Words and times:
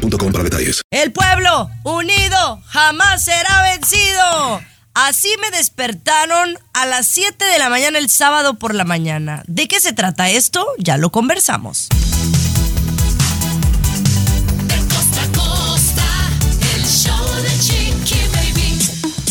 boostmobile.com 0.00 0.32
para 0.32 0.44
detalles. 0.44 0.82
El 0.90 1.12
pueblo 1.12 1.70
unido 1.84 2.62
jamás 2.66 3.24
será 3.24 3.62
vencido. 3.62 4.60
Así 4.94 5.28
me 5.40 5.56
despertaron 5.56 6.58
a 6.72 6.86
las 6.86 7.06
7 7.06 7.44
de 7.44 7.58
la 7.58 7.70
mañana 7.70 7.98
el 7.98 8.10
sábado 8.10 8.54
por 8.54 8.74
la 8.74 8.84
mañana. 8.84 9.42
¿De 9.46 9.68
qué 9.68 9.80
se 9.80 9.92
trata 9.92 10.30
esto? 10.30 10.66
Ya 10.78 10.96
lo 10.96 11.10
conversamos. 11.10 11.88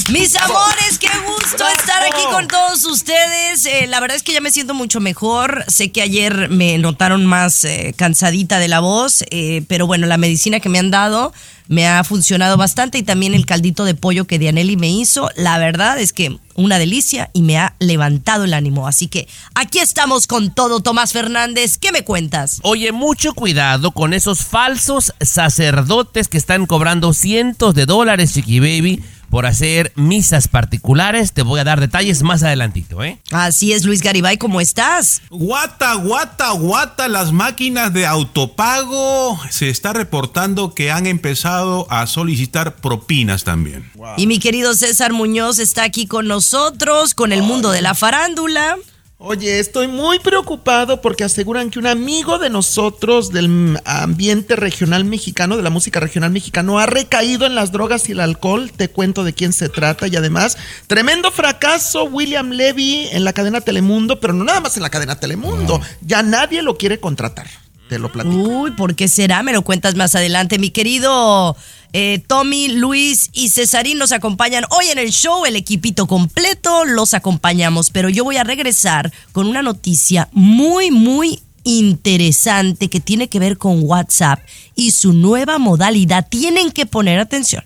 Mis 0.09 0.35
amores, 0.37 0.97
qué 0.97 1.09
gusto 1.27 1.38
estar 1.53 2.03
aquí 2.03 2.23
con 2.31 2.47
todos 2.47 2.85
ustedes. 2.85 3.65
Eh, 3.65 3.87
la 3.87 3.99
verdad 3.99 4.15
es 4.15 4.23
que 4.23 4.33
ya 4.33 4.41
me 4.41 4.51
siento 4.51 4.73
mucho 4.73 4.99
mejor. 4.99 5.65
Sé 5.67 5.91
que 5.91 6.01
ayer 6.01 6.49
me 6.49 6.77
notaron 6.77 7.25
más 7.25 7.63
eh, 7.63 7.93
cansadita 7.97 8.59
de 8.59 8.67
la 8.67 8.79
voz, 8.79 9.23
eh, 9.31 9.63
pero 9.67 9.87
bueno, 9.87 10.05
la 10.05 10.17
medicina 10.17 10.59
que 10.59 10.69
me 10.69 10.79
han 10.79 10.91
dado 10.91 11.33
me 11.67 11.87
ha 11.87 12.03
funcionado 12.03 12.57
bastante 12.57 12.97
y 12.97 13.03
también 13.03 13.33
el 13.33 13.45
caldito 13.45 13.85
de 13.85 13.93
pollo 13.95 14.25
que 14.25 14.39
Dianelli 14.39 14.75
me 14.75 14.89
hizo. 14.89 15.29
La 15.35 15.57
verdad 15.57 15.99
es 15.99 16.13
que 16.13 16.37
una 16.55 16.77
delicia 16.77 17.29
y 17.33 17.41
me 17.41 17.57
ha 17.57 17.75
levantado 17.79 18.43
el 18.43 18.53
ánimo. 18.53 18.87
Así 18.87 19.07
que 19.07 19.27
aquí 19.55 19.79
estamos 19.79 20.27
con 20.27 20.53
todo, 20.53 20.81
Tomás 20.81 21.13
Fernández. 21.13 21.77
¿Qué 21.77 21.91
me 21.91 22.03
cuentas? 22.03 22.59
Oye, 22.63 22.91
mucho 22.91 23.33
cuidado 23.33 23.91
con 23.91 24.13
esos 24.13 24.45
falsos 24.45 25.13
sacerdotes 25.21 26.27
que 26.27 26.37
están 26.37 26.65
cobrando 26.65 27.13
cientos 27.13 27.73
de 27.75 27.85
dólares, 27.85 28.33
Chiqui 28.33 28.59
Baby 28.59 29.03
por 29.29 29.45
hacer 29.45 29.91
misas 29.95 30.47
particulares. 30.47 31.33
Te 31.33 31.41
voy 31.41 31.59
a 31.59 31.63
dar 31.63 31.79
detalles 31.79 32.23
más 32.23 32.43
adelantito, 32.43 33.03
¿eh? 33.03 33.19
Así 33.31 33.73
es, 33.73 33.85
Luis 33.85 34.01
Garibay, 34.01 34.37
¿cómo 34.37 34.61
estás? 34.61 35.21
Guata, 35.29 35.93
guata, 35.95 36.51
guata, 36.51 37.07
las 37.07 37.31
máquinas 37.31 37.93
de 37.93 38.05
autopago 38.05 39.39
se 39.49 39.69
está 39.69 39.93
reportando 39.93 40.73
que 40.73 40.91
han 40.91 41.07
empezado 41.07 41.87
a 41.89 42.07
solicitar 42.07 42.75
propinas 42.77 43.43
también. 43.43 43.89
Y 44.17 44.27
mi 44.27 44.39
querido 44.39 44.73
César 44.73 45.13
Muñoz 45.13 45.59
está 45.59 45.83
aquí 45.83 46.07
con 46.07 46.27
nosotros, 46.27 47.13
con 47.13 47.31
el 47.31 47.43
mundo 47.43 47.71
de 47.71 47.81
la 47.81 47.95
farándula. 47.95 48.77
Oye, 49.21 49.59
estoy 49.59 49.89
muy 49.89 50.17
preocupado 50.19 51.01
porque 51.01 51.25
aseguran 51.25 51.69
que 51.69 51.77
un 51.77 51.87
amigo 51.87 52.39
de 52.39 52.49
nosotros 52.49 53.33
del 53.33 53.77
ambiente 53.83 54.55
regional 54.55 55.03
mexicano, 55.03 55.57
de 55.57 55.61
la 55.61 55.69
música 55.69 55.99
regional 55.99 56.31
mexicano, 56.31 56.79
ha 56.79 56.85
recaído 56.85 57.45
en 57.45 57.53
las 57.53 57.73
drogas 57.73 58.07
y 58.07 58.13
el 58.13 58.21
alcohol. 58.21 58.71
Te 58.71 58.87
cuento 58.87 59.25
de 59.25 59.33
quién 59.33 59.51
se 59.51 59.67
trata 59.67 60.07
y 60.07 60.15
además, 60.15 60.57
tremendo 60.87 61.31
fracaso 61.31 62.05
William 62.05 62.51
Levy 62.51 63.09
en 63.11 63.25
la 63.25 63.33
cadena 63.33 63.59
Telemundo, 63.59 64.21
pero 64.21 64.31
no 64.31 64.45
nada 64.45 64.61
más 64.61 64.77
en 64.77 64.83
la 64.83 64.89
cadena 64.89 65.19
Telemundo. 65.19 65.81
Ya 65.99 66.23
nadie 66.23 66.61
lo 66.61 66.77
quiere 66.77 67.01
contratar. 67.01 67.47
Te 67.89 67.99
lo 67.99 68.13
platico. 68.13 68.35
Uy, 68.35 68.71
¿por 68.71 68.95
qué 68.95 69.09
será? 69.09 69.43
Me 69.43 69.51
lo 69.51 69.63
cuentas 69.63 69.95
más 69.95 70.15
adelante, 70.15 70.59
mi 70.59 70.69
querido 70.69 71.57
eh, 71.93 72.21
Tommy, 72.27 72.69
Luis 72.69 73.29
y 73.33 73.49
Cesarín 73.49 73.97
nos 73.97 74.11
acompañan 74.11 74.65
hoy 74.69 74.87
en 74.91 74.99
el 74.99 75.11
show, 75.11 75.45
el 75.45 75.55
equipito 75.55 76.07
completo 76.07 76.85
los 76.85 77.13
acompañamos, 77.13 77.89
pero 77.89 78.09
yo 78.09 78.23
voy 78.23 78.37
a 78.37 78.43
regresar 78.43 79.11
con 79.31 79.47
una 79.47 79.61
noticia 79.61 80.29
muy, 80.31 80.91
muy 80.91 81.41
interesante 81.63 82.89
que 82.89 82.99
tiene 82.99 83.27
que 83.27 83.39
ver 83.39 83.57
con 83.57 83.81
WhatsApp 83.83 84.39
y 84.75 84.91
su 84.91 85.13
nueva 85.13 85.57
modalidad. 85.57 86.27
Tienen 86.27 86.71
que 86.71 86.85
poner 86.85 87.19
atención. 87.19 87.63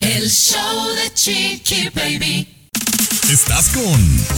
El 0.00 0.30
show 0.30 0.88
de 0.96 1.14
Chiqui 1.14 1.88
Baby. 1.94 2.48
Estás 3.30 3.68
con 3.68 3.82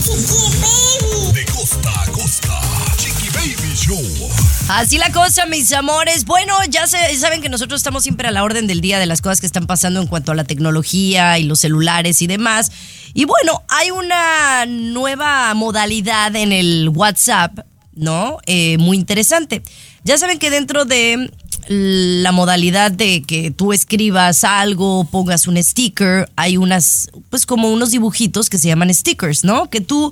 Chiqui 0.03 0.57
Baby. 0.61 1.33
De 1.33 1.45
costa 1.45 2.01
a 2.01 2.11
costa. 2.11 2.61
Chiqui 2.97 3.29
Baby 3.29 3.75
Show. 3.75 4.29
Así 4.67 4.97
la 4.97 5.11
cosa, 5.11 5.45
mis 5.45 5.71
amores. 5.73 6.25
Bueno, 6.25 6.55
ya 6.69 6.87
se, 6.87 6.97
saben 7.17 7.39
que 7.39 7.49
nosotros 7.49 7.79
estamos 7.79 8.01
siempre 8.01 8.27
a 8.27 8.31
la 8.31 8.43
orden 8.43 8.65
del 8.65 8.81
día 8.81 8.97
de 8.97 9.05
las 9.05 9.21
cosas 9.21 9.39
que 9.39 9.45
están 9.45 9.67
pasando 9.67 10.01
en 10.01 10.07
cuanto 10.07 10.31
a 10.31 10.35
la 10.35 10.43
tecnología 10.43 11.37
y 11.37 11.43
los 11.43 11.59
celulares 11.59 12.23
y 12.23 12.27
demás. 12.27 12.71
Y 13.13 13.25
bueno, 13.25 13.61
hay 13.69 13.91
una 13.91 14.65
nueva 14.65 15.53
modalidad 15.53 16.35
en 16.35 16.51
el 16.51 16.89
WhatsApp, 16.89 17.59
¿no? 17.93 18.39
Eh, 18.47 18.79
muy 18.79 18.97
interesante. 18.97 19.61
Ya 20.03 20.17
saben 20.17 20.39
que 20.39 20.49
dentro 20.49 20.85
de 20.85 21.29
la 21.67 22.31
modalidad 22.31 22.91
de 22.91 23.21
que 23.21 23.51
tú 23.51 23.71
escribas 23.71 24.43
algo, 24.43 25.05
pongas 25.05 25.47
un 25.47 25.63
sticker, 25.63 26.27
hay 26.35 26.57
unas, 26.57 27.11
pues 27.29 27.45
como 27.45 27.71
unos 27.71 27.91
dibujitos 27.91 28.49
que 28.49 28.57
se 28.57 28.67
llaman 28.67 28.93
stickers, 28.93 29.43
¿no? 29.43 29.69
Que 29.69 29.81
tú 29.81 30.11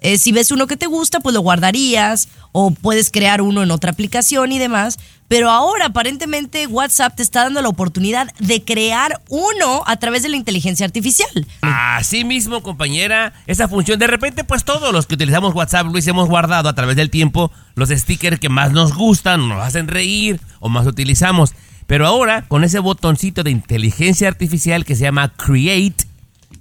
eh, 0.00 0.18
si 0.18 0.32
ves 0.32 0.50
uno 0.50 0.66
que 0.66 0.76
te 0.76 0.86
gusta, 0.86 1.20
pues 1.20 1.34
lo 1.34 1.40
guardarías 1.40 2.28
o 2.52 2.70
puedes 2.70 3.10
crear 3.10 3.42
uno 3.42 3.62
en 3.62 3.70
otra 3.70 3.90
aplicación 3.90 4.52
y 4.52 4.58
demás. 4.58 4.98
Pero 5.28 5.48
ahora 5.48 5.86
aparentemente 5.86 6.66
WhatsApp 6.66 7.14
te 7.14 7.22
está 7.22 7.44
dando 7.44 7.62
la 7.62 7.68
oportunidad 7.68 8.34
de 8.40 8.64
crear 8.64 9.20
uno 9.28 9.84
a 9.86 9.96
través 9.96 10.24
de 10.24 10.28
la 10.28 10.36
inteligencia 10.36 10.84
artificial. 10.84 11.46
Así 11.60 12.24
mismo, 12.24 12.64
compañera, 12.64 13.32
esa 13.46 13.68
función. 13.68 14.00
De 14.00 14.08
repente, 14.08 14.42
pues 14.42 14.64
todos 14.64 14.92
los 14.92 15.06
que 15.06 15.14
utilizamos 15.14 15.54
WhatsApp, 15.54 15.86
Luis, 15.86 16.06
hemos 16.08 16.28
guardado 16.28 16.68
a 16.68 16.74
través 16.74 16.96
del 16.96 17.10
tiempo 17.10 17.52
los 17.76 17.90
stickers 17.90 18.40
que 18.40 18.48
más 18.48 18.72
nos 18.72 18.94
gustan, 18.94 19.48
nos 19.48 19.62
hacen 19.62 19.86
reír 19.86 20.40
o 20.58 20.68
más 20.68 20.86
utilizamos. 20.86 21.54
Pero 21.86 22.06
ahora, 22.06 22.46
con 22.48 22.64
ese 22.64 22.80
botoncito 22.80 23.44
de 23.44 23.50
inteligencia 23.50 24.26
artificial 24.26 24.84
que 24.84 24.96
se 24.96 25.02
llama 25.02 25.32
Create 25.36 26.06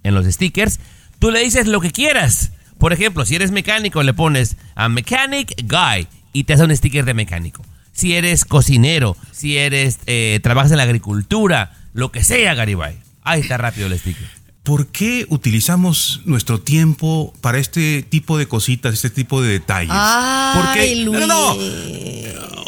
en 0.04 0.14
los 0.14 0.26
stickers, 0.28 0.80
tú 1.18 1.32
le 1.32 1.40
dices 1.40 1.66
lo 1.66 1.82
que 1.82 1.92
quieras. 1.92 2.52
Por 2.80 2.94
ejemplo, 2.94 3.26
si 3.26 3.36
eres 3.36 3.52
mecánico, 3.52 4.02
le 4.02 4.14
pones 4.14 4.56
a 4.74 4.88
Mechanic 4.88 5.54
Guy 5.64 6.08
y 6.32 6.46
te 6.46 6.54
hace 6.54 6.64
un 6.64 6.76
sticker 6.76 7.04
de 7.04 7.14
mecánico. 7.14 7.62
Si 7.92 8.14
eres 8.14 8.46
cocinero, 8.46 9.18
si 9.34 9.58
eres 9.58 10.00
eh, 10.06 10.40
trabajas 10.42 10.72
en 10.72 10.78
la 10.78 10.84
agricultura, 10.84 11.74
lo 11.94 12.12
que 12.14 12.24
sea, 12.24 12.54
Garibay. 12.56 12.96
Ahí 13.24 13.42
está 13.42 13.58
rápido 13.58 13.88
el 13.88 14.00
sticker. 14.00 14.28
¿Por 14.64 14.88
qué 14.88 15.26
utilizamos 15.30 16.22
nuestro 16.24 16.62
tiempo 16.62 17.34
para 17.42 17.58
este 17.58 18.02
tipo 18.04 18.38
de 18.38 18.48
cositas, 18.48 18.94
este 18.94 19.10
tipo 19.10 19.42
de 19.42 19.52
detalles? 19.52 19.92
Ay, 19.92 21.04
No, 21.04 21.20
no, 21.20 21.28
no. 21.28 21.58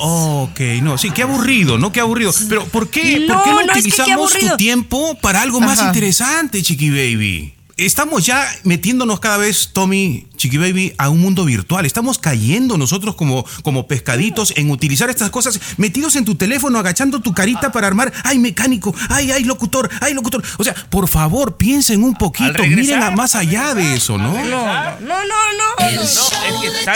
Ok, 0.04 0.60
no, 0.82 0.98
sí, 0.98 1.12
qué 1.12 1.22
aburrido, 1.22 1.78
¿no? 1.78 1.92
Qué 1.92 2.02
aburrido. 2.02 2.34
Pero 2.50 2.66
¿por 2.66 2.90
qué 2.90 3.20
No, 3.20 3.36
¿por 3.36 3.44
qué 3.44 3.50
no, 3.52 3.56
no, 3.56 3.62
es 3.62 3.68
que 3.68 3.74
qué 3.74 3.80
utilizamos 3.80 4.34
tu 4.34 4.58
tiempo 4.58 5.16
para 5.22 5.42
algo 5.42 5.62
más 5.62 5.82
interesante, 5.82 6.62
Chiqui 6.62 6.90
Baby? 6.90 7.54
Estamos 7.86 8.24
ya 8.28 8.48
metiéndonos 8.64 9.20
cada 9.20 9.38
vez, 9.38 9.70
Tommy, 9.74 10.28
Chiqui 10.38 10.58
Baby, 10.58 10.94
a 11.00 11.10
un 11.10 11.20
mundo 11.20 11.46
virtual. 11.46 11.84
Estamos 11.88 12.20
cayendo 12.20 12.78
nosotros 12.78 13.16
como, 13.16 13.44
como 13.64 13.88
pescaditos 13.88 14.54
en 14.56 14.70
utilizar 14.70 15.10
estas 15.10 15.32
cosas, 15.32 15.60
metidos 15.78 16.16
en 16.16 16.24
tu 16.24 16.36
teléfono, 16.36 16.78
agachando 16.78 17.22
tu 17.22 17.34
carita 17.34 17.72
para 17.72 17.88
armar, 17.88 18.14
ay, 18.24 18.38
mecánico, 18.38 18.94
ay, 19.10 19.32
ay, 19.32 19.44
locutor, 19.46 19.90
ay, 20.00 20.14
locutor. 20.14 20.44
O 20.60 20.64
sea, 20.64 20.76
por 20.92 21.08
favor, 21.08 21.58
piensen 21.58 22.04
un 22.04 22.14
poquito, 22.14 22.54
regresar, 22.54 22.98
miren 22.98 23.02
a- 23.04 23.12
más 23.16 23.34
allá 23.34 23.74
de 23.74 23.96
eso, 23.96 24.16
¿no? 24.18 24.32
No, 24.32 24.66
no, 25.00 25.00
no, 25.00 25.26
no. 25.26 25.88
El 25.88 25.96
No, 25.96 26.02
es 26.04 26.30
que 26.62 26.68
están. 26.80 26.96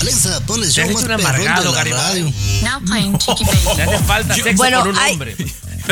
Alexa, 0.00 0.40
pon 0.46 0.62
el 0.64 0.70
show 0.70 0.90
más 0.90 1.02
de 1.02 1.08
la 1.08 1.84
radio. 1.84 2.32
Now 2.62 2.80
playing 2.86 3.18
Chiqui 3.18 3.44
Te 3.44 3.50
Baby. 3.52 3.82
hace 3.82 4.04
falta 4.04 4.34
sexo 4.34 4.56
Bueno, 4.56 4.78
por 4.80 4.88
un 4.88 4.98
hay- 4.98 5.12
hombre. 5.12 5.36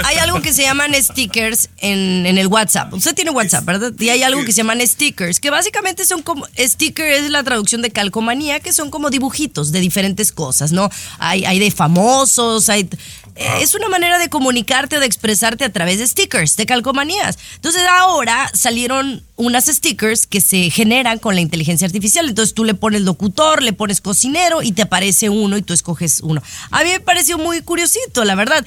Hay 0.05 0.17
algo 0.19 0.41
que 0.43 0.53
se 0.53 0.63
llaman 0.63 0.93
stickers 0.95 1.69
en, 1.79 2.27
en 2.27 2.39
el 2.39 2.47
WhatsApp. 2.47 2.93
Usted 2.95 3.15
tiene 3.15 3.31
WhatsApp, 3.31 3.65
¿verdad? 3.65 3.93
Y 3.99 4.09
hay 4.09 4.23
algo 4.23 4.45
que 4.45 4.53
se 4.53 4.59
llaman 4.59 4.81
stickers, 4.87 5.41
que 5.41 5.51
básicamente 5.51 6.05
son 6.05 6.23
como. 6.23 6.47
Sticker 6.59 7.07
es 7.11 7.31
la 7.31 7.43
traducción 7.43 7.83
de 7.83 7.91
calcomanía, 7.91 8.61
que 8.61 8.73
son 8.73 8.91
como 8.91 9.11
dibujitos 9.11 9.73
de 9.73 9.81
diferentes 9.81 10.33
cosas, 10.33 10.73
¿no? 10.73 10.91
Hay, 11.19 11.45
hay 11.45 11.59
de 11.59 11.71
famosos, 11.71 12.69
hay. 12.69 12.89
eh, 13.37 13.49
Es 13.61 13.75
una 13.75 13.89
manera 13.89 14.19
de 14.19 14.29
comunicarte 14.29 14.97
o 14.97 15.01
de 15.01 15.07
expresarte 15.07 15.65
a 15.65 15.73
través 15.73 15.99
de 15.99 16.07
stickers, 16.07 16.57
de 16.57 16.67
calcomanías. 16.67 17.39
Entonces 17.57 17.83
ahora 17.89 18.51
salieron 18.55 19.23
unas 19.37 19.67
stickers 19.67 20.27
que 20.27 20.41
se 20.41 20.71
generan 20.71 21.19
con 21.19 21.35
la 21.37 21.41
inteligencia 21.41 21.87
artificial. 21.87 22.29
Entonces 22.29 22.55
tú 22.55 22.65
le 22.65 22.75
pones 22.75 23.03
locutor, 23.03 23.63
le 23.63 23.73
pones 23.73 24.01
cocinero 24.01 24.63
y 24.63 24.73
te 24.73 24.83
aparece 24.83 25.29
uno 25.29 25.57
y 25.57 25.63
tú 25.63 25.73
escoges 25.73 26.21
uno. 26.23 26.43
A 26.71 26.83
mí 26.83 26.91
me 26.91 27.01
pareció 27.01 27.39
muy 27.39 27.63
curiosito, 27.63 28.25
la 28.25 28.35
verdad. 28.35 28.65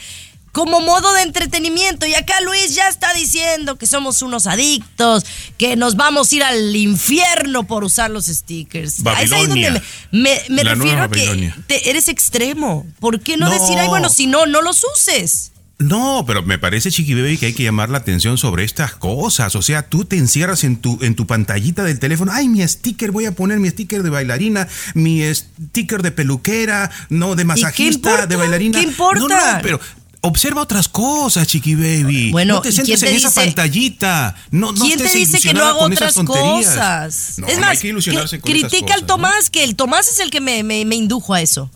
Como 0.51 0.79
modo 0.81 1.13
de 1.13 1.21
entretenimiento. 1.23 2.05
Y 2.05 2.13
acá 2.13 2.33
Luis 2.43 2.75
ya 2.75 2.87
está 2.87 3.13
diciendo 3.13 3.77
que 3.77 3.87
somos 3.87 4.21
unos 4.21 4.47
adictos, 4.47 5.25
que 5.57 5.75
nos 5.75 5.95
vamos 5.95 6.31
a 6.31 6.35
ir 6.35 6.43
al 6.43 6.75
infierno 6.75 7.63
por 7.65 7.83
usar 7.83 8.09
los 8.11 8.25
stickers. 8.25 8.99
Es 8.99 9.05
ahí 9.05 9.27
donde 9.27 9.69
Babilonia. 9.69 9.83
me, 10.11 10.41
me- 10.49 10.63
refiero 10.63 11.03
a 11.03 11.09
que 11.09 11.25
Babilonia. 11.27 11.57
te- 11.67 11.89
eres 11.89 12.07
extremo. 12.07 12.85
¿Por 12.99 13.19
qué 13.21 13.37
no, 13.37 13.47
No. 13.49 13.51
decir, 13.59 13.77
ay, 13.79 13.87
bueno, 13.87 14.09
si 14.09 14.27
no, 14.27 14.45
no 14.45 14.61
los 14.61 14.81
uses? 14.95 15.51
No, 15.79 16.25
pero 16.27 16.43
me 16.43 16.59
parece, 16.59 16.91
Chiqui 16.91 17.15
Baby, 17.15 17.39
que 17.39 17.47
hay 17.47 17.53
que 17.53 17.63
llamar 17.63 17.89
la 17.89 17.97
atención 17.97 18.37
sobre 18.37 18.63
estas 18.63 18.93
cosas. 18.93 19.55
O 19.55 19.63
sea, 19.63 19.81
tú 19.81 20.05
te 20.05 20.15
encierras 20.15 20.63
en 20.63 20.77
tu, 20.77 20.99
en 21.01 21.15
tu 21.15 21.25
pantallita 21.25 21.83
del 21.83 21.97
teléfono. 21.97 22.31
Ay, 22.31 22.47
mi 22.49 22.61
sticker, 22.67 23.09
voy 23.09 23.25
a 23.25 23.31
poner 23.31 23.57
mi 23.59 23.67
sticker 23.67 24.03
de 24.03 24.11
bailarina, 24.11 24.67
mi 24.93 25.23
sticker 25.33 26.03
de 26.03 26.11
peluquera, 26.11 26.91
no, 27.09 27.33
de 27.35 27.45
masajista, 27.45 28.27
de 28.27 28.35
bailarina. 28.35 28.79
¿Qué 28.79 28.85
importa? 28.85 29.19
No, 29.21 29.27
no, 29.27 29.59
pero 29.63 29.79
observa 30.21 30.61
otras 30.61 30.87
cosas, 30.87 31.47
Chiqui 31.47 31.75
Baby. 31.75 32.31
Bueno, 32.31 32.55
no 32.55 32.61
te 32.61 32.69
¿y 32.69 32.71
centres 32.71 32.99
quién 32.99 33.09
te 33.09 33.11
en 33.11 33.17
esa 33.17 33.29
dice- 33.29 33.41
pantallita. 33.41 34.35
No, 34.51 34.71
no 34.71 34.85
¿Quién 34.85 34.97
te 34.99 35.09
dice 35.13 35.39
que 35.39 35.53
no 35.53 35.65
hago 35.65 35.79
con 35.79 35.93
esas 35.93 36.17
otras 36.17 36.25
tonterías. 36.25 36.65
cosas? 36.67 37.33
No, 37.37 37.47
es 37.47 37.55
no 37.55 37.61
más, 37.61 37.69
hay 37.71 37.77
que 37.77 37.87
ilusionarse 37.89 38.37
que- 38.37 38.41
con 38.41 38.51
esas 38.51 38.61
critica 38.69 38.81
cosas, 38.85 38.95
al 38.95 39.01
¿no? 39.01 39.07
Tomás, 39.07 39.49
que 39.49 39.63
el 39.63 39.75
Tomás 39.75 40.09
es 40.09 40.19
el 40.19 40.29
que 40.29 40.39
me, 40.41 40.63
me- 40.63 40.85
me 40.85 40.95
indujo 40.95 41.33
a 41.33 41.41
eso. 41.41 41.69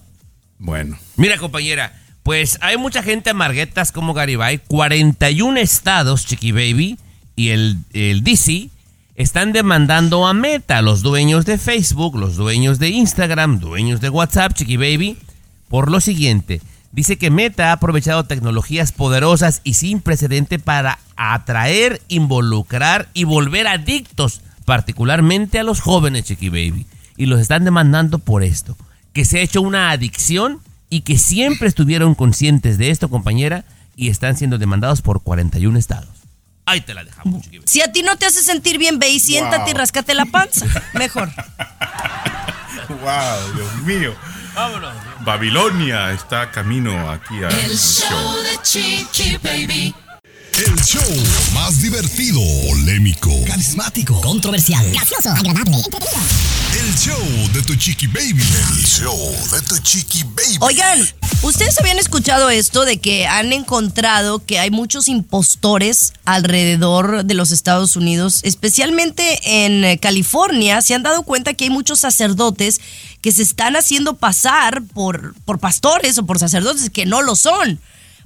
Bueno. 0.60 0.98
Mira, 1.18 1.38
compañera, 1.38 2.02
pues 2.24 2.58
hay 2.62 2.78
mucha 2.78 3.04
gente 3.04 3.30
amarguetas 3.32 3.92
como 3.92 4.14
Garibay. 4.14 4.60
41 4.68 5.58
estados, 5.60 6.26
Chiqui 6.26 6.52
Baby, 6.52 6.98
y 7.36 7.50
el, 7.50 7.78
el 7.94 8.24
DC 8.24 8.70
están 9.16 9.54
demandando 9.54 10.28
a 10.28 10.34
Meta, 10.34 10.82
los 10.82 11.02
dueños 11.02 11.46
de 11.46 11.58
Facebook, 11.58 12.16
los 12.18 12.36
dueños 12.36 12.80
de 12.80 12.90
Instagram, 12.90 13.60
dueños 13.60 14.02
de 14.02 14.10
WhatsApp, 14.10 14.54
Chiqui 14.54 14.78
Baby, 14.78 15.18
por 15.70 15.90
lo 15.92 16.00
siguiente. 16.02 16.62
Dice 16.96 17.18
que 17.18 17.30
Meta 17.30 17.70
ha 17.70 17.72
aprovechado 17.74 18.24
tecnologías 18.24 18.94
poderosas 18.94 19.60
y 19.66 19.74
sin 19.74 20.00
precedente 20.00 20.60
para 20.60 21.00
atraer, 21.18 22.02
involucrar 22.08 23.10
y 23.14 23.26
volver 23.26 23.68
adictos, 23.68 24.40
particularmente 24.64 25.60
a 25.60 25.64
los 25.64 25.82
jóvenes, 25.82 26.24
Chiqui 26.24 26.48
Baby. 26.48 26.88
Y 27.18 27.26
los 27.26 27.42
están 27.42 27.66
demandando 27.66 28.20
por 28.20 28.44
esto. 28.44 28.78
Que 29.12 29.26
se 29.26 29.40
ha 29.40 29.42
hecho 29.42 29.62
una 29.62 29.92
adicción 29.92 30.62
y 30.90 31.02
que 31.02 31.18
siempre 31.18 31.68
estuvieron 31.68 32.16
conscientes 32.16 32.78
de 32.78 32.92
esto, 32.92 33.10
compañera, 33.10 33.66
y 33.98 34.08
están 34.08 34.38
siendo 34.38 34.58
demandados 34.58 35.02
por 35.02 35.22
41 35.22 35.78
estados. 35.78 36.08
Ahí 36.66 36.80
te 36.80 36.94
la 36.94 37.04
dejamos, 37.04 37.42
Chiqui 37.42 37.58
Baby. 37.58 37.68
Si 37.68 37.82
a 37.82 37.92
ti 37.92 38.04
no 38.04 38.16
te 38.16 38.26
hace 38.26 38.42
sentir 38.42 38.78
bien, 38.78 39.00
ve 39.00 39.10
y 39.10 39.20
siéntate 39.20 39.72
y 39.72 39.74
rascate 39.74 40.14
la 40.14 40.28
panza. 40.28 40.66
Mejor. 40.94 41.30
Wow, 42.88 43.54
Dios 43.54 43.82
mío. 43.84 44.16
Vámonos. 44.56 44.94
Babilonia 45.26 46.12
está 46.12 46.52
camino 46.52 47.10
aquí 47.10 47.44
al 47.44 47.52
El 47.52 47.76
show 47.76 48.44
de 48.44 48.62
Chiqui 48.62 49.38
Baby. 49.38 49.96
El 50.54 50.76
show 50.84 51.02
más 51.54 51.82
divertido, 51.82 52.40
polémico, 52.70 53.30
carismático, 53.46 54.22
controversial, 54.22 54.90
gracioso, 54.92 55.32
agradable, 55.32 55.78
entretenido. 55.78 56.22
el 56.80 56.96
show 56.96 57.52
de 57.54 57.62
tu 57.64 57.76
chiqui 57.76 58.08
baby. 58.08 58.42
El 58.42 58.86
show 58.86 59.18
de 59.52 59.62
tu 59.64 59.78
chiqui 59.80 60.24
baby. 60.24 60.58
Oigan, 60.62 61.00
¿ustedes 61.48 61.80
habían 61.80 62.00
escuchado 62.00 62.50
esto 62.50 62.86
de 62.86 62.98
que 62.98 63.28
han 63.28 63.54
encontrado 63.54 64.44
que 64.44 64.60
hay 64.60 64.72
muchos 64.72 65.08
impostores 65.08 66.14
alrededor 66.26 67.24
de 67.24 67.34
los 67.36 67.52
Estados 67.52 67.96
Unidos, 67.96 68.42
especialmente 68.44 69.66
en 69.66 69.84
eh, 69.84 70.00
California? 70.00 70.82
Se 70.82 70.96
han 70.96 71.04
dado 71.04 71.24
cuenta 71.24 71.54
que 71.54 71.66
hay 71.66 71.70
muchos 71.70 72.00
sacerdotes 72.00 72.82
que 73.22 73.32
se 73.32 73.44
están 73.44 73.76
haciendo 73.76 74.16
pasar 74.18 74.82
por, 74.94 75.36
por 75.46 75.60
pastores 75.60 76.18
o 76.18 76.26
por 76.26 76.40
sacerdotes 76.40 76.90
que 76.90 77.06
no 77.06 77.22
lo 77.22 77.36
son 77.36 77.80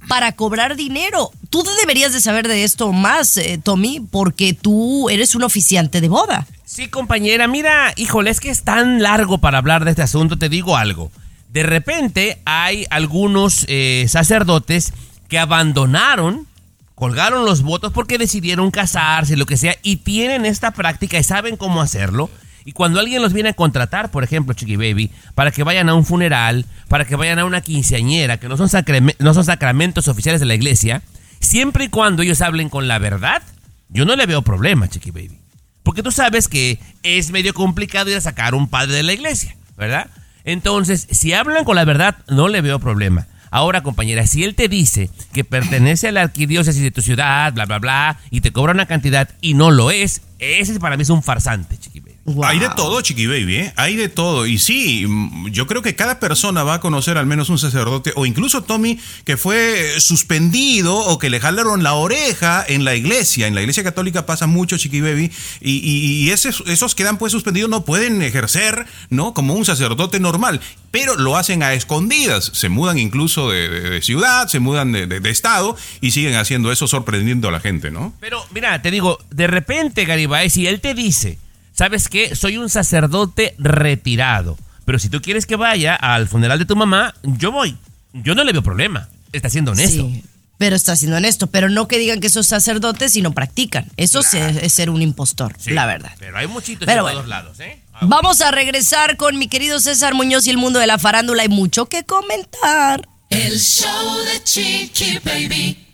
para 0.08 0.32
cobrar 0.32 0.78
dinero. 0.78 1.32
Tú 1.50 1.64
deberías 1.82 2.14
de 2.14 2.22
saber 2.22 2.48
de 2.48 2.64
esto 2.64 2.94
más, 2.94 3.36
eh, 3.36 3.60
Tommy, 3.62 4.00
porque 4.00 4.54
tú 4.54 5.10
eres 5.10 5.36
un 5.36 5.44
oficiante 5.44 6.00
de 6.00 6.08
boda. 6.08 6.48
Sí, 6.64 6.88
compañera, 6.88 7.48
mira, 7.48 7.94
híjole, 7.98 8.30
es 8.30 8.40
que 8.40 8.50
es 8.50 8.64
tan 8.64 9.02
largo 9.02 9.40
para 9.40 9.58
hablar 9.58 9.84
de 9.84 9.92
este 9.92 10.04
asunto, 10.04 10.38
te 10.38 10.48
digo 10.48 10.78
algo. 10.78 11.12
De 11.50 11.64
repente 11.64 12.40
hay 12.46 12.86
algunos 12.92 13.66
eh, 13.68 14.06
sacerdotes 14.08 14.94
que 15.28 15.40
abandonaron, 15.40 16.48
colgaron 16.94 17.44
los 17.46 17.64
votos 17.64 17.92
porque 17.92 18.20
decidieron 18.20 18.70
casarse, 18.70 19.36
lo 19.36 19.48
que 19.48 19.58
sea, 19.58 19.76
y 19.82 19.98
tienen 19.98 20.46
esta 20.46 20.72
práctica 20.72 21.18
y 21.18 21.24
saben 21.24 21.58
cómo 21.58 21.82
hacerlo. 21.82 22.30
Y 22.66 22.74
cuando 22.74 23.00
alguien 23.00 23.22
los 23.24 23.34
viene 23.34 23.50
a 23.50 23.54
contratar, 23.54 24.12
por 24.12 24.24
ejemplo, 24.24 24.54
Chiqui 24.54 24.76
Baby, 24.76 25.10
para 25.34 25.50
que 25.50 25.64
vayan 25.64 25.90
a 25.90 25.96
un 25.96 26.06
funeral, 26.06 26.66
para 26.88 27.06
que 27.06 27.16
vayan 27.16 27.40
a 27.40 27.46
una 27.46 27.62
quinceañera, 27.62 28.38
que 28.38 28.48
no 28.48 28.58
son, 28.58 28.70
no 29.18 29.34
son 29.34 29.44
sacramentos 29.44 30.08
oficiales 30.08 30.40
de 30.40 30.46
la 30.46 30.54
iglesia, 30.54 31.02
siempre 31.40 31.86
y 31.86 31.90
cuando 31.90 32.22
ellos 32.22 32.42
hablen 32.42 32.70
con 32.70 32.88
la 32.88 33.00
verdad, 33.00 33.42
yo 33.88 34.06
no 34.06 34.16
le 34.16 34.28
veo 34.28 34.44
problema, 34.44 34.88
Chiqui 34.88 35.10
Baby. 35.10 35.40
Porque 35.82 36.04
tú 36.04 36.12
sabes 36.12 36.48
que 36.48 36.78
es 37.02 37.32
medio 37.32 37.56
complicado 37.56 38.12
ir 38.12 38.18
a 38.18 38.22
sacar 38.22 38.54
un 38.54 38.68
padre 38.68 38.98
de 38.98 39.04
la 39.04 39.14
iglesia, 39.14 39.56
¿verdad? 39.76 40.12
Entonces, 40.52 41.08
si 41.12 41.34
hablan 41.34 41.64
con 41.64 41.76
la 41.76 41.86
verdad, 41.86 42.18
no 42.28 42.48
le 42.48 42.62
veo 42.62 42.80
problema. 42.80 43.28
Ahora, 43.52 43.84
compañera, 43.84 44.26
si 44.26 44.44
él 44.44 44.56
te 44.56 44.68
dice 44.68 45.10
que 45.32 45.44
pertenece 45.44 46.08
a 46.08 46.12
la 46.12 46.22
arquidiócesis 46.22 46.82
de 46.82 46.92
tu 46.92 47.02
ciudad, 47.02 47.54
bla, 47.54 47.66
bla, 47.66 47.78
bla, 47.78 48.20
y 48.32 48.42
te 48.42 48.52
cobra 48.52 48.74
una 48.74 48.88
cantidad 48.88 49.30
y 49.42 49.54
no 49.54 49.70
lo 49.70 49.92
es, 49.92 50.22
ese 50.40 50.80
para 50.80 50.98
mí 50.98 51.04
es 51.04 51.10
un 51.10 51.22
farsante, 51.22 51.78
chiqui 51.78 51.99
Hay 52.44 52.60
de 52.60 52.70
todo, 52.70 53.02
Chiqui 53.02 53.28
Baby, 53.28 53.56
¿eh? 53.58 53.74
Hay 53.76 53.96
de 53.96 54.10
todo. 54.10 54.46
Y 54.46 54.58
sí, 54.60 55.06
mm, 55.08 55.48
yo 55.50 55.68
creo 55.68 55.82
que 55.82 55.96
cada 55.96 56.20
persona 56.20 56.64
va 56.64 56.76
a 56.76 56.80
conocer 56.80 57.18
al 57.18 57.26
menos 57.26 57.50
un 57.50 57.58
sacerdote, 57.60 58.14
o 58.16 58.26
incluso 58.26 58.64
Tommy, 58.64 59.00
que 59.26 59.38
fue 59.38 59.96
suspendido 60.00 60.96
o 60.96 61.18
que 61.20 61.30
le 61.30 61.40
jalaron 61.40 61.84
la 61.84 61.94
oreja 61.94 62.64
en 62.68 62.84
la 62.86 62.96
iglesia. 62.96 63.48
En 63.48 63.56
la 63.56 63.62
iglesia 63.62 63.84
católica 63.84 64.26
pasa 64.26 64.48
mucho, 64.48 64.78
Chiqui 64.78 65.02
Baby, 65.02 65.32
y, 65.62 65.72
y- 65.78 66.24
y 66.26 66.30
esos, 66.32 66.64
esos 66.68 66.96
quedan 66.96 67.18
pues 67.18 67.32
suspendidos 67.32 67.70
no 67.70 67.86
pueden 67.86 68.22
ejercer, 68.22 68.86
¿no? 69.10 69.34
Como 69.34 69.54
un 69.56 69.66
sacerdote 69.66 70.20
normal, 70.20 70.62
pero 70.92 71.16
lo 71.16 71.38
hacen 71.38 71.64
a 71.64 71.74
escondidas. 71.74 72.52
Se 72.54 72.70
mudan 72.70 72.98
incluso 73.00 73.50
de, 73.50 73.70
de- 73.70 73.90
de 73.90 74.02
ciudad, 74.02 74.48
se 74.48 74.60
mudan 74.60 74.92
de, 74.92 75.08
de- 75.08 75.20
de 75.20 75.30
estado 75.30 75.76
y 76.02 76.12
siguen 76.12 76.36
haciendo 76.36 76.72
eso 76.72 76.88
sorprendiendo 76.88 77.48
a 77.50 77.52
la 77.52 77.60
gente, 77.60 77.92
¿no? 77.92 78.14
Pero 78.20 78.46
mira, 78.54 78.82
te 78.82 78.92
digo, 78.92 79.20
de 79.32 79.48
repente, 79.48 80.06
Garibay, 80.06 80.50
si 80.50 80.68
él 80.68 80.82
te 80.82 80.94
dice, 80.94 81.38
¿sabes 81.80 82.10
qué? 82.10 82.36
Soy 82.36 82.58
un 82.58 82.70
sacerdote 82.70 83.56
retirado. 83.58 84.58
Pero 84.84 85.00
si 85.00 85.08
tú 85.08 85.22
quieres 85.22 85.46
que 85.46 85.56
vaya 85.56 85.96
al 85.96 86.28
funeral 86.28 86.60
de 86.60 86.66
tu 86.66 86.76
mamá, 86.76 87.16
yo 87.24 87.54
voy. 87.54 87.78
Yo 88.12 88.36
no 88.36 88.44
le 88.44 88.52
veo 88.52 88.62
problema. 88.62 89.08
Está 89.32 89.50
siendo 89.50 89.72
honesto. 89.72 90.04
Sí, 90.04 90.26
pero 90.58 90.76
está 90.76 90.98
siendo 90.98 91.16
honesto. 91.16 91.48
Pero 91.48 91.70
no 91.70 91.88
que 91.88 91.98
digan 91.98 92.20
que 92.20 92.28
son 92.28 92.44
sacerdotes 92.44 93.16
y 93.16 93.22
no 93.22 93.32
practican. 93.32 93.86
Eso 93.96 94.20
es, 94.20 94.34
es 94.34 94.74
ser 94.74 94.90
un 94.90 95.02
impostor, 95.02 95.56
Sí, 95.58 95.72
la 95.72 95.86
verdad. 95.86 96.12
Pero 96.20 96.38
hay 96.38 96.48
muchitos 96.48 96.86
Pero 96.86 97.04
bueno. 97.04 97.20
todos 97.20 97.30
lados, 97.30 97.58
¿eh? 97.62 97.80
Vamos 98.02 98.42
a 98.42 98.52
regresar 98.52 99.16
con 99.16 99.38
mi 99.38 99.48
querido 99.48 99.80
César 99.80 100.16
Muñoz 100.16 100.48
y 100.48 100.50
el 100.50 100.58
mundo 100.58 100.80
de 100.80 100.88
la 100.88 100.98
farándula. 100.98 101.44
Hay 101.44 101.50
mucho 101.50 101.86
que 101.86 102.04
comentar. 102.04 103.08
El 103.30 103.58
show 103.58 104.18
de 104.26 104.44
Chiqui 104.44 105.20
Baby. 105.24 105.89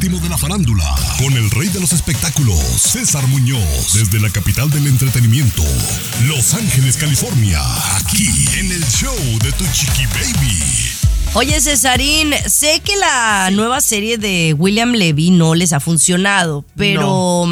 Último 0.00 0.20
de 0.20 0.28
la 0.28 0.38
farándula, 0.38 0.94
con 1.18 1.32
el 1.32 1.50
rey 1.50 1.66
de 1.70 1.80
los 1.80 1.92
espectáculos, 1.92 2.56
César 2.56 3.26
Muñoz, 3.26 3.94
desde 3.94 4.20
la 4.20 4.30
capital 4.30 4.70
del 4.70 4.86
entretenimiento, 4.86 5.64
Los 6.28 6.54
Ángeles, 6.54 6.96
California, 6.96 7.58
aquí 7.96 8.28
en 8.60 8.70
el 8.70 8.84
show 8.84 9.16
de 9.42 9.50
tu 9.50 9.64
chiqui 9.72 10.06
baby. 10.06 10.62
Oye, 11.34 11.60
Cesarín, 11.60 12.32
sé 12.46 12.80
que 12.84 12.94
la 12.94 13.50
nueva 13.50 13.80
serie 13.80 14.18
de 14.18 14.54
William 14.56 14.92
Levy 14.92 15.32
no 15.32 15.56
les 15.56 15.72
ha 15.72 15.80
funcionado, 15.80 16.64
pero 16.76 17.48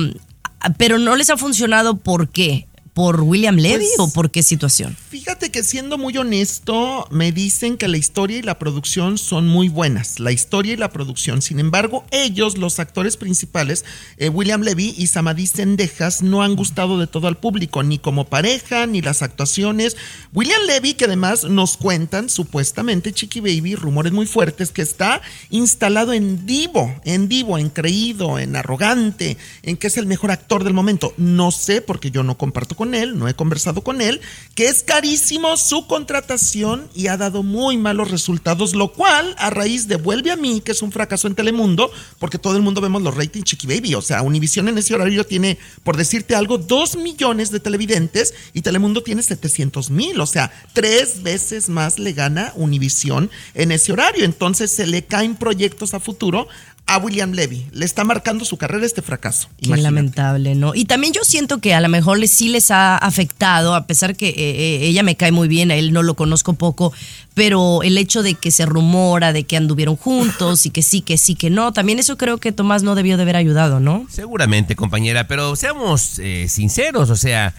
pero 0.79 0.99
no 0.99 1.17
les 1.17 1.31
ha 1.31 1.37
funcionado 1.37 1.97
¿por 1.97 2.29
qué? 2.29 2.69
¿Por 2.97 3.21
William 3.21 3.57
Levy 3.57 3.85
Pues- 3.95 3.99
o 3.99 4.11
por 4.11 4.31
qué 4.31 4.43
situación? 4.43 4.97
Fíjate 5.11 5.51
que 5.51 5.63
siendo 5.63 5.99
muy 5.99 6.17
honesto, 6.17 7.07
me 7.11 7.31
dicen 7.31 7.77
que 7.77 7.89
la 7.89 7.99
historia 7.99 8.39
y 8.39 8.43
la 8.43 8.59
producción 8.59 9.19
son 9.19 9.47
muy 9.47 9.69
buenas, 9.69 10.19
la 10.19 10.33
historia 10.33 10.73
y 10.73 10.77
la 10.79 10.91
producción. 10.91 11.43
Sin 11.43 11.61
embargo, 11.61 12.07
ellos, 12.11 12.57
los 12.57 12.79
actores 12.79 13.19
principales, 13.19 13.85
eh, 14.17 14.31
William 14.31 14.63
Levy 14.63 14.95
y 14.97 15.09
Samadhi 15.09 15.47
Sendejas, 15.47 16.23
no 16.23 16.43
han 16.43 16.57
gustado 16.57 16.99
de 16.99 17.07
todo 17.07 17.29
al 17.29 17.37
público, 17.37 17.83
ni 17.83 17.99
como 17.99 18.25
pareja, 18.25 18.87
ni 18.87 19.03
las 19.03 19.21
actuaciones. 19.21 19.99
William 20.33 20.63
Levy, 20.67 20.95
que 20.95 21.05
además 21.05 21.45
nos 21.45 21.77
cuentan, 21.77 22.31
supuestamente, 22.31 23.13
Chiqui 23.13 23.41
Baby, 23.41 23.75
rumores 23.75 24.15
muy 24.15 24.25
fuertes, 24.25 24.71
que 24.71 24.81
está 24.81 25.21
instalado 25.51 26.15
en 26.15 26.47
divo, 26.47 26.99
en 27.05 27.29
divo, 27.29 27.59
en 27.59 27.69
creído, 27.69 28.39
en 28.39 28.57
arrogante, 28.57 29.37
en 29.63 29.77
que 29.77 29.89
es 29.89 29.99
el 29.99 30.07
mejor 30.07 30.31
actor 30.31 30.65
del 30.65 30.73
momento. 30.73 31.13
No 31.19 31.51
sé, 31.51 31.83
porque 31.83 32.11
yo 32.11 32.23
no 32.23 32.39
comparto 32.39 32.75
con 32.75 32.86
él, 32.95 33.19
no 33.19 33.29
he 33.29 33.35
conversado 33.35 33.83
con 33.83 34.01
él, 34.01 34.21
que 34.55 34.69
es 34.69 34.83
carísimo 34.83 35.57
su 35.57 35.87
contratación 35.87 36.89
y 36.95 37.09
ha 37.09 37.17
dado 37.17 37.43
muy 37.43 37.77
malos 37.77 38.11
resultados, 38.11 38.75
lo 38.75 38.93
cual 38.93 39.35
a 39.39 39.51
raíz 39.51 39.89
de 39.89 39.97
Vuelve 39.97 40.31
a 40.31 40.37
mí, 40.37 40.61
que 40.61 40.73
es 40.73 40.83
un 40.83 40.93
fracaso 40.93 41.27
en 41.27 41.35
Telemundo, 41.35 41.91
porque 42.19 42.39
todo 42.39 42.57
el 42.57 42.63
mundo 42.63 42.81
vemos 42.81 43.03
los 43.03 43.15
ratings 43.15 43.45
Chiqui 43.45 43.67
Baby, 43.67 43.95
o 43.95 44.03
sea, 44.03 44.23
Univisión 44.23 44.69
en 44.69 44.79
ese 44.79 44.95
horario 44.95 45.25
tiene, 45.25 45.59
por 45.85 45.97
decirte 45.97 46.35
algo, 46.35 46.59
dos 46.59 46.97
millones 46.97 47.51
de 47.51 47.61
televidentes 47.61 48.35
y 48.53 48.63
Telemundo 48.63 49.03
tiene 49.03 49.23
700 49.23 49.91
mil, 49.91 50.21
o 50.21 50.27
sea, 50.27 50.53
tres 50.73 51.23
veces 51.23 51.69
más 51.69 51.99
le 51.99 52.13
gana 52.13 52.53
Univisión 52.57 53.31
en 53.55 53.73
ese 53.73 53.93
horario, 53.93 54.25
entonces 54.25 54.71
se 54.71 54.87
le 54.87 55.05
caen 55.05 55.37
proyectos 55.37 55.95
a 55.95 56.01
futuro 56.01 56.49
a 56.89 56.99
William 56.99 57.33
Levy. 57.33 57.67
Le 57.73 57.85
está 57.85 58.05
marcando 58.05 58.45
su 58.45 58.57
carrera 58.59 58.87
este 58.87 59.03
fracaso. 59.03 59.49
Qué 59.59 59.67
Imagínate. 59.67 59.83
lamentable, 59.83 60.55
¿no? 60.55 60.75
Y 60.75 60.85
también 60.85 61.13
yo 61.13 61.23
siento 61.25 61.59
que 61.59 61.75
a 61.75 61.81
lo 61.81 61.89
mejor 61.89 62.19
les- 62.19 62.31
sí 62.31 62.49
les 62.49 62.71
ha 62.71 62.97
afectado, 62.97 63.75
a 63.75 63.87
pesar 63.87 64.15
que 64.17 64.29
eh, 64.29 64.35
eh, 64.39 64.79
ella 64.87 65.03
me 65.03 65.17
cae 65.17 65.33
muy 65.33 65.49
bien, 65.49 65.71
a 65.73 65.75
él 65.77 65.93
no 65.93 66.03
lo 66.05 66.15
conozco 66.15 66.53
poco, 66.53 66.93
pero 67.35 67.83
el 67.83 67.99
hecho 67.99 68.23
de 68.23 68.35
que 68.35 68.51
se 68.53 68.67
rumora 68.67 69.33
de 69.33 69.45
que 69.45 69.57
anduvieron 69.57 69.97
juntos 69.97 70.65
y 70.65 70.71
que 70.71 70.83
sí, 70.83 71.01
que 71.03 71.19
sí, 71.19 71.35
que 71.35 71.51
no, 71.51 71.73
también 71.73 71.99
eso 71.99 72.17
creo 72.17 72.39
que 72.39 72.53
Tomás 72.53 72.83
no 72.85 72.95
debió 72.95 73.17
de 73.17 73.25
haber 73.25 73.37
ayudado, 73.37 73.81
¿no? 73.81 74.07
Seguramente, 74.09 74.77
compañera, 74.77 75.27
pero 75.27 75.57
seamos 75.57 76.19
eh, 76.21 76.47
sinceros, 76.49 77.11
o 77.11 77.17
sea, 77.17 77.53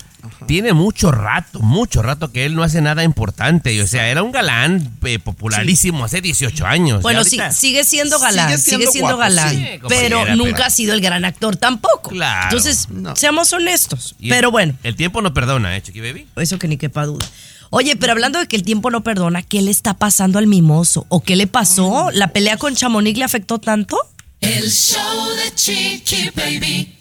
tiene 0.47 0.73
mucho 0.73 1.11
rato, 1.11 1.59
mucho 1.59 2.01
rato 2.01 2.31
que 2.31 2.45
él 2.45 2.55
no 2.55 2.63
hace 2.63 2.81
nada 2.81 3.03
importante. 3.03 3.81
O 3.81 3.87
sea, 3.87 4.07
era 4.09 4.23
un 4.23 4.31
galán 4.31 4.91
eh, 5.03 5.19
popularísimo 5.19 6.05
hace 6.05 6.21
18 6.21 6.65
años. 6.65 7.01
Bueno, 7.01 7.23
sí, 7.23 7.39
sigue 7.51 7.83
siendo 7.83 8.19
galán, 8.19 8.49
Sigue 8.59 8.77
sigue 8.77 8.91
siendo 8.91 9.07
guapo, 9.17 9.17
galán, 9.19 9.49
sí, 9.55 9.65
pero 9.87 10.25
nunca 10.35 10.51
pero- 10.53 10.65
ha 10.65 10.69
sido 10.69 10.93
el 10.93 11.01
gran 11.01 11.25
actor 11.25 11.55
tampoco. 11.55 12.09
Claro. 12.09 12.43
Entonces, 12.45 12.89
No. 12.89 13.15
seamos 13.15 13.51
honestos. 13.53 14.15
y 14.19 14.29
Pero 14.29 14.47
el- 14.47 14.51
bueno, 14.51 14.73
El 14.83 14.95
tiempo 14.95 15.21
no 15.21 15.33
perdona, 15.33 15.75
¿eh, 15.75 15.81
Chiqui 15.81 16.01
Baby? 16.01 16.27
eso 16.37 16.57
que 16.59 16.67
ni 16.67 16.77
quepa 16.77 17.05
duda. 17.05 17.25
Oye, 17.69 17.95
pero 17.97 18.13
hablando 18.13 18.39
de 18.39 18.47
que 18.47 18.55
el 18.55 18.63
tiempo 18.63 18.89
no 18.91 19.03
perdona, 19.03 19.41
¿qué 19.43 19.61
le 19.61 19.71
está 19.71 19.93
pasando 19.93 20.39
al 20.39 20.47
mimoso? 20.47 21.05
¿O 21.09 21.21
qué 21.21 21.35
le 21.35 21.47
pasó? 21.47 22.11
¿La 22.13 22.29
pelea 22.29 22.55
con 22.57 22.75
Chamonix 22.75 23.17
le 23.17 23.25
afectó 23.25 23.59
tanto? 23.59 23.97
El 24.39 24.71
show 24.71 25.01
de 25.35 25.53
Chiqui 25.53 26.29
Baby. 26.35 26.96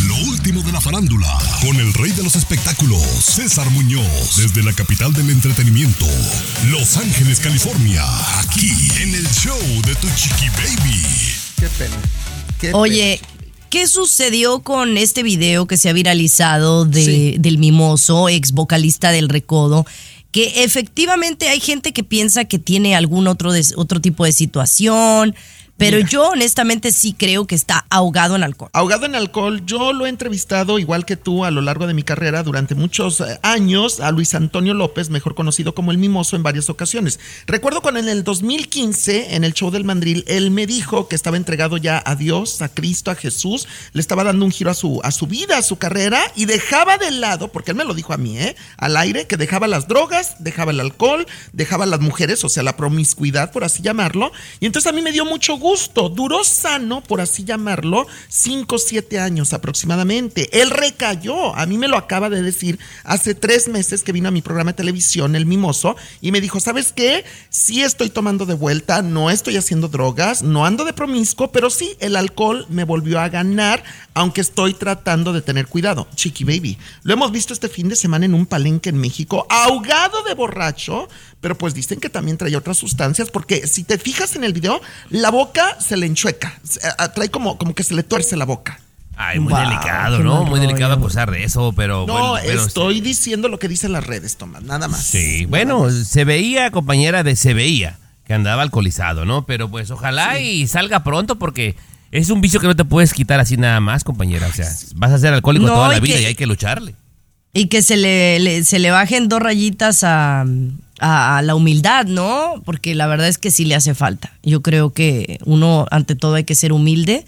Lo 0.00 0.16
último 0.16 0.62
de 0.62 0.72
la 0.72 0.80
farándula, 0.80 1.38
con 1.60 1.76
el 1.76 1.92
rey 1.92 2.12
de 2.12 2.22
los 2.22 2.34
espectáculos, 2.34 3.02
César 3.02 3.68
Muñoz, 3.70 4.36
desde 4.36 4.62
la 4.62 4.72
capital 4.72 5.12
del 5.12 5.28
entretenimiento, 5.28 6.06
Los 6.70 6.96
Ángeles, 6.96 7.40
California, 7.40 8.02
aquí 8.40 8.70
en 9.02 9.14
el 9.14 9.28
show 9.28 9.58
de 9.86 9.94
Tu 9.96 10.08
Chiqui 10.16 10.48
Baby. 10.48 11.02
Qué 11.58 11.68
pena. 11.78 11.96
Qué 12.58 12.72
Oye, 12.72 13.20
¿qué 13.68 13.86
sucedió 13.86 14.60
con 14.60 14.96
este 14.96 15.22
video 15.22 15.66
que 15.66 15.76
se 15.76 15.90
ha 15.90 15.92
viralizado 15.92 16.86
de, 16.86 17.36
del 17.38 17.58
mimoso, 17.58 18.30
ex 18.30 18.52
vocalista 18.52 19.10
del 19.10 19.28
Recodo? 19.28 19.84
Que 20.30 20.64
efectivamente 20.64 21.50
hay 21.50 21.60
gente 21.60 21.92
que 21.92 22.02
piensa 22.02 22.46
que 22.46 22.58
tiene 22.58 22.96
algún 22.96 23.26
otro, 23.26 23.52
otro 23.76 24.00
tipo 24.00 24.24
de 24.24 24.32
situación, 24.32 25.34
pero 25.82 25.98
yo 25.98 26.28
honestamente 26.28 26.92
sí 26.92 27.12
creo 27.12 27.48
que 27.48 27.56
está 27.56 27.86
ahogado 27.90 28.36
en 28.36 28.44
alcohol. 28.44 28.70
Ahogado 28.72 29.04
en 29.04 29.16
alcohol, 29.16 29.66
yo 29.66 29.92
lo 29.92 30.06
he 30.06 30.08
entrevistado 30.08 30.78
igual 30.78 31.04
que 31.04 31.16
tú 31.16 31.44
a 31.44 31.50
lo 31.50 31.60
largo 31.60 31.88
de 31.88 31.94
mi 31.94 32.04
carrera 32.04 32.44
durante 32.44 32.76
muchos 32.76 33.20
eh, 33.20 33.40
años 33.42 33.98
a 33.98 34.12
Luis 34.12 34.36
Antonio 34.36 34.74
López, 34.74 35.10
mejor 35.10 35.34
conocido 35.34 35.74
como 35.74 35.90
el 35.90 35.98
Mimoso 35.98 36.36
en 36.36 36.44
varias 36.44 36.70
ocasiones. 36.70 37.18
Recuerdo 37.48 37.82
cuando 37.82 37.98
en 37.98 38.08
el 38.08 38.22
2015, 38.22 39.34
en 39.34 39.42
el 39.42 39.54
show 39.54 39.72
del 39.72 39.82
Mandril, 39.82 40.22
él 40.28 40.52
me 40.52 40.68
dijo 40.68 41.08
que 41.08 41.16
estaba 41.16 41.36
entregado 41.36 41.78
ya 41.78 42.00
a 42.06 42.14
Dios, 42.14 42.62
a 42.62 42.68
Cristo, 42.68 43.10
a 43.10 43.16
Jesús, 43.16 43.66
le 43.92 44.00
estaba 44.00 44.22
dando 44.22 44.44
un 44.44 44.52
giro 44.52 44.70
a 44.70 44.74
su, 44.74 45.00
a 45.02 45.10
su 45.10 45.26
vida, 45.26 45.58
a 45.58 45.62
su 45.62 45.78
carrera 45.78 46.22
y 46.36 46.44
dejaba 46.44 46.96
de 46.96 47.10
lado, 47.10 47.48
porque 47.48 47.72
él 47.72 47.76
me 47.76 47.84
lo 47.84 47.94
dijo 47.94 48.12
a 48.12 48.18
mí, 48.18 48.38
¿eh? 48.38 48.54
al 48.76 48.96
aire, 48.96 49.26
que 49.26 49.36
dejaba 49.36 49.66
las 49.66 49.88
drogas, 49.88 50.36
dejaba 50.38 50.70
el 50.70 50.78
alcohol, 50.78 51.26
dejaba 51.52 51.86
las 51.86 51.98
mujeres, 51.98 52.44
o 52.44 52.48
sea, 52.48 52.62
la 52.62 52.76
promiscuidad, 52.76 53.50
por 53.50 53.64
así 53.64 53.82
llamarlo. 53.82 54.30
Y 54.60 54.66
entonces 54.66 54.88
a 54.88 54.94
mí 54.94 55.02
me 55.02 55.10
dio 55.10 55.24
mucho 55.24 55.56
gusto. 55.56 55.71
Duró 56.14 56.44
sano, 56.44 57.02
por 57.02 57.20
así 57.22 57.44
llamarlo, 57.44 58.06
5 58.28 58.74
o 58.74 58.78
7 58.78 59.18
años 59.18 59.54
aproximadamente. 59.54 60.60
Él 60.60 60.70
recayó. 60.70 61.56
A 61.56 61.64
mí 61.64 61.78
me 61.78 61.88
lo 61.88 61.96
acaba 61.96 62.28
de 62.28 62.42
decir 62.42 62.78
hace 63.04 63.34
tres 63.34 63.68
meses 63.68 64.02
que 64.02 64.12
vino 64.12 64.28
a 64.28 64.32
mi 64.32 64.42
programa 64.42 64.72
de 64.72 64.76
televisión, 64.76 65.34
El 65.34 65.46
Mimoso, 65.46 65.96
y 66.20 66.30
me 66.30 66.42
dijo, 66.42 66.60
¿sabes 66.60 66.92
qué? 66.92 67.24
Sí 67.48 67.82
estoy 67.82 68.10
tomando 68.10 68.44
de 68.44 68.54
vuelta, 68.54 69.00
no 69.00 69.30
estoy 69.30 69.56
haciendo 69.56 69.88
drogas, 69.88 70.42
no 70.42 70.66
ando 70.66 70.84
de 70.84 70.92
promiscuo, 70.92 71.52
pero 71.52 71.70
sí, 71.70 71.96
el 72.00 72.16
alcohol 72.16 72.66
me 72.68 72.84
volvió 72.84 73.20
a 73.20 73.30
ganar, 73.30 73.82
aunque 74.12 74.42
estoy 74.42 74.74
tratando 74.74 75.32
de 75.32 75.40
tener 75.40 75.68
cuidado. 75.68 76.06
Chiqui 76.14 76.44
Baby, 76.44 76.76
lo 77.02 77.14
hemos 77.14 77.32
visto 77.32 77.54
este 77.54 77.68
fin 77.68 77.88
de 77.88 77.96
semana 77.96 78.26
en 78.26 78.34
un 78.34 78.44
palenque 78.44 78.90
en 78.90 78.98
México, 78.98 79.46
ahogado 79.48 80.22
de 80.22 80.34
borracho, 80.34 81.08
pero 81.42 81.58
pues 81.58 81.74
dicen 81.74 82.00
que 82.00 82.08
también 82.08 82.38
trae 82.38 82.56
otras 82.56 82.78
sustancias, 82.78 83.28
porque 83.30 83.66
si 83.66 83.84
te 83.84 83.98
fijas 83.98 84.34
en 84.36 84.44
el 84.44 84.54
video, 84.54 84.80
la 85.10 85.30
boca 85.30 85.78
se 85.78 85.98
le 85.98 86.06
enchueca, 86.06 86.58
trae 87.14 87.30
como, 87.30 87.58
como 87.58 87.74
que 87.74 87.82
se 87.82 87.94
le 87.94 88.02
tuerce 88.02 88.36
la 88.38 88.46
boca. 88.46 88.80
Ay, 89.14 89.38
muy 89.38 89.52
Wow, 89.52 89.62
delicado, 89.68 90.18
¿no? 90.20 90.44
Muy 90.44 90.58
delicado 90.58 90.94
acusar 90.94 91.30
de 91.30 91.44
eso, 91.44 91.74
pero 91.76 92.06
No, 92.06 92.30
bueno. 92.30 92.38
pero 92.46 92.64
estoy 92.64 93.02
diciendo 93.02 93.48
lo 93.48 93.58
que 93.58 93.68
dicen 93.68 93.92
las 93.92 94.06
redes, 94.06 94.36
Tomás, 94.38 94.62
nada 94.62 94.88
más. 94.88 95.02
Sí, 95.04 95.44
bueno, 95.44 95.90
se 95.90 96.24
veía, 96.24 96.70
compañera, 96.70 97.22
de 97.22 97.36
se 97.36 97.52
veía 97.52 97.98
que 98.24 98.32
andaba 98.32 98.62
alcoholizado, 98.62 99.26
¿no? 99.26 99.44
Pero 99.44 99.68
pues 99.70 99.90
ojalá 99.90 100.40
y 100.40 100.66
salga 100.66 101.04
pronto 101.04 101.38
porque 101.38 101.76
es 102.10 102.30
un 102.30 102.40
vicio 102.40 102.58
que 102.60 102.66
no 102.68 102.74
te 102.76 102.84
puedes 102.86 103.12
quitar 103.12 103.38
así 103.38 103.56
nada 103.58 103.80
más, 103.80 104.02
compañera. 104.04 104.46
O 104.46 104.52
sea, 104.52 104.66
vas 104.94 105.12
a 105.12 105.18
ser 105.18 105.34
alcohólico 105.34 105.66
No, 105.66 105.74
toda 105.74 105.88
la 105.88 106.00
vida 106.00 106.16
que- 106.16 106.22
y 106.22 106.26
hay 106.26 106.34
que 106.34 106.46
lucharle. 106.46 106.94
Y 107.54 107.66
que 107.66 107.82
se 107.82 107.96
le, 107.98 108.38
le- 108.40 108.64
se 108.64 108.78
le 108.78 108.90
bajen 108.90 109.28
dos 109.28 109.40
rayitas 109.40 110.04
a, 110.04 110.46
a- 111.00 111.36
a 111.38 111.42
la 111.42 111.54
humildad, 111.54 112.06
¿no? 112.06 112.62
Porque 112.64 112.94
la 112.94 113.06
verdad 113.06 113.28
es 113.28 113.36
que 113.36 113.50
sí 113.50 113.66
le 113.66 113.74
hace 113.74 113.94
falta. 113.94 114.32
Yo 114.42 114.62
creo 114.62 114.92
que 114.94 115.38
uno, 115.44 115.86
ante 115.90 116.14
todo, 116.14 116.34
hay 116.36 116.44
que 116.44 116.54
ser 116.54 116.72
humilde 116.72 117.26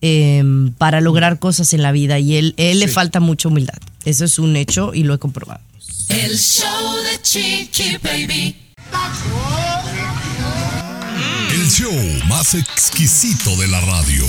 eh, 0.00 0.42
para 0.78 1.02
lograr 1.02 1.38
cosas 1.38 1.74
en 1.74 1.82
la 1.82 1.92
vida. 1.92 2.18
Y 2.18 2.36
él, 2.36 2.54
él 2.56 2.78
le 2.80 2.88
falta 2.88 3.20
mucha 3.20 3.48
humildad. 3.48 3.76
Eso 4.06 4.24
es 4.24 4.38
un 4.38 4.56
hecho 4.56 4.94
y 4.94 5.02
lo 5.02 5.12
he 5.12 5.18
comprobado. 5.18 5.60
El 6.08 6.38
show 6.38 6.94
de 7.02 7.20
Chiqui 7.20 7.98
Baby. 8.02 8.56
El 11.52 11.68
show 11.70 11.92
más 12.26 12.54
exquisito 12.54 13.54
de 13.56 13.68
la 13.68 13.80
radio. 13.82 14.24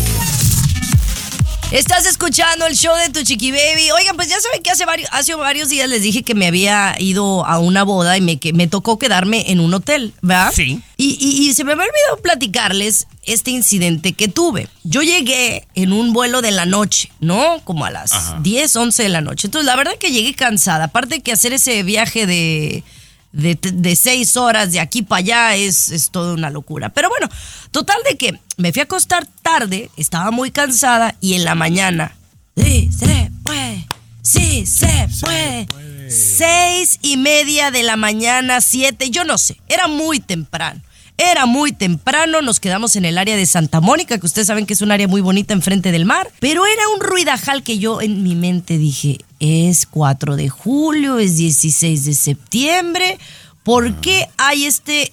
Estás 1.71 2.07
escuchando 2.07 2.65
el 2.65 2.75
show 2.75 2.95
de 2.95 3.09
tu 3.11 3.21
chiqui 3.23 3.51
baby. 3.51 3.91
Oigan, 3.91 4.15
pues 4.15 4.27
ya 4.27 4.39
saben 4.41 4.63
que 4.63 4.71
hace 4.71 4.85
varios, 4.85 5.07
hace 5.13 5.35
varios 5.35 5.69
días 5.69 5.87
les 5.87 6.01
dije 6.01 6.23
que 6.23 6.33
me 6.33 6.47
había 6.47 6.95
ido 6.97 7.45
a 7.45 7.59
una 7.59 7.83
boda 7.83 8.17
y 8.17 8.21
me, 8.21 8.39
que 8.39 8.53
me 8.53 8.65
tocó 8.65 8.97
quedarme 8.97 9.51
en 9.51 9.59
un 9.59 9.71
hotel, 9.75 10.11
¿verdad? 10.23 10.51
Sí. 10.55 10.81
Y, 10.97 11.17
y- 11.21 11.47
y 11.47 11.53
se 11.53 11.63
me 11.63 11.73
había 11.73 11.83
olvidado 11.85 12.17
platicarles 12.23 13.05
este 13.23 13.51
incidente 13.51 14.13
que 14.13 14.27
tuve. 14.27 14.67
Yo 14.83 15.03
llegué 15.03 15.67
en 15.75 15.93
un 15.93 16.11
vuelo 16.11 16.41
de 16.41 16.49
la 16.49 16.65
noche, 16.65 17.11
¿no? 17.19 17.61
Como 17.65 17.85
a 17.85 17.91
las 17.91 18.41
10, 18.41 18.75
11 18.75 19.03
de 19.03 19.09
la 19.09 19.21
noche. 19.21 19.45
Entonces, 19.47 19.67
la 19.67 19.75
verdad 19.75 19.93
que 19.99 20.11
llegué 20.11 20.33
cansada. 20.33 20.85
Aparte 20.85 21.21
que 21.21 21.31
hacer 21.31 21.53
ese 21.53 21.83
viaje 21.83 22.25
de, 22.25 22.83
de, 23.31 23.55
de 23.61 23.95
seis 23.95 24.37
horas 24.37 24.71
de 24.71 24.79
aquí 24.79 25.01
para 25.01 25.19
allá 25.19 25.55
es, 25.55 25.89
es 25.89 26.09
toda 26.09 26.33
una 26.33 26.49
locura. 26.49 26.89
Pero 26.89 27.09
bueno, 27.09 27.29
total 27.71 27.97
de 28.09 28.17
que 28.17 28.39
me 28.57 28.71
fui 28.71 28.81
a 28.81 28.83
acostar 28.83 29.25
tarde, 29.41 29.89
estaba 29.97 30.31
muy 30.31 30.51
cansada 30.51 31.15
y 31.21 31.33
en 31.35 31.45
la 31.45 31.55
mañana, 31.55 32.15
sí, 32.55 32.89
se 32.91 33.31
puede, 33.43 33.87
sí, 34.21 34.65
se 34.65 35.07
puede. 35.21 35.67
Seis 36.09 36.97
y 37.03 37.17
media 37.17 37.69
de 37.69 37.83
la 37.83 37.95
mañana, 37.95 38.61
siete, 38.61 39.11
yo 39.11 39.23
no 39.23 39.37
sé, 39.37 39.57
era 39.67 39.87
muy 39.87 40.19
temprano. 40.19 40.81
Era 41.21 41.45
muy 41.45 41.73
temprano, 41.73 42.41
nos 42.41 42.61
quedamos 42.61 42.95
en 42.95 43.03
el 43.03 43.17
área 43.17 43.35
de 43.35 43.45
Santa 43.45 43.81
Mónica, 43.81 44.17
que 44.17 44.25
ustedes 44.25 44.47
saben 44.47 44.65
que 44.65 44.71
es 44.73 44.81
un 44.81 44.89
área 44.93 45.05
muy 45.05 45.19
bonita 45.19 45.53
enfrente 45.53 45.91
del 45.91 46.05
mar, 46.05 46.31
pero 46.39 46.65
era 46.65 46.87
un 46.95 47.01
ruidajal 47.01 47.61
que 47.61 47.77
yo 47.77 47.99
en 47.99 48.23
mi 48.23 48.35
mente 48.35 48.77
dije, 48.77 49.17
es 49.41 49.85
4 49.85 50.37
de 50.37 50.47
julio, 50.47 51.19
es 51.19 51.35
16 51.35 52.05
de 52.05 52.13
septiembre, 52.13 53.19
¿por 53.63 53.99
qué 53.99 54.29
hay 54.37 54.63
este, 54.63 55.11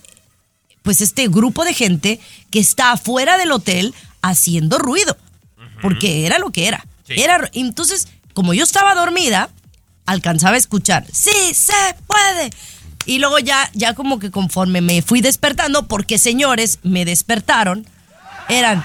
pues 0.82 1.00
este 1.00 1.26
grupo 1.26 1.64
de 1.64 1.74
gente 1.74 2.20
que 2.50 2.60
está 2.60 2.92
afuera 2.92 3.36
del 3.36 3.50
hotel 3.50 3.92
haciendo 4.22 4.78
ruido? 4.78 5.16
Porque 5.82 6.24
era 6.24 6.38
lo 6.38 6.50
que 6.50 6.68
era. 6.68 6.86
Sí. 7.08 7.14
Era, 7.20 7.50
entonces, 7.52 8.06
como 8.32 8.54
yo 8.54 8.62
estaba 8.62 8.94
dormida, 8.94 9.50
alcanzaba 10.06 10.54
a 10.54 10.58
escuchar, 10.58 11.04
sí 11.12 11.52
se 11.52 11.96
puede. 12.06 12.50
Y 13.06 13.18
luego 13.18 13.38
ya, 13.38 13.70
ya 13.72 13.94
como 13.94 14.18
que 14.18 14.30
conforme 14.30 14.80
me 14.80 15.00
fui 15.02 15.20
despertando, 15.20 15.86
porque 15.86 16.18
señores 16.18 16.78
me 16.82 17.04
despertaron, 17.04 17.86
eran 18.48 18.84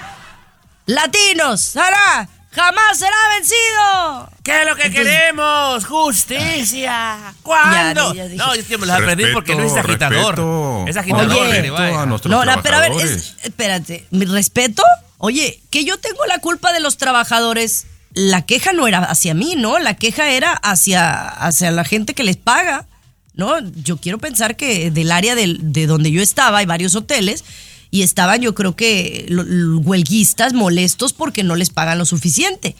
latinos, 0.85 1.61
Sara, 1.61 2.29
jamás 2.51 2.97
será 2.97 3.15
vencido. 3.35 4.29
¿Qué 4.43 4.61
es 4.61 4.67
lo 4.67 4.75
que 4.75 4.87
Entonces- 4.87 5.11
queremos? 5.13 5.85
Justicia. 5.85 7.33
¿Cuándo? 7.43 8.13
Ya, 8.13 8.23
ya 8.23 8.29
dije. 8.29 8.37
no, 8.37 8.53
es 8.53 8.65
que 8.65 8.77
me 8.77 8.85
lo 8.85 8.93
aprendí 8.93 9.25
porque 9.33 9.55
no 9.55 9.63
es 9.63 9.73
agitador. 9.75 10.35
respeto. 10.35 10.85
Es 10.87 10.97
agitador, 10.97 11.31
Oye. 11.37 11.69
A 11.69 12.05
No, 12.05 12.45
la- 12.45 12.61
pero 12.61 12.77
a 12.77 12.81
ver, 12.81 12.91
es- 12.93 13.35
espérate, 13.43 14.05
¿mi 14.11 14.25
respeto? 14.25 14.83
Oye, 15.17 15.61
que 15.69 15.85
yo 15.85 15.97
tengo 15.99 16.25
la 16.25 16.39
culpa 16.39 16.73
de 16.73 16.79
los 16.79 16.97
trabajadores 16.97 17.85
la 18.13 18.41
queja 18.41 18.73
no 18.73 18.87
era 18.87 18.99
hacia 18.99 19.33
mí, 19.33 19.55
¿no? 19.55 19.79
La 19.79 19.93
queja 19.95 20.31
era 20.31 20.51
hacia, 20.51 21.29
hacia 21.29 21.71
la 21.71 21.85
gente 21.85 22.13
que 22.13 22.23
les 22.25 22.35
paga, 22.35 22.85
¿no? 23.33 23.59
Yo 23.83 23.97
quiero 23.97 24.17
pensar 24.17 24.55
que 24.55 24.91
del 24.91 25.11
área 25.11 25.35
del- 25.35 25.71
de 25.73 25.87
donde 25.87 26.11
yo 26.11 26.21
estaba 26.21 26.59
hay 26.59 26.65
varios 26.65 26.95
hoteles 26.95 27.43
y 27.89 28.03
estaban 28.03 28.41
yo 28.41 28.53
creo 28.55 28.75
que 28.75 29.25
huelguistas 29.83 30.53
molestos 30.53 31.13
porque 31.13 31.43
no 31.43 31.55
les 31.55 31.69
pagan 31.69 31.97
lo 31.97 32.05
suficiente. 32.05 32.75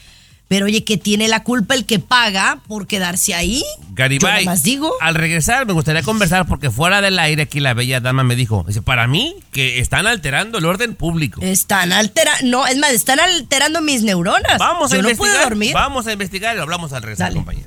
Pero 0.48 0.66
oye, 0.66 0.84
que 0.84 0.98
tiene 0.98 1.30
la 1.30 1.44
culpa 1.44 1.76
el 1.76 1.86
que 1.86 2.00
paga 2.00 2.62
por 2.68 2.86
quedarse 2.86 3.34
ahí? 3.34 3.64
Garibay, 3.94 4.44
Yo 4.44 4.52
digo. 4.64 4.92
al 5.00 5.16
regresar 5.16 5.66
me 5.66 5.72
gustaría 5.72 6.04
conversar 6.04 6.46
porque 6.46 6.70
fuera 6.70 7.00
del 7.00 7.18
aire 7.20 7.44
aquí 7.44 7.62
la 7.62 7.74
bella 7.74 8.02
dama 8.02 8.26
me 8.26 8.36
dijo, 8.36 8.66
dice, 8.68 8.82
para 8.82 9.08
mí 9.08 9.34
que 9.54 9.80
están 9.80 10.08
alterando 10.08 10.58
el 10.58 10.66
orden 10.66 10.94
público. 10.96 11.40
Están 11.42 11.94
alterando, 11.94 12.50
no, 12.50 12.68
es 12.68 12.78
más, 12.78 12.92
están 12.92 13.22
alterando 13.22 13.80
mis 13.80 14.04
neuronas. 14.04 14.58
Vamos 14.60 14.92
a 14.92 14.96
no 14.96 15.04
investigar. 15.04 15.18
puedo 15.36 15.44
dormir. 15.50 15.74
Vamos 15.74 16.06
a 16.08 16.12
investigar 16.12 16.54
y 16.54 16.58
lo 16.58 16.64
hablamos 16.64 16.92
al 16.92 17.02
regresar, 17.04 17.34
Dale. 17.34 17.64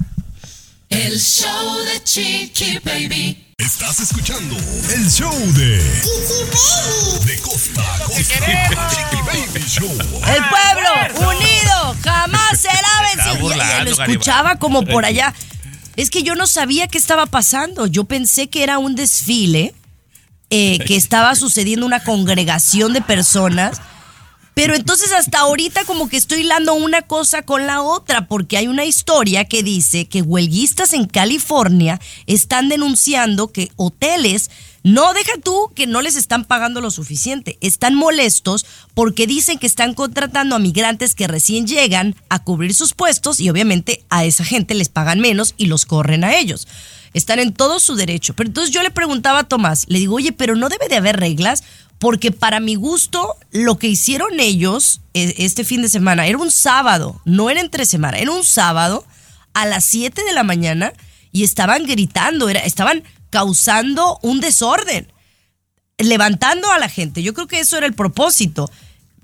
El 0.95 1.19
show 1.19 1.77
de 1.87 2.05
Chiqui 2.05 2.79
Baby. 2.85 3.53
Estás 3.59 3.99
escuchando 3.99 4.55
el 4.95 5.11
show 5.11 5.35
de 5.55 5.79
De 7.25 7.39
costa 7.41 7.83
a 7.83 7.99
costa. 7.99 8.23
Chiqui 8.23 9.23
Baby 9.27 9.65
Show. 9.67 9.91
El 9.91 10.45
pueblo 10.45 11.31
unido 11.31 11.97
jamás 12.01 12.61
será 12.61 12.89
vencido. 13.13 13.57
Lo 13.85 13.91
escuchaba 13.91 14.55
como 14.57 14.85
por 14.85 15.05
allá. 15.05 15.35
Es 15.97 16.11
que 16.11 16.23
yo 16.23 16.37
no 16.37 16.47
sabía 16.47 16.87
qué 16.87 16.99
estaba 16.99 17.27
pasando. 17.27 17.87
Yo 17.89 18.05
pensé 18.05 18.47
que 18.47 18.63
era 18.63 18.79
un 18.79 18.95
desfile, 18.95 19.75
eh, 20.51 20.79
que 20.87 20.95
estaba 20.95 21.35
sucediendo 21.35 21.87
una 21.87 22.05
congregación 22.05 22.93
de 22.93 23.01
personas. 23.01 23.81
Pero 24.55 24.77
entonces 24.77 25.13
hasta 25.13 25.41
ahorita 25.41 25.85
como 25.85 26.09
que 26.09 26.17
estoy 26.17 26.41
hilando 26.41 26.75
una 26.75 27.03
cosa 27.03 27.43
con 27.43 27.67
la 27.67 27.83
otra, 27.83 28.29
porque 28.29 28.57
hay 28.57 28.69
una 28.69 28.85
historia 28.85 29.45
que 29.47 29.65
dice 29.65 30.07
que 30.07 30.23
huelguistas 30.23 30.93
en 30.93 31.07
California 31.07 32.01
están 32.27 32.69
denunciando 32.69 33.49
que 33.49 33.73
hoteles, 33.75 34.51
no 34.85 35.13
deja 35.13 35.33
tú 35.43 35.73
que 35.75 35.87
no 35.89 36.03
les 36.03 36.15
están 36.15 36.45
pagando 36.45 36.81
lo 36.81 36.91
suficiente, 36.91 37.59
están 37.63 37.95
molestos 37.95 38.65
porque 38.95 39.27
dicen 39.27 39.59
que 39.59 39.67
están 39.67 39.95
contratando 39.95 40.55
a 40.55 40.61
migrantes 40.61 41.15
que 41.15 41.27
recién 41.27 41.67
llegan 41.67 42.15
a 42.29 42.45
cubrir 42.45 42.75
sus 42.75 42.93
puestos 42.95 43.41
y 43.41 43.51
obviamente 43.51 44.05
a 44.09 44.25
esa 44.25 44.45
gente 44.45 44.75
les 44.75 44.89
pagan 44.89 45.21
menos 45.21 45.55
y 45.57 45.67
los 45.67 45.85
corren 45.85 46.23
a 46.23 46.37
ellos. 46.37 46.69
Están 47.15 47.39
en 47.39 47.53
todo 47.55 47.79
su 47.79 47.95
derecho. 47.95 48.35
Pero 48.35 48.49
entonces 48.49 48.75
yo 48.75 48.83
le 48.83 48.91
preguntaba 48.91 49.41
a 49.41 49.49
Tomás, 49.49 49.87
le 49.89 50.01
digo, 50.01 50.17
oye, 50.17 50.33
pero 50.33 50.57
no 50.57 50.69
debe 50.69 50.89
de 50.89 50.97
haber 50.97 51.19
reglas 51.19 51.63
porque 51.99 52.33
para 52.33 52.61
mi 52.61 52.75
gusto 52.75 53.37
lo 53.51 53.79
que 53.79 53.87
hicieron 53.89 54.39
ellos 54.41 55.01
eh, 55.15 55.35
este 55.39 55.65
fin 55.65 55.81
de 55.83 55.89
semana 55.89 56.27
era 56.27 56.39
un 56.39 56.51
sábado, 56.51 57.21
no 57.25 57.51
era 57.51 57.61
entre 57.61 57.87
semana, 57.87 58.19
era 58.19 58.31
un 58.31 58.45
sábado 58.45 59.07
a 59.55 59.65
las 59.67 59.85
7 59.85 60.23
de 60.25 60.33
la 60.33 60.43
mañana 60.43 60.93
y 61.33 61.45
estaban 61.45 61.85
gritando, 61.87 62.49
era, 62.49 62.61
estaban 62.61 63.03
causando 63.31 64.19
un 64.23 64.41
desorden, 64.41 65.11
levantando 65.99 66.71
a 66.71 66.79
la 66.79 66.89
gente. 66.89 67.23
Yo 67.23 67.35
creo 67.35 67.47
que 67.47 67.61
eso 67.61 67.77
era 67.77 67.87
el 67.87 67.95
propósito. 67.95 68.71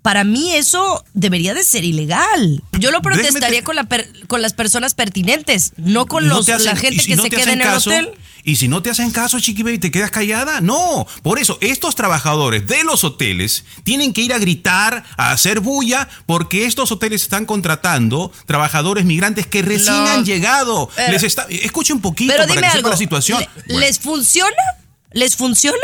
Para 0.03 0.25
mí 0.25 0.53
eso 0.55 1.05
debería 1.12 1.53
de 1.53 1.62
ser 1.62 1.85
ilegal. 1.85 2.62
Yo 2.79 2.91
lo 2.91 3.03
protestaría 3.03 3.59
te- 3.59 3.65
con, 3.65 3.77
la 3.77 3.85
per- 3.85 4.27
con 4.29 4.41
las 4.41 4.55
personas 4.55 4.95
pertinentes, 4.95 5.73
no 5.77 6.07
con 6.07 6.27
No 6.27 6.37
los, 6.37 6.47
te 6.47 6.55
hacen- 6.55 6.67
la 6.67 6.77
gente 6.77 7.03
si 7.03 7.11
que 7.11 7.17
no 7.17 7.23
se 7.25 7.31
queda 7.31 7.53
en 7.53 7.61
el 7.61 7.67
caso, 7.67 7.91
hotel. 7.91 8.11
Y 8.42 8.56
si 8.56 8.68
no 8.68 8.82
te 8.82 8.90
hacen 8.90 9.11
caso, 9.11 9.38
Chiqui 9.38 9.62
Baby, 9.62 9.78
¿te 9.78 9.90
quedas 9.90 10.11
callada? 10.11 10.61
No. 10.61 11.06
Por 11.23 11.38
eso, 11.38 11.59
estos 11.61 11.94
trabajadores 11.94 12.66
de 12.66 12.85
los 12.85 13.04
hoteles 13.04 13.64
tienen 13.85 14.12
que 14.12 14.23
ir 14.23 14.32
a 14.32 14.38
gritar, 14.38 15.04
a 15.16 15.32
hacer 15.32 15.61
bulla, 15.61 16.09
porque 16.26 16.64
estos 16.66 16.90
hoteles 16.92 17.23
están 17.23 17.44
contratando 17.47 18.32
trabajadores 18.47 19.04
migrantes 19.04 19.47
que 19.47 19.62
recién 19.62 19.94
han 19.94 20.25
llegado. 20.25 20.88
Pero- 20.97 21.12
Les 21.12 21.23
está, 21.23 21.47
escuche 21.50 21.92
un 21.92 22.00
poquito 22.00 22.32
Pero 22.32 22.44
para 22.47 22.54
dime 22.61 22.70
que 22.73 22.78
algo. 22.78 22.90
la 22.90 22.97
situación. 22.97 23.40
¿le- 23.40 23.49
Bueno. 23.66 23.80
¿Les 23.80 23.99
funciona? 23.99 24.56
¿Les 25.12 25.37
funciona? 25.37 25.76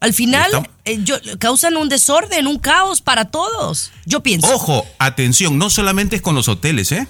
Al 0.00 0.14
final 0.14 0.50
eh, 0.84 1.00
yo- 1.02 1.16
causan 1.40 1.76
un 1.76 1.88
desorden, 1.88 2.46
un 2.46 2.58
caos 2.60 3.00
para 3.00 3.26
todos. 3.26 3.90
Yo 4.06 4.22
pienso. 4.22 4.46
Ojo, 4.54 4.86
atención, 4.98 5.58
no 5.58 5.70
solamente 5.70 6.14
es 6.16 6.22
con 6.22 6.36
los 6.36 6.48
hoteles, 6.48 6.92
¿eh? 6.92 7.08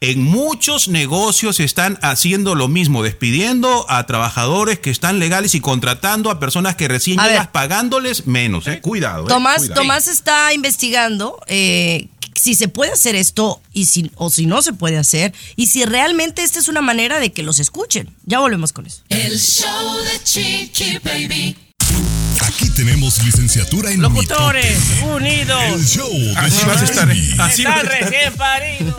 En 0.00 0.22
muchos 0.22 0.86
negocios 0.86 1.58
están 1.58 1.98
haciendo 2.02 2.54
lo 2.54 2.68
mismo, 2.68 3.02
despidiendo 3.02 3.84
a 3.90 4.06
trabajadores 4.06 4.78
que 4.78 4.90
están 4.90 5.18
legales 5.18 5.56
y 5.56 5.60
contratando 5.60 6.30
a 6.30 6.38
personas 6.38 6.76
que 6.76 6.86
recién 6.86 7.18
A 7.18 7.24
llegas 7.26 7.46
ver. 7.46 7.52
pagándoles 7.52 8.26
menos, 8.28 8.68
¿eh? 8.68 8.80
Cuidado. 8.80 9.24
¿eh? 9.24 9.28
Tomás, 9.28 9.58
Cuidado. 9.58 9.80
Tomás 9.80 10.06
está 10.06 10.52
investigando 10.54 11.40
eh, 11.48 12.06
si 12.36 12.54
se 12.54 12.68
puede 12.68 12.92
hacer 12.92 13.16
esto 13.16 13.60
y 13.72 13.86
si, 13.86 14.12
o 14.14 14.30
si 14.30 14.46
no 14.46 14.62
se 14.62 14.72
puede 14.72 14.98
hacer 14.98 15.34
y 15.56 15.66
si 15.66 15.84
realmente 15.84 16.44
esta 16.44 16.60
es 16.60 16.68
una 16.68 16.80
manera 16.80 17.18
de 17.18 17.32
que 17.32 17.42
los 17.42 17.58
escuchen. 17.58 18.14
Ya 18.24 18.38
volvemos 18.38 18.72
con 18.72 18.86
eso. 18.86 19.02
El 19.08 19.36
show 19.36 19.96
de 20.04 20.22
Chiqui 20.22 20.98
Baby. 21.02 21.56
Aquí 22.42 22.70
tenemos 22.70 23.20
licenciatura 23.24 23.90
en 23.90 24.00
Locutores 24.00 24.78
mitote. 24.78 25.12
unidos. 25.16 25.60
El 25.74 25.84
show 25.84 26.08
de 26.08 26.36
Así 26.36 26.64
vas 26.66 26.82
a 26.82 26.84
estar. 26.84 27.12
Chiqui. 27.12 27.40
Así 27.40 27.64
vas 27.64 27.78
a 27.78 27.80
Están 27.82 28.00
recién 28.00 28.32
paridos. 28.34 28.94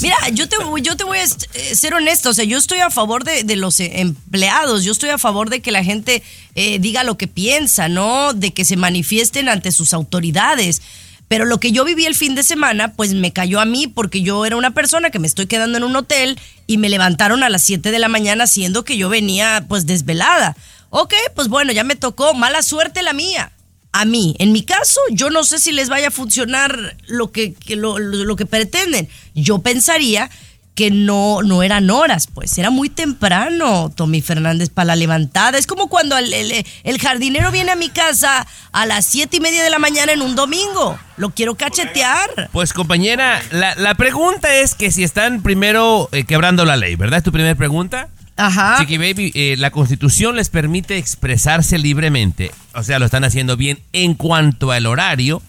Mira, 0.00 0.16
yo 0.32 0.48
te, 0.48 0.56
yo 0.82 0.96
te 0.96 1.04
voy 1.04 1.18
a 1.18 1.24
eh, 1.24 1.74
ser 1.74 1.94
honesto, 1.94 2.30
o 2.30 2.32
sea, 2.32 2.44
yo 2.44 2.58
estoy 2.58 2.78
a 2.78 2.90
favor 2.90 3.24
de, 3.24 3.44
de 3.44 3.56
los 3.56 3.80
eh, 3.80 4.00
empleados, 4.00 4.84
yo 4.84 4.92
estoy 4.92 5.10
a 5.10 5.18
favor 5.18 5.50
de 5.50 5.60
que 5.60 5.70
la 5.70 5.84
gente 5.84 6.22
eh, 6.54 6.78
diga 6.78 7.04
lo 7.04 7.16
que 7.16 7.26
piensa, 7.26 7.88
¿no? 7.88 8.34
De 8.34 8.52
que 8.52 8.64
se 8.64 8.76
manifiesten 8.76 9.48
ante 9.48 9.72
sus 9.72 9.92
autoridades. 9.94 10.82
Pero 11.28 11.44
lo 11.44 11.60
que 11.60 11.72
yo 11.72 11.84
viví 11.84 12.06
el 12.06 12.14
fin 12.14 12.34
de 12.34 12.42
semana, 12.42 12.94
pues 12.94 13.12
me 13.12 13.32
cayó 13.32 13.60
a 13.60 13.66
mí 13.66 13.86
porque 13.86 14.22
yo 14.22 14.46
era 14.46 14.56
una 14.56 14.70
persona 14.70 15.10
que 15.10 15.18
me 15.18 15.26
estoy 15.26 15.46
quedando 15.46 15.76
en 15.76 15.84
un 15.84 15.94
hotel 15.94 16.40
y 16.66 16.78
me 16.78 16.88
levantaron 16.88 17.42
a 17.42 17.50
las 17.50 17.62
7 17.64 17.90
de 17.90 17.98
la 17.98 18.08
mañana 18.08 18.46
siendo 18.46 18.82
que 18.82 18.96
yo 18.96 19.10
venía 19.10 19.64
pues 19.68 19.84
desvelada. 19.84 20.56
Ok, 20.88 21.12
pues 21.34 21.48
bueno, 21.48 21.70
ya 21.72 21.84
me 21.84 21.96
tocó, 21.96 22.32
mala 22.32 22.62
suerte 22.62 23.02
la 23.02 23.12
mía 23.12 23.52
a 23.92 24.04
mí. 24.04 24.36
En 24.38 24.52
mi 24.52 24.62
caso, 24.62 25.00
yo 25.10 25.30
no 25.30 25.44
sé 25.44 25.58
si 25.58 25.72
les 25.72 25.88
vaya 25.88 26.08
a 26.08 26.10
funcionar 26.12 26.96
lo 27.06 27.30
que, 27.32 27.54
lo, 27.70 27.98
lo- 27.98 28.36
que 28.36 28.46
pretenden. 28.46 29.08
Yo 29.34 29.58
pensaría 29.60 30.30
que 30.74 30.92
no, 30.92 31.42
no 31.42 31.64
eran 31.64 31.90
horas, 31.90 32.28
pues 32.32 32.56
era 32.56 32.70
muy 32.70 32.88
temprano, 32.88 33.90
Tommy 33.96 34.20
Fernández, 34.22 34.68
para 34.70 34.84
la 34.86 34.96
levantada. 34.96 35.58
Es 35.58 35.66
como 35.66 35.88
cuando 35.88 36.16
el, 36.16 36.32
el- 36.32 36.64
el 36.84 36.98
jardinero 37.00 37.50
viene 37.50 37.72
a 37.72 37.76
mi 37.76 37.88
casa 37.88 38.46
a 38.70 38.86
las 38.86 39.04
siete 39.04 39.38
y 39.38 39.40
media 39.40 39.64
de 39.64 39.70
la 39.70 39.80
mañana 39.80 40.12
en 40.12 40.22
un 40.22 40.36
domingo. 40.36 40.96
Lo 41.16 41.30
quiero 41.30 41.56
cachetear. 41.56 42.48
Pues 42.52 42.72
compañera, 42.72 43.42
la, 43.50 43.74
la 43.74 43.96
pregunta 43.96 44.54
es 44.54 44.76
que 44.76 44.92
si 44.92 45.02
están 45.02 45.42
primero 45.42 46.08
eh, 46.12 46.22
quebrando 46.24 46.64
la 46.64 46.76
ley, 46.76 46.94
¿verdad? 46.94 47.18
¿Es 47.18 47.24
tu 47.24 47.32
primera 47.32 47.56
pregunta? 47.56 48.08
Ajá. 48.38 48.76
Chiqui 48.78 48.98
Baby, 48.98 49.32
eh, 49.34 49.56
la 49.58 49.70
constitución 49.70 50.36
les 50.36 50.48
permite 50.48 50.96
expresarse 50.96 51.76
libremente, 51.76 52.52
o 52.72 52.82
sea, 52.82 52.98
lo 52.98 53.04
están 53.04 53.24
haciendo 53.24 53.56
bien 53.56 53.80
en 53.92 54.14
cuanto 54.14 54.70
al 54.70 54.86
horario. 54.86 55.42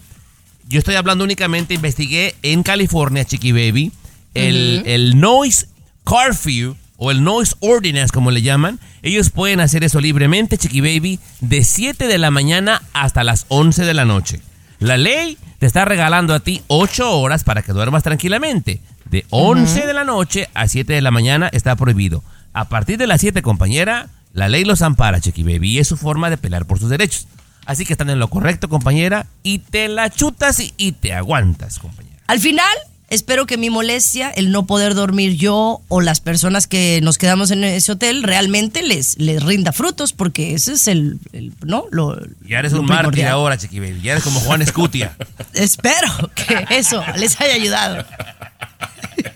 Yo 0.68 0.78
estoy 0.78 0.96
hablando 0.96 1.24
únicamente, 1.24 1.74
investigué 1.74 2.34
en 2.42 2.62
California, 2.62 3.24
Chiqui 3.24 3.52
Baby, 3.52 3.92
el, 4.34 4.82
el 4.86 5.18
noise 5.20 5.68
curfew 6.04 6.76
o 6.96 7.10
el 7.10 7.24
noise 7.24 7.54
ordinance, 7.60 8.12
como 8.12 8.30
le 8.30 8.42
llaman. 8.42 8.78
Ellos 9.02 9.30
pueden 9.30 9.60
hacer 9.60 9.84
eso 9.84 10.00
libremente, 10.00 10.58
Chiqui 10.58 10.80
Baby, 10.80 11.18
de 11.40 11.64
7 11.64 12.08
de 12.08 12.18
la 12.18 12.30
mañana 12.30 12.82
hasta 12.92 13.24
las 13.24 13.46
11 13.48 13.84
de 13.84 13.94
la 13.94 14.04
noche. 14.04 14.42
La 14.80 14.96
ley 14.96 15.38
te 15.60 15.66
está 15.66 15.84
regalando 15.84 16.34
a 16.34 16.40
ti 16.40 16.62
8 16.66 17.18
horas 17.18 17.44
para 17.44 17.62
que 17.62 17.72
duermas 17.72 18.02
tranquilamente. 18.02 18.80
De 19.04 19.26
11 19.30 19.86
de 19.86 19.94
la 19.94 20.04
noche 20.04 20.48
a 20.54 20.68
7 20.68 20.92
de 20.92 21.00
la 21.00 21.10
mañana 21.10 21.48
está 21.52 21.74
prohibido. 21.76 22.22
A 22.52 22.68
partir 22.68 22.98
de 22.98 23.06
las 23.06 23.20
7, 23.20 23.42
compañera, 23.42 24.08
la 24.32 24.48
ley 24.48 24.64
los 24.64 24.82
ampara, 24.82 25.20
Chiqui 25.20 25.42
Baby, 25.42 25.72
y 25.72 25.78
es 25.78 25.88
su 25.88 25.96
forma 25.96 26.30
de 26.30 26.36
pelear 26.36 26.66
por 26.66 26.78
sus 26.78 26.90
derechos. 26.90 27.26
Así 27.66 27.84
que 27.84 27.92
están 27.92 28.10
en 28.10 28.18
lo 28.18 28.28
correcto, 28.28 28.68
compañera, 28.68 29.26
y 29.42 29.58
te 29.58 29.88
la 29.88 30.10
chutas 30.10 30.58
y, 30.60 30.72
y 30.76 30.92
te 30.92 31.12
aguantas, 31.14 31.78
compañera. 31.78 32.16
Al 32.26 32.40
final, 32.40 32.66
espero 33.08 33.46
que 33.46 33.56
mi 33.56 33.70
molestia, 33.70 34.30
el 34.30 34.50
no 34.50 34.66
poder 34.66 34.94
dormir 34.94 35.36
yo 35.36 35.80
o 35.88 36.00
las 36.00 36.20
personas 36.20 36.66
que 36.66 37.00
nos 37.02 37.18
quedamos 37.18 37.50
en 37.52 37.62
ese 37.62 37.92
hotel, 37.92 38.22
realmente 38.24 38.82
les, 38.82 39.16
les 39.18 39.42
rinda 39.42 39.72
frutos, 39.72 40.12
porque 40.12 40.54
ese 40.54 40.72
es 40.72 40.88
el, 40.88 41.20
el- 41.32 41.52
¿no? 41.64 41.84
Lo, 41.92 42.18
Ya 42.48 42.58
eres 42.58 42.72
lo 42.72 42.80
un 42.80 42.86
mártir 42.86 43.26
ahora, 43.26 43.56
Chiqui 43.58 43.78
Baby. 43.78 44.00
Ya 44.02 44.12
eres 44.12 44.24
como 44.24 44.40
Juan 44.40 44.62
Escutia. 44.62 45.16
Espero 45.52 46.08
que 46.34 46.66
eso 46.70 47.04
les 47.16 47.40
haya 47.40 47.54
ayudado. 47.54 48.04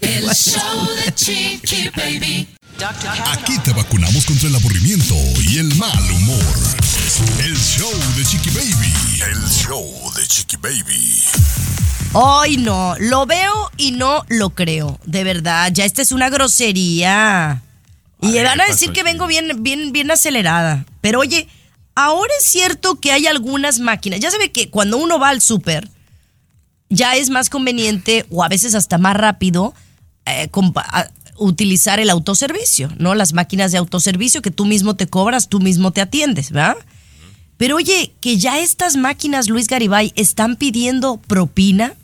El 0.00 0.28
show 0.34 0.88
de 1.04 1.14
Chiqui 1.14 1.90
Baby. 1.96 2.48
Aquí 2.86 3.58
te 3.60 3.72
vacunamos 3.72 4.26
contra 4.26 4.46
el 4.46 4.56
aburrimiento 4.56 5.14
y 5.48 5.56
el 5.56 5.74
mal 5.76 6.10
humor. 6.10 6.54
El 7.42 7.56
show 7.56 7.90
de 8.14 8.24
Chiqui 8.26 8.50
Baby. 8.50 8.92
El 9.26 9.48
show 9.48 10.12
de 10.14 10.26
Chiqui 10.26 10.58
Baby. 10.58 11.22
Hoy 12.12 12.58
no, 12.58 12.94
lo 12.98 13.24
veo 13.24 13.70
y 13.78 13.92
no 13.92 14.26
lo 14.28 14.50
creo, 14.50 15.00
de 15.06 15.24
verdad, 15.24 15.72
ya 15.72 15.86
esta 15.86 16.02
es 16.02 16.12
una 16.12 16.28
grosería. 16.28 17.62
Y 18.20 18.32
ver, 18.32 18.44
van 18.44 18.60
a 18.60 18.66
¿qué 18.66 18.72
decir 18.72 18.92
que 18.92 19.02
vengo 19.02 19.26
bien, 19.26 19.62
bien, 19.62 19.90
bien 19.92 20.10
acelerada. 20.10 20.84
Pero 21.00 21.20
oye, 21.20 21.48
ahora 21.94 22.34
es 22.38 22.44
cierto 22.44 23.00
que 23.00 23.12
hay 23.12 23.26
algunas 23.26 23.80
máquinas. 23.80 24.20
Ya 24.20 24.30
sabe 24.30 24.52
que 24.52 24.68
cuando 24.68 24.98
uno 24.98 25.18
va 25.18 25.30
al 25.30 25.40
súper, 25.40 25.88
ya 26.90 27.16
es 27.16 27.30
más 27.30 27.48
conveniente 27.48 28.26
o 28.28 28.44
a 28.44 28.48
veces 28.48 28.74
hasta 28.74 28.98
más 28.98 29.16
rápido 29.16 29.72
eh, 30.26 30.48
utilizar 31.36 32.00
el 32.00 32.10
autoservicio, 32.10 32.90
¿no? 32.98 33.14
Las 33.14 33.32
máquinas 33.32 33.72
de 33.72 33.78
autoservicio 33.78 34.42
que 34.42 34.50
tú 34.50 34.64
mismo 34.64 34.94
te 34.94 35.06
cobras, 35.06 35.48
tú 35.48 35.60
mismo 35.60 35.90
te 35.90 36.00
atiendes, 36.00 36.50
¿verdad? 36.50 36.76
Pero 37.56 37.76
oye, 37.76 38.12
que 38.20 38.36
ya 38.36 38.58
estas 38.60 38.96
máquinas, 38.96 39.48
Luis 39.48 39.68
Garibay, 39.68 40.12
están 40.16 40.56
pidiendo 40.56 41.18
propina. 41.18 41.94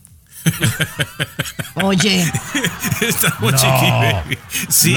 Oye, 1.74 2.30
Estamos 3.00 3.54
chiqui, 3.54 3.90
baby. 3.90 4.38
Sí, 4.68 4.94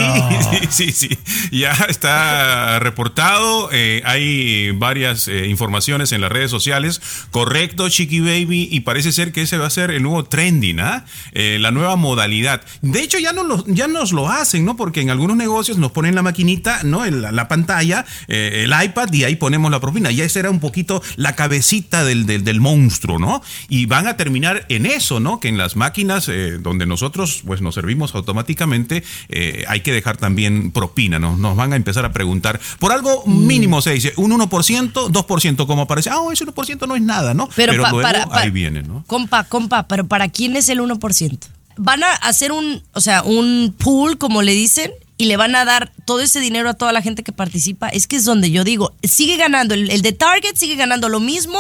sí, 0.70 0.92
sí, 0.92 0.92
sí. 0.92 1.18
Ya 1.52 1.72
está 1.88 2.80
reportado. 2.80 3.70
eh, 3.72 4.02
hay 4.06 4.72
varias 4.72 5.28
eh, 5.28 5.48
informaciones 5.48 6.12
en 6.12 6.20
las 6.22 6.32
redes 6.32 6.52
sociales. 6.52 7.02
Correcto, 7.32 7.88
Chiqui 7.90 8.20
Baby. 8.20 8.68
Y 8.72 8.82
parece 8.82 9.12
ser 9.12 9.32
que 9.32 9.44
ese 9.44 9.58
va 9.58 9.68
a 9.68 9.70
ser 9.70 9.92
el 9.92 10.04
nuevo 10.04 10.26
trending, 10.26 10.80
¿ah? 10.82 11.06
Eh, 11.32 11.58
la 11.62 11.72
nueva 11.72 11.96
modalidad. 11.96 12.62
De 12.82 13.02
hecho, 13.02 13.20
ya, 13.20 13.32
no 13.32 13.44
lo- 13.44 13.64
ya 13.68 13.88
nos 13.88 14.12
lo 14.12 14.30
hacen, 14.30 14.66
¿no? 14.66 14.76
Porque 14.76 15.02
en 15.02 15.10
algunos 15.10 15.38
negocios 15.38 15.78
nos 15.78 15.92
ponen 15.92 16.16
la 16.16 16.22
maquinita, 16.24 16.82
¿no? 16.84 17.06
En 17.06 17.22
la, 17.22 17.32
la 17.32 17.48
pantalla, 17.48 18.06
eh, 18.28 18.66
el 18.66 18.84
iPad, 18.86 19.12
y 19.14 19.24
ahí 19.24 19.36
ponemos 19.38 19.72
la 19.72 19.80
propina. 19.80 20.12
Ya 20.12 20.26
esa 20.26 20.40
era 20.40 20.50
un 20.50 20.60
poquito 20.60 21.02
la 21.16 21.36
cabecita 21.36 22.04
del, 22.04 22.26
del, 22.26 22.44
del 22.44 22.60
monstruo, 22.60 23.18
¿no? 23.20 23.42
Y 23.70 23.86
van 23.86 24.08
a 24.08 24.18
terminar 24.18 24.66
en 24.70 24.86
eso, 24.86 25.20
¿no? 25.22 25.33
Que 25.40 25.48
en 25.50 25.58
las 25.58 25.76
máquinas 25.76 26.28
eh, 26.30 26.58
donde 26.60 26.86
nosotros 26.86 27.44
pues 27.46 27.62
nos 27.62 27.76
servimos 27.76 28.14
automáticamente, 28.16 29.04
eh, 29.30 29.64
hay 29.68 29.82
que 29.82 29.92
dejar 29.92 30.18
también 30.18 30.72
propina, 30.72 31.20
¿no? 31.20 31.38
Nos 31.38 31.56
van 31.56 31.74
a 31.74 31.76
empezar 31.76 32.06
a 32.06 32.12
preguntar 32.14 32.60
por 32.80 32.92
algo 32.92 33.24
mínimo, 33.26 33.82
se 33.82 33.92
dice, 33.94 34.14
un 34.18 34.32
1%, 34.32 34.92
2%, 34.92 35.68
como 35.68 35.88
parece, 35.88 36.10
ah, 36.10 36.18
ese 36.32 36.46
1% 36.46 36.88
no 36.88 36.96
es 36.96 37.02
nada, 37.02 37.34
¿no? 37.34 37.50
pero, 37.56 37.74
pa- 37.82 37.92
luego 37.92 38.02
para, 38.02 38.28
ahí 38.32 38.50
viene, 38.50 38.84
¿no? 38.84 39.04
Compa, 39.08 39.44
compa, 39.46 39.88
pero 39.88 40.08
¿para 40.08 40.30
quién 40.30 40.56
es 40.56 40.70
el 40.70 40.80
1%? 40.80 41.40
Van 41.78 42.04
a 42.04 42.12
hacer 42.12 42.52
un, 42.52 42.84
o 42.94 43.02
sea, 43.02 43.24
un 43.24 43.74
pool, 43.78 44.18
como 44.18 44.42
le 44.44 44.54
dicen, 44.54 44.92
y 45.18 45.26
le 45.26 45.38
van 45.38 45.56
a 45.56 45.66
dar 45.66 45.92
todo 46.06 46.20
ese 46.22 46.40
dinero 46.40 46.70
a 46.70 46.74
toda 46.74 46.92
la 46.92 47.02
gente 47.02 47.24
que 47.24 47.32
participa. 47.32 47.90
Es 47.90 48.08
que 48.08 48.16
es 48.16 48.26
donde 48.26 48.52
yo 48.52 48.64
digo, 48.64 48.94
sigue 49.04 49.38
ganando, 49.38 49.74
el, 49.74 49.90
el 49.90 50.02
de 50.02 50.12
Target 50.12 50.56
sigue 50.56 50.76
ganando 50.76 51.10
lo 51.10 51.20
mismo, 51.20 51.60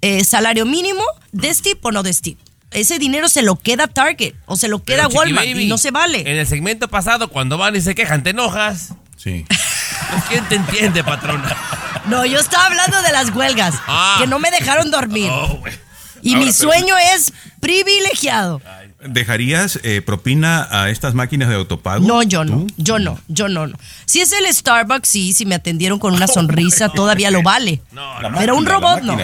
eh, 0.00 0.22
salario 0.24 0.64
mínimo, 0.66 1.02
de 1.32 1.52
Steve 1.54 1.78
o 1.82 1.90
no 1.90 2.02
de 2.02 2.12
Steve. 2.12 2.36
Ese 2.70 2.98
dinero 2.98 3.28
se 3.28 3.42
lo 3.42 3.56
queda 3.56 3.86
Target 3.86 4.34
o 4.46 4.56
se 4.56 4.68
lo 4.68 4.82
queda 4.82 5.08
Pero, 5.08 5.18
Walmart 5.20 5.46
Baby, 5.48 5.64
y 5.64 5.68
no 5.68 5.78
se 5.78 5.90
vale. 5.90 6.20
En 6.20 6.36
el 6.36 6.46
segmento 6.46 6.88
pasado, 6.88 7.28
cuando 7.28 7.56
van 7.58 7.74
y 7.76 7.80
se 7.80 7.94
quejan, 7.94 8.22
te 8.22 8.30
enojas. 8.30 8.94
Sí. 9.16 9.44
Pues, 9.48 10.24
¿Quién 10.28 10.44
te 10.48 10.54
entiende, 10.56 11.02
patrona? 11.04 11.56
No, 12.06 12.24
yo 12.24 12.38
estaba 12.40 12.64
hablando 12.66 13.02
de 13.02 13.12
las 13.12 13.28
huelgas, 13.34 13.74
Ah. 13.86 14.16
que 14.18 14.26
no 14.26 14.38
me 14.38 14.50
dejaron 14.50 14.90
dormir. 14.90 15.28
Oh, 15.30 15.56
güey. 15.58 15.74
y 16.22 16.30
Ahora, 16.34 16.46
mi 16.46 16.52
pero- 16.52 16.70
sueño 16.70 16.94
es 17.14 17.32
privilegiado. 17.60 18.62
¿Dejarías 19.04 19.78
eh, 19.82 20.00
propina 20.00 20.66
a 20.70 20.90
estas 20.90 21.14
máquinas 21.14 21.48
de 21.50 21.54
autopago? 21.56 22.06
No, 22.06 22.22
yo 22.22 22.44
no, 22.44 22.58
¿Tú? 22.60 22.66
yo 22.78 22.98
no, 22.98 23.18
yo 23.28 23.48
no, 23.48 23.66
no. 23.66 23.76
Si 24.06 24.20
es 24.20 24.32
el 24.32 24.46
Starbucks, 24.52 25.08
sí, 25.08 25.32
si 25.32 25.44
me 25.46 25.54
atendieron 25.54 25.98
con 25.98 26.14
una 26.14 26.26
sonrisa, 26.28 26.88
todavía 26.88 27.30
lo 27.30 27.42
vale. 27.42 27.80
No, 27.92 28.20
La 28.22 28.32
Pero 28.32 28.56
un 28.56 28.64
máquina, 28.64 28.80
robot 28.80 29.02
no. 29.02 29.16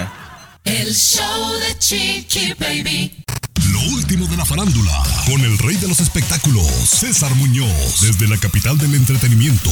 El 0.64 0.94
show 0.94 1.52
de 1.60 1.78
Chiqui 1.78 2.54
Baby. 2.58 3.12
Lo 3.70 3.80
último 3.94 4.26
de 4.26 4.36
la 4.38 4.46
farándula, 4.46 5.02
con 5.26 5.38
el 5.42 5.58
rey 5.58 5.76
de 5.76 5.86
los 5.86 6.00
espectáculos, 6.00 6.66
César 6.88 7.34
Muñoz, 7.34 8.00
desde 8.00 8.26
la 8.26 8.38
capital 8.38 8.78
del 8.78 8.94
entretenimiento, 8.94 9.70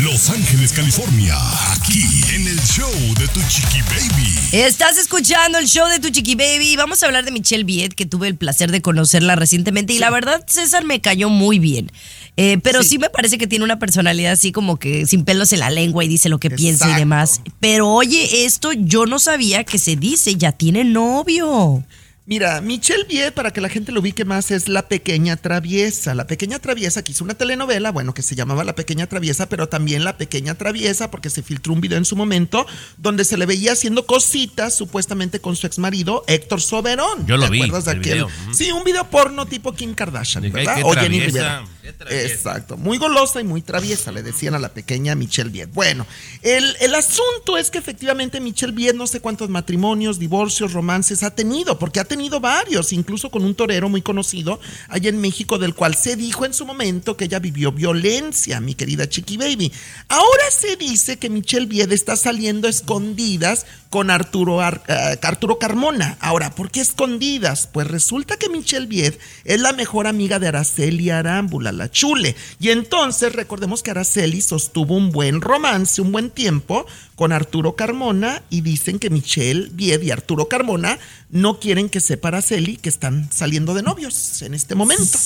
Los 0.00 0.30
Ángeles, 0.30 0.72
California, 0.72 1.36
aquí 1.72 2.02
en 2.34 2.48
el 2.48 2.58
show 2.62 2.90
de 3.18 3.28
Tu 3.28 3.40
Chiqui 3.46 3.82
Baby. 3.82 4.38
Estás 4.52 4.96
escuchando 4.96 5.58
el 5.58 5.66
show 5.66 5.86
de 5.88 5.98
Tu 5.98 6.08
Chiqui 6.08 6.34
Baby. 6.34 6.76
Vamos 6.76 7.02
a 7.02 7.06
hablar 7.06 7.26
de 7.26 7.30
Michelle 7.30 7.64
Viet, 7.64 7.92
que 7.92 8.06
tuve 8.06 8.28
el 8.28 8.36
placer 8.36 8.72
de 8.72 8.80
conocerla 8.80 9.36
recientemente. 9.36 9.92
Y 9.92 9.98
la 9.98 10.08
verdad, 10.08 10.42
César 10.48 10.84
me 10.84 11.02
cayó 11.02 11.28
muy 11.28 11.58
bien. 11.58 11.92
Eh, 12.36 12.58
pero 12.62 12.82
sí. 12.82 12.98
me 12.98 13.10
parece 13.10 13.36
que 13.36 13.46
tiene 13.46 13.64
una 13.64 13.78
personalidad 13.78 14.32
así 14.32 14.52
como 14.52 14.78
que 14.78 15.06
sin 15.06 15.24
pelos 15.24 15.52
en 15.52 15.60
la 15.60 15.70
lengua 15.70 16.02
y 16.04 16.08
dice 16.08 16.28
lo 16.28 16.38
que 16.38 16.50
piensa 16.50 16.90
y 16.90 16.94
demás. 16.94 17.40
Pero 17.60 17.88
oye, 17.90 18.44
esto 18.46 18.72
yo 18.72 19.06
no 19.06 19.18
sabía 19.18 19.64
que 19.64 19.78
se 19.78 19.96
dice, 19.96 20.34
ya 20.36 20.52
tiene 20.52 20.84
novio. 20.84 21.84
Mira, 22.24 22.60
Michelle 22.60 23.02
Viet, 23.08 23.34
para 23.34 23.50
que 23.52 23.60
la 23.60 23.68
gente 23.68 23.90
lo 23.90 23.98
ubique 24.00 24.24
más, 24.24 24.52
es 24.52 24.68
La 24.68 24.86
Pequeña 24.88 25.36
Traviesa. 25.36 26.14
La 26.14 26.28
Pequeña 26.28 26.60
Traviesa, 26.60 27.02
que 27.02 27.10
hizo 27.10 27.24
una 27.24 27.34
telenovela, 27.34 27.90
bueno, 27.90 28.14
que 28.14 28.22
se 28.22 28.36
llamaba 28.36 28.62
La 28.62 28.76
Pequeña 28.76 29.08
Traviesa, 29.08 29.48
pero 29.48 29.68
también 29.68 30.04
La 30.04 30.16
Pequeña 30.16 30.54
Traviesa, 30.54 31.10
porque 31.10 31.30
se 31.30 31.42
filtró 31.42 31.72
un 31.72 31.80
video 31.80 31.98
en 31.98 32.04
su 32.04 32.14
momento 32.14 32.64
donde 32.96 33.24
se 33.24 33.36
le 33.36 33.44
veía 33.44 33.72
haciendo 33.72 34.06
cositas, 34.06 34.72
supuestamente 34.74 35.40
con 35.40 35.56
su 35.56 35.66
exmarido, 35.66 36.22
Héctor 36.28 36.60
Soberón. 36.62 37.26
Yo 37.26 37.36
lo 37.36 37.46
¿Te 37.46 37.50
vi, 37.50 37.58
acuerdas 37.62 37.84
de 37.86 37.90
el 37.92 37.98
aquel? 37.98 38.12
video. 38.14 38.28
Sí, 38.52 38.70
un 38.70 38.84
video 38.84 39.10
porno 39.10 39.44
tipo 39.46 39.72
Kim 39.72 39.92
Kardashian, 39.92 40.50
¿verdad? 40.52 40.76
qué 40.76 40.82
O 40.84 40.92
Jenny 40.94 41.20
Rivera. 41.20 41.64
Exacto, 42.10 42.76
muy 42.76 42.98
golosa 42.98 43.40
y 43.40 43.44
muy 43.44 43.60
traviesa, 43.60 44.12
le 44.12 44.22
decían 44.22 44.54
a 44.54 44.58
la 44.58 44.68
pequeña 44.68 45.14
Michelle 45.14 45.50
Viet. 45.50 45.72
Bueno, 45.72 46.06
el, 46.42 46.76
el 46.80 46.94
asunto 46.94 47.56
es 47.58 47.70
que 47.70 47.78
efectivamente 47.78 48.40
Michelle 48.40 48.72
Viet 48.72 48.94
no 48.94 49.06
sé 49.06 49.20
cuántos 49.20 49.48
matrimonios, 49.48 50.18
divorcios, 50.18 50.72
romances 50.72 51.22
ha 51.22 51.34
tenido, 51.34 51.78
porque 51.78 52.00
ha 52.00 52.04
tenido 52.04 52.40
varios, 52.40 52.92
incluso 52.92 53.30
con 53.30 53.44
un 53.44 53.54
torero 53.54 53.88
muy 53.88 54.02
conocido 54.02 54.60
allá 54.88 55.08
en 55.08 55.20
México, 55.20 55.58
del 55.58 55.74
cual 55.74 55.96
se 55.96 56.14
dijo 56.16 56.44
en 56.44 56.54
su 56.54 56.64
momento 56.66 57.16
que 57.16 57.24
ella 57.24 57.40
vivió 57.40 57.72
violencia, 57.72 58.60
mi 58.60 58.74
querida 58.74 59.08
Chiqui 59.08 59.36
Baby. 59.36 59.72
Ahora 60.08 60.50
se 60.50 60.76
dice 60.76 61.18
que 61.18 61.30
Michelle 61.30 61.66
Viet 61.66 61.90
está 61.90 62.16
saliendo 62.16 62.68
escondidas 62.68 63.66
con 63.92 64.10
Arturo, 64.10 64.62
Ar- 64.62 64.82
eh, 64.88 65.18
Arturo 65.22 65.58
Carmona. 65.58 66.16
Ahora, 66.18 66.54
¿por 66.54 66.70
qué 66.70 66.80
escondidas? 66.80 67.68
Pues 67.70 67.86
resulta 67.86 68.38
que 68.38 68.48
Michelle 68.48 68.86
Viet 68.86 69.20
es 69.44 69.60
la 69.60 69.74
mejor 69.74 70.06
amiga 70.06 70.38
de 70.38 70.48
Araceli 70.48 71.10
Arámbula, 71.10 71.72
la 71.72 71.90
chule. 71.90 72.34
Y 72.58 72.70
entonces 72.70 73.34
recordemos 73.34 73.82
que 73.82 73.90
Araceli 73.90 74.40
sostuvo 74.40 74.96
un 74.96 75.12
buen 75.12 75.42
romance, 75.42 76.00
un 76.00 76.10
buen 76.10 76.30
tiempo 76.30 76.86
con 77.16 77.32
Arturo 77.32 77.76
Carmona 77.76 78.42
y 78.48 78.62
dicen 78.62 78.98
que 78.98 79.10
Michelle 79.10 79.68
Viet 79.72 80.02
y 80.02 80.10
Arturo 80.10 80.48
Carmona 80.48 80.98
no 81.28 81.60
quieren 81.60 81.90
que 81.90 82.00
sepa 82.00 82.28
Araceli 82.28 82.78
que 82.78 82.88
están 82.88 83.28
saliendo 83.30 83.74
de 83.74 83.82
novios 83.82 84.40
en 84.40 84.54
este 84.54 84.74
momento. 84.74 85.18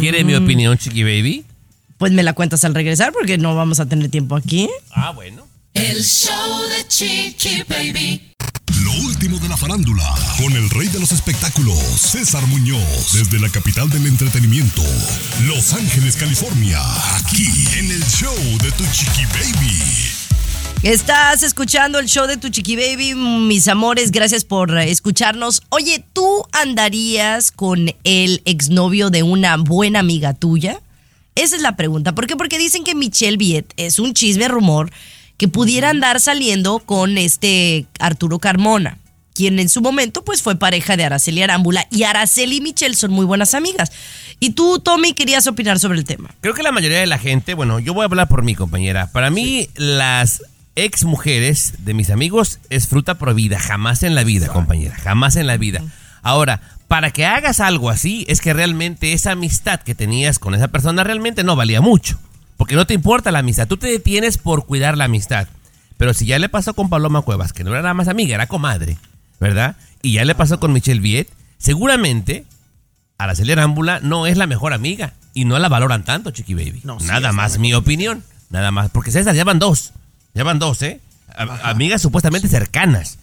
¿Quiere 0.00 0.24
Mm. 0.24 0.26
mi 0.26 0.34
opinión, 0.34 0.76
Chiqui 0.76 1.04
Baby? 1.04 1.44
Pues 1.96 2.10
me 2.12 2.22
la 2.24 2.32
cuentas 2.32 2.64
al 2.64 2.74
regresar 2.74 3.12
porque 3.12 3.38
no 3.38 3.54
vamos 3.54 3.78
a 3.80 3.86
tener 3.86 4.08
tiempo 4.10 4.34
aquí. 4.36 4.68
Ah, 4.90 5.10
bueno. 5.12 5.46
El 5.88 6.04
show 6.04 6.68
de 6.68 6.86
Chiqui 6.86 7.62
Baby. 7.66 8.20
Lo 8.84 8.92
último 9.06 9.38
de 9.38 9.48
la 9.48 9.56
farándula, 9.56 10.04
con 10.36 10.52
el 10.52 10.68
rey 10.68 10.86
de 10.88 11.00
los 11.00 11.12
espectáculos, 11.12 11.78
César 11.78 12.46
Muñoz, 12.46 13.14
desde 13.14 13.40
la 13.40 13.48
capital 13.48 13.88
del 13.88 14.06
entretenimiento, 14.06 14.82
Los 15.46 15.72
Ángeles, 15.72 16.16
California, 16.16 16.78
aquí 17.16 17.46
en 17.78 17.90
el 17.90 18.04
show 18.04 18.36
de 18.62 18.70
Tu 18.72 18.84
Chiqui 18.92 19.24
Baby. 19.32 19.80
Estás 20.82 21.42
escuchando 21.42 21.98
el 21.98 22.06
show 22.06 22.26
de 22.26 22.36
tu 22.36 22.50
chiqui 22.50 22.76
baby, 22.76 23.14
mis 23.14 23.66
amores, 23.66 24.10
gracias 24.10 24.44
por 24.44 24.78
escucharnos. 24.78 25.62
Oye, 25.70 26.04
¿tú 26.12 26.44
andarías 26.52 27.50
con 27.50 27.94
el 28.04 28.42
exnovio 28.44 29.08
de 29.08 29.22
una 29.22 29.56
buena 29.56 30.00
amiga 30.00 30.34
tuya? 30.34 30.82
Esa 31.34 31.56
es 31.56 31.62
la 31.62 31.76
pregunta. 31.76 32.14
¿Por 32.14 32.26
qué? 32.26 32.36
Porque 32.36 32.58
dicen 32.58 32.84
que 32.84 32.94
Michelle 32.94 33.38
Viet 33.38 33.72
es 33.76 33.98
un 33.98 34.12
chisme 34.12 34.48
rumor 34.48 34.90
que 35.38 35.48
pudiera 35.48 35.90
andar 35.90 36.20
saliendo 36.20 36.80
con 36.80 37.16
este 37.16 37.86
Arturo 38.00 38.40
Carmona, 38.40 38.98
quien 39.34 39.60
en 39.60 39.68
su 39.68 39.80
momento 39.80 40.24
pues 40.24 40.42
fue 40.42 40.56
pareja 40.56 40.96
de 40.96 41.04
Araceli 41.04 41.42
Arámbula 41.42 41.86
y 41.90 42.02
Araceli 42.02 42.56
y 42.56 42.60
Michelle 42.60 42.96
son 42.96 43.12
muy 43.12 43.24
buenas 43.24 43.54
amigas. 43.54 43.92
Y 44.40 44.50
tú, 44.50 44.80
Tommy, 44.80 45.14
querías 45.14 45.46
opinar 45.46 45.78
sobre 45.78 45.98
el 45.98 46.04
tema. 46.04 46.30
Creo 46.40 46.54
que 46.54 46.62
la 46.62 46.72
mayoría 46.72 46.98
de 46.98 47.06
la 47.06 47.18
gente, 47.18 47.54
bueno, 47.54 47.78
yo 47.78 47.94
voy 47.94 48.02
a 48.02 48.06
hablar 48.06 48.28
por 48.28 48.42
mi 48.42 48.54
compañera. 48.54 49.10
Para 49.12 49.30
mí, 49.30 49.68
las 49.74 50.42
ex 50.74 51.04
mujeres 51.04 51.74
de 51.78 51.94
mis 51.94 52.10
amigos 52.10 52.58
es 52.68 52.88
fruta 52.88 53.16
prohibida. 53.16 53.58
Jamás 53.60 54.02
en 54.02 54.14
la 54.14 54.24
vida, 54.24 54.48
compañera. 54.48 54.96
Jamás 54.96 55.36
en 55.36 55.46
la 55.46 55.56
vida. 55.56 55.82
Ahora, 56.22 56.60
para 56.88 57.10
que 57.10 57.26
hagas 57.26 57.60
algo 57.60 57.90
así, 57.90 58.24
es 58.28 58.40
que 58.40 58.52
realmente 58.52 59.12
esa 59.12 59.32
amistad 59.32 59.80
que 59.80 59.94
tenías 59.94 60.38
con 60.38 60.54
esa 60.54 60.68
persona 60.68 61.04
realmente 61.04 61.44
no 61.44 61.54
valía 61.54 61.80
mucho. 61.80 62.18
Porque 62.58 62.74
no 62.76 62.86
te 62.86 62.92
importa 62.92 63.30
la 63.32 63.38
amistad. 63.38 63.66
Tú 63.66 63.78
te 63.78 63.86
detienes 63.86 64.36
por 64.36 64.66
cuidar 64.66 64.98
la 64.98 65.04
amistad. 65.04 65.48
Pero 65.96 66.12
si 66.12 66.26
ya 66.26 66.38
le 66.38 66.50
pasó 66.50 66.74
con 66.74 66.90
Paloma 66.90 67.22
Cuevas, 67.22 67.54
que 67.54 67.64
no 67.64 67.70
era 67.70 67.80
nada 67.80 67.94
más 67.94 68.08
amiga, 68.08 68.34
era 68.34 68.46
comadre, 68.46 68.98
¿verdad? 69.40 69.76
Y 70.02 70.12
ya 70.12 70.24
le 70.26 70.34
pasó 70.34 70.60
con 70.60 70.72
Michelle 70.74 71.00
Viet, 71.00 71.28
seguramente 71.56 72.44
Araceli 73.16 73.52
Arámbula 73.52 74.00
no 74.00 74.26
es 74.26 74.36
la 74.36 74.46
mejor 74.46 74.72
amiga 74.72 75.14
y 75.34 75.44
no 75.44 75.58
la 75.58 75.68
valoran 75.68 76.04
tanto, 76.04 76.30
Chiqui 76.30 76.54
Baby. 76.54 76.82
No, 76.84 76.98
Nada 77.00 77.32
más 77.32 77.58
mi 77.58 77.74
opinión. 77.74 78.22
Nada 78.50 78.70
más. 78.70 78.90
Porque 78.90 79.10
César, 79.10 79.34
ya 79.34 79.44
van 79.44 79.58
dos. 79.58 79.92
Ya 80.34 80.44
van 80.44 80.58
dos, 80.58 80.82
¿eh? 80.82 81.00
A- 81.36 81.70
amigas 81.70 82.00
supuestamente 82.02 82.48
cercanas 82.48 83.18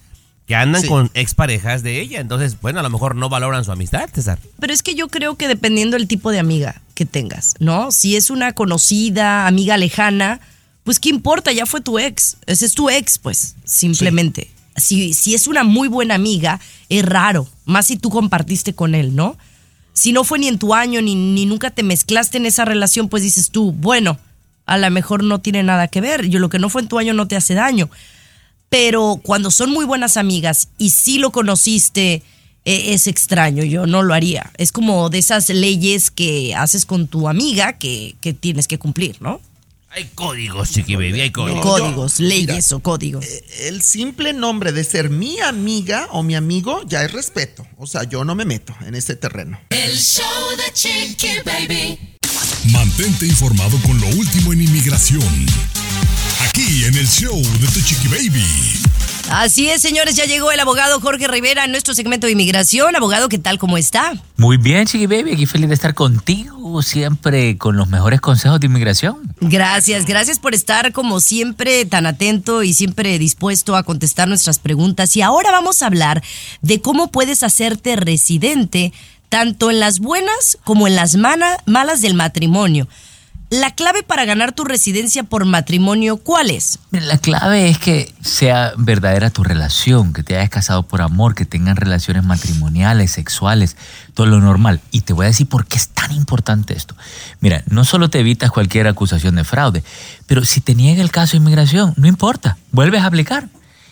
que 0.46 0.54
andan 0.54 0.82
Sí. 0.82 0.88
con 0.88 1.10
exparejas 1.14 1.82
de 1.82 2.00
ella. 2.00 2.20
Entonces, 2.20 2.60
bueno, 2.60 2.78
a 2.80 2.82
lo 2.82 2.90
mejor 2.90 3.16
no 3.16 3.28
valoran 3.28 3.64
su 3.64 3.72
amistad, 3.72 4.08
César. 4.12 4.38
Pero 4.60 4.72
es 4.72 4.82
que 4.82 4.94
yo 4.94 5.08
creo 5.08 5.36
que 5.36 5.48
dependiendo 5.48 5.96
del 5.96 6.06
tipo 6.08 6.30
de 6.30 6.38
amiga 6.38 6.80
que 6.96 7.04
tengas, 7.04 7.54
¿no? 7.60 7.92
Si 7.92 8.16
es 8.16 8.30
una 8.30 8.54
conocida, 8.54 9.46
amiga 9.46 9.76
lejana, 9.76 10.40
pues 10.82 10.98
qué 10.98 11.10
importa, 11.10 11.52
ya 11.52 11.66
fue 11.66 11.80
tu 11.80 12.00
ex. 12.00 12.38
Ese 12.46 12.66
es 12.66 12.74
tu 12.74 12.90
ex, 12.90 13.18
pues, 13.18 13.54
simplemente. 13.64 14.50
si, 14.76 15.14
si 15.14 15.34
es 15.34 15.46
una 15.46 15.62
muy 15.62 15.86
buena 15.86 16.16
amiga, 16.16 16.58
es 16.88 17.04
raro, 17.04 17.48
más 17.64 17.86
si 17.86 17.96
tú 17.96 18.10
compartiste 18.10 18.74
con 18.74 18.94
él, 18.94 19.14
¿no? 19.14 19.36
Si 19.92 20.12
no 20.12 20.24
fue 20.24 20.38
ni 20.38 20.48
en 20.48 20.58
tu 20.58 20.74
año, 20.74 21.00
ni, 21.02 21.14
ni 21.14 21.46
nunca 21.46 21.70
te 21.70 21.82
mezclaste 21.82 22.38
en 22.38 22.46
esa 22.46 22.64
relación, 22.64 23.08
pues 23.08 23.22
dices 23.22 23.50
tú, 23.50 23.72
bueno, 23.72 24.18
a 24.64 24.78
lo 24.78 24.90
mejor 24.90 25.22
no 25.22 25.40
tiene 25.40 25.62
nada 25.62 25.88
que 25.88 26.00
ver, 26.00 26.28
yo 26.28 26.38
lo 26.38 26.48
que 26.48 26.58
no 26.58 26.68
fue 26.68 26.82
en 26.82 26.88
tu 26.88 26.98
año 26.98 27.14
no 27.14 27.28
te 27.28 27.36
hace 27.36 27.54
daño. 27.54 27.88
Pero 28.68 29.20
cuando 29.22 29.50
son 29.50 29.70
muy 29.70 29.84
buenas 29.84 30.16
amigas 30.16 30.68
y 30.76 30.90
sí 30.90 31.18
lo 31.18 31.30
conociste, 31.30 32.22
es 32.66 33.06
extraño, 33.06 33.62
yo 33.64 33.86
no 33.86 34.02
lo 34.02 34.12
haría. 34.12 34.52
Es 34.58 34.72
como 34.72 35.08
de 35.08 35.18
esas 35.18 35.48
leyes 35.48 36.10
que 36.10 36.54
haces 36.54 36.84
con 36.84 37.06
tu 37.08 37.28
amiga 37.28 37.74
que, 37.78 38.16
que 38.20 38.34
tienes 38.34 38.66
que 38.68 38.78
cumplir, 38.78 39.16
¿no? 39.20 39.40
Hay 39.90 40.10
códigos, 40.14 40.72
chiqui 40.72 40.94
baby, 40.94 41.20
hay 41.22 41.30
códigos. 41.30 41.62
códigos, 41.62 42.18
yo- 42.18 42.24
leyes 42.26 42.70
o 42.72 42.80
códigos. 42.80 43.24
Eh, 43.24 43.44
El 43.68 43.80
simple 43.80 44.34
nombre 44.34 44.72
de 44.72 44.84
ser 44.84 45.08
mi 45.08 45.38
amiga 45.40 46.08
o 46.10 46.22
mi 46.22 46.34
amigo 46.34 46.82
ya 46.86 47.02
es 47.02 47.12
respeto. 47.12 47.66
O 47.78 47.86
sea, 47.86 48.02
yo 48.04 48.22
no 48.24 48.34
me 48.34 48.44
meto 48.44 48.74
en 48.86 48.94
ese 48.94 49.16
terreno. 49.16 49.58
El 49.70 49.96
show 49.96 50.24
de 50.58 50.70
Chiqui 50.74 51.28
Baby. 51.46 51.98
Mantente 52.72 53.26
informado 53.26 53.78
con 53.86 53.98
lo 54.00 54.08
último 54.08 54.52
en 54.52 54.62
inmigración. 54.62 55.22
Aquí 56.40 56.84
en 56.84 56.94
el 56.96 57.08
show 57.08 57.40
de 57.40 57.66
Tu 57.68 57.80
Chiqui 57.80 58.08
Baby. 58.08 58.44
Así 59.30 59.68
es, 59.68 59.82
señores, 59.82 60.14
ya 60.14 60.24
llegó 60.24 60.52
el 60.52 60.60
abogado 60.60 61.00
Jorge 61.00 61.26
Rivera 61.26 61.64
en 61.64 61.72
nuestro 61.72 61.94
segmento 61.94 62.26
de 62.26 62.32
inmigración. 62.32 62.94
Abogado, 62.94 63.28
¿qué 63.28 63.38
tal? 63.38 63.58
¿Cómo 63.58 63.76
está? 63.76 64.14
Muy 64.36 64.56
bien, 64.56 64.86
Chiqui 64.86 65.06
Baby, 65.06 65.32
aquí 65.32 65.46
feliz 65.46 65.66
de 65.68 65.74
estar 65.74 65.94
contigo, 65.94 66.80
siempre 66.80 67.58
con 67.58 67.76
los 67.76 67.88
mejores 67.88 68.20
consejos 68.20 68.60
de 68.60 68.66
inmigración. 68.66 69.16
Gracias, 69.40 70.06
gracias 70.06 70.38
por 70.38 70.54
estar 70.54 70.92
como 70.92 71.18
siempre 71.18 71.84
tan 71.86 72.06
atento 72.06 72.62
y 72.62 72.72
siempre 72.72 73.18
dispuesto 73.18 73.74
a 73.74 73.82
contestar 73.82 74.28
nuestras 74.28 74.60
preguntas. 74.60 75.16
Y 75.16 75.22
ahora 75.22 75.50
vamos 75.50 75.82
a 75.82 75.86
hablar 75.86 76.22
de 76.62 76.80
cómo 76.80 77.10
puedes 77.10 77.42
hacerte 77.42 77.96
residente 77.96 78.92
tanto 79.28 79.72
en 79.72 79.80
las 79.80 79.98
buenas 79.98 80.56
como 80.62 80.86
en 80.86 80.94
las 80.94 81.16
malas 81.16 82.00
del 82.00 82.14
matrimonio. 82.14 82.86
La 83.48 83.70
clave 83.76 84.02
para 84.02 84.24
ganar 84.24 84.52
tu 84.52 84.64
residencia 84.64 85.22
por 85.22 85.44
matrimonio, 85.44 86.16
¿cuál 86.16 86.50
es? 86.50 86.80
La 86.90 87.16
clave 87.16 87.68
es 87.68 87.78
que 87.78 88.12
sea 88.20 88.72
verdadera 88.76 89.30
tu 89.30 89.44
relación, 89.44 90.12
que 90.12 90.24
te 90.24 90.36
hayas 90.36 90.50
casado 90.50 90.82
por 90.82 91.00
amor, 91.00 91.36
que 91.36 91.44
tengan 91.44 91.76
relaciones 91.76 92.24
matrimoniales, 92.24 93.12
sexuales, 93.12 93.76
todo 94.14 94.26
lo 94.26 94.40
normal. 94.40 94.80
Y 94.90 95.02
te 95.02 95.12
voy 95.12 95.26
a 95.26 95.28
decir 95.28 95.48
por 95.48 95.64
qué 95.64 95.76
es 95.76 95.90
tan 95.90 96.10
importante 96.10 96.74
esto. 96.74 96.96
Mira, 97.40 97.62
no 97.68 97.84
solo 97.84 98.10
te 98.10 98.18
evitas 98.18 98.50
cualquier 98.50 98.88
acusación 98.88 99.36
de 99.36 99.44
fraude, 99.44 99.84
pero 100.26 100.44
si 100.44 100.60
te 100.60 100.74
niega 100.74 101.00
el 101.00 101.12
caso 101.12 101.32
de 101.32 101.36
inmigración, 101.38 101.94
no 101.96 102.08
importa, 102.08 102.58
vuelves 102.72 103.02
a 103.02 103.06
aplicar. 103.06 103.48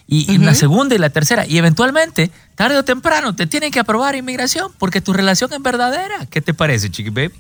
Y, 0.09 0.31
y 0.31 0.39
la 0.39 0.55
segunda 0.55 0.97
y 0.97 0.99
la 0.99 1.11
tercera, 1.11 1.47
y 1.47 1.59
eventualmente, 1.59 2.31
tarde 2.57 2.77
o 2.77 2.85
temprano, 2.85 3.35
te 3.35 3.47
tienen 3.47 3.71
que 3.71 3.79
aprobar 3.79 4.17
inmigración 4.17 4.71
porque 4.79 5.01
tu 5.01 5.13
relación 5.13 5.53
es 5.53 5.63
verdadera. 5.63 6.27
¿Qué 6.27 6.43
te 6.43 6.53
parece, 6.53 6.91
Chiqui 6.91 7.11
Baby? 7.11 7.35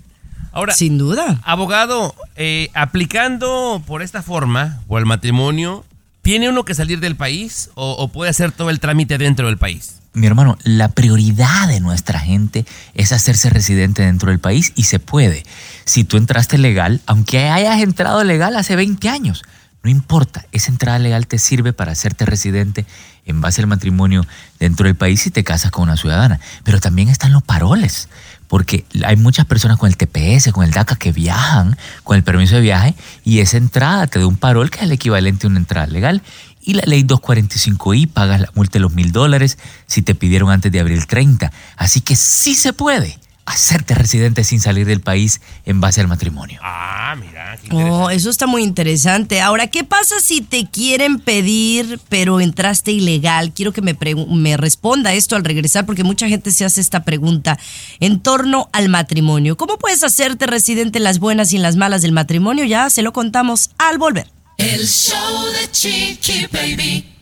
Ahora, 0.52 0.72
Sin 0.74 0.98
duda. 0.98 1.40
abogado, 1.44 2.14
eh, 2.36 2.70
aplicando 2.74 3.82
por 3.86 4.02
esta 4.02 4.22
forma, 4.22 4.80
por 4.86 5.00
el 5.00 5.06
matrimonio, 5.06 5.84
¿tiene 6.22 6.48
uno 6.48 6.64
que 6.64 6.74
salir 6.74 7.00
del 7.00 7.16
país 7.16 7.70
o, 7.74 7.92
o 7.92 8.08
puede 8.08 8.30
hacer 8.30 8.52
todo 8.52 8.70
el 8.70 8.78
trámite 8.80 9.18
dentro 9.18 9.46
del 9.46 9.58
país? 9.58 9.96
Mi 10.12 10.28
hermano, 10.28 10.56
la 10.62 10.90
prioridad 10.90 11.66
de 11.66 11.80
nuestra 11.80 12.20
gente 12.20 12.64
es 12.94 13.10
hacerse 13.10 13.50
residente 13.50 14.02
dentro 14.02 14.30
del 14.30 14.38
país 14.38 14.72
y 14.76 14.84
se 14.84 15.00
puede. 15.00 15.44
Si 15.86 16.04
tú 16.04 16.16
entraste 16.16 16.56
legal, 16.56 17.00
aunque 17.06 17.48
hayas 17.48 17.80
entrado 17.82 18.22
legal 18.22 18.56
hace 18.56 18.76
20 18.76 19.08
años, 19.08 19.42
no 19.82 19.90
importa, 19.90 20.46
esa 20.52 20.70
entrada 20.70 20.98
legal 21.00 21.26
te 21.26 21.38
sirve 21.38 21.72
para 21.72 21.92
hacerte 21.92 22.24
residente 22.24 22.86
en 23.26 23.40
base 23.40 23.60
al 23.60 23.66
matrimonio 23.66 24.24
dentro 24.60 24.86
del 24.86 24.94
país 24.94 25.20
si 25.20 25.30
te 25.30 25.42
casas 25.44 25.72
con 25.72 25.82
una 25.82 25.96
ciudadana. 25.96 26.38
Pero 26.62 26.78
también 26.78 27.08
están 27.08 27.32
los 27.32 27.42
paroles, 27.42 28.08
porque 28.48 28.84
hay 29.04 29.16
muchas 29.16 29.46
personas 29.46 29.78
con 29.78 29.88
el 29.88 29.96
TPS, 29.96 30.52
con 30.52 30.64
el 30.64 30.70
DACA 30.70 30.96
que 30.96 31.12
viajan 31.12 31.76
con 32.02 32.16
el 32.16 32.22
permiso 32.22 32.56
de 32.56 32.60
viaje 32.60 32.94
y 33.24 33.40
esa 33.40 33.56
entrada 33.56 34.06
te 34.06 34.18
da 34.18 34.26
un 34.26 34.36
parol 34.36 34.70
que 34.70 34.78
es 34.78 34.84
el 34.84 34.92
equivalente 34.92 35.46
a 35.46 35.50
una 35.50 35.58
entrada 35.58 35.86
legal. 35.86 36.22
Y 36.66 36.74
la 36.74 36.82
ley 36.86 37.04
245i 37.04 38.08
pagas 38.08 38.40
la 38.40 38.50
multa 38.54 38.74
de 38.74 38.80
los 38.80 38.92
mil 38.92 39.12
dólares 39.12 39.58
si 39.86 40.00
te 40.00 40.14
pidieron 40.14 40.50
antes 40.50 40.72
de 40.72 40.80
abril 40.80 41.06
30. 41.06 41.52
Así 41.76 42.00
que 42.00 42.16
sí 42.16 42.54
se 42.54 42.72
puede 42.72 43.18
hacerte 43.46 43.94
residente 43.94 44.44
sin 44.44 44.60
salir 44.60 44.86
del 44.86 45.00
país 45.00 45.40
en 45.64 45.80
base 45.80 46.00
al 46.00 46.08
matrimonio. 46.08 46.60
Ah, 46.62 47.14
mira, 47.18 47.58
qué 47.62 47.68
Oh, 47.74 48.10
eso 48.10 48.30
está 48.30 48.46
muy 48.46 48.62
interesante. 48.62 49.40
Ahora, 49.40 49.66
¿qué 49.66 49.84
pasa 49.84 50.20
si 50.20 50.40
te 50.40 50.66
quieren 50.66 51.18
pedir, 51.18 52.00
pero 52.08 52.40
entraste 52.40 52.92
ilegal? 52.92 53.52
Quiero 53.52 53.72
que 53.72 53.82
me, 53.82 53.96
me 54.28 54.56
responda 54.56 55.12
esto 55.12 55.36
al 55.36 55.44
regresar, 55.44 55.86
porque 55.86 56.04
mucha 56.04 56.28
gente 56.28 56.50
se 56.50 56.64
hace 56.64 56.80
esta 56.80 57.04
pregunta 57.04 57.58
en 58.00 58.20
torno 58.20 58.68
al 58.72 58.88
matrimonio. 58.88 59.56
¿Cómo 59.56 59.78
puedes 59.78 60.02
hacerte 60.02 60.46
residente 60.46 60.98
en 60.98 61.04
las 61.04 61.18
buenas 61.18 61.52
y 61.52 61.56
en 61.56 61.62
las 61.62 61.76
malas 61.76 62.02
del 62.02 62.12
matrimonio? 62.12 62.64
Ya 62.64 62.88
se 62.90 63.02
lo 63.02 63.12
contamos 63.12 63.70
al 63.78 63.98
volver. 63.98 64.30
El 64.56 64.86
show 64.86 65.44
de 65.52 65.70
Chiqui 65.70 66.46
Baby. 66.52 67.14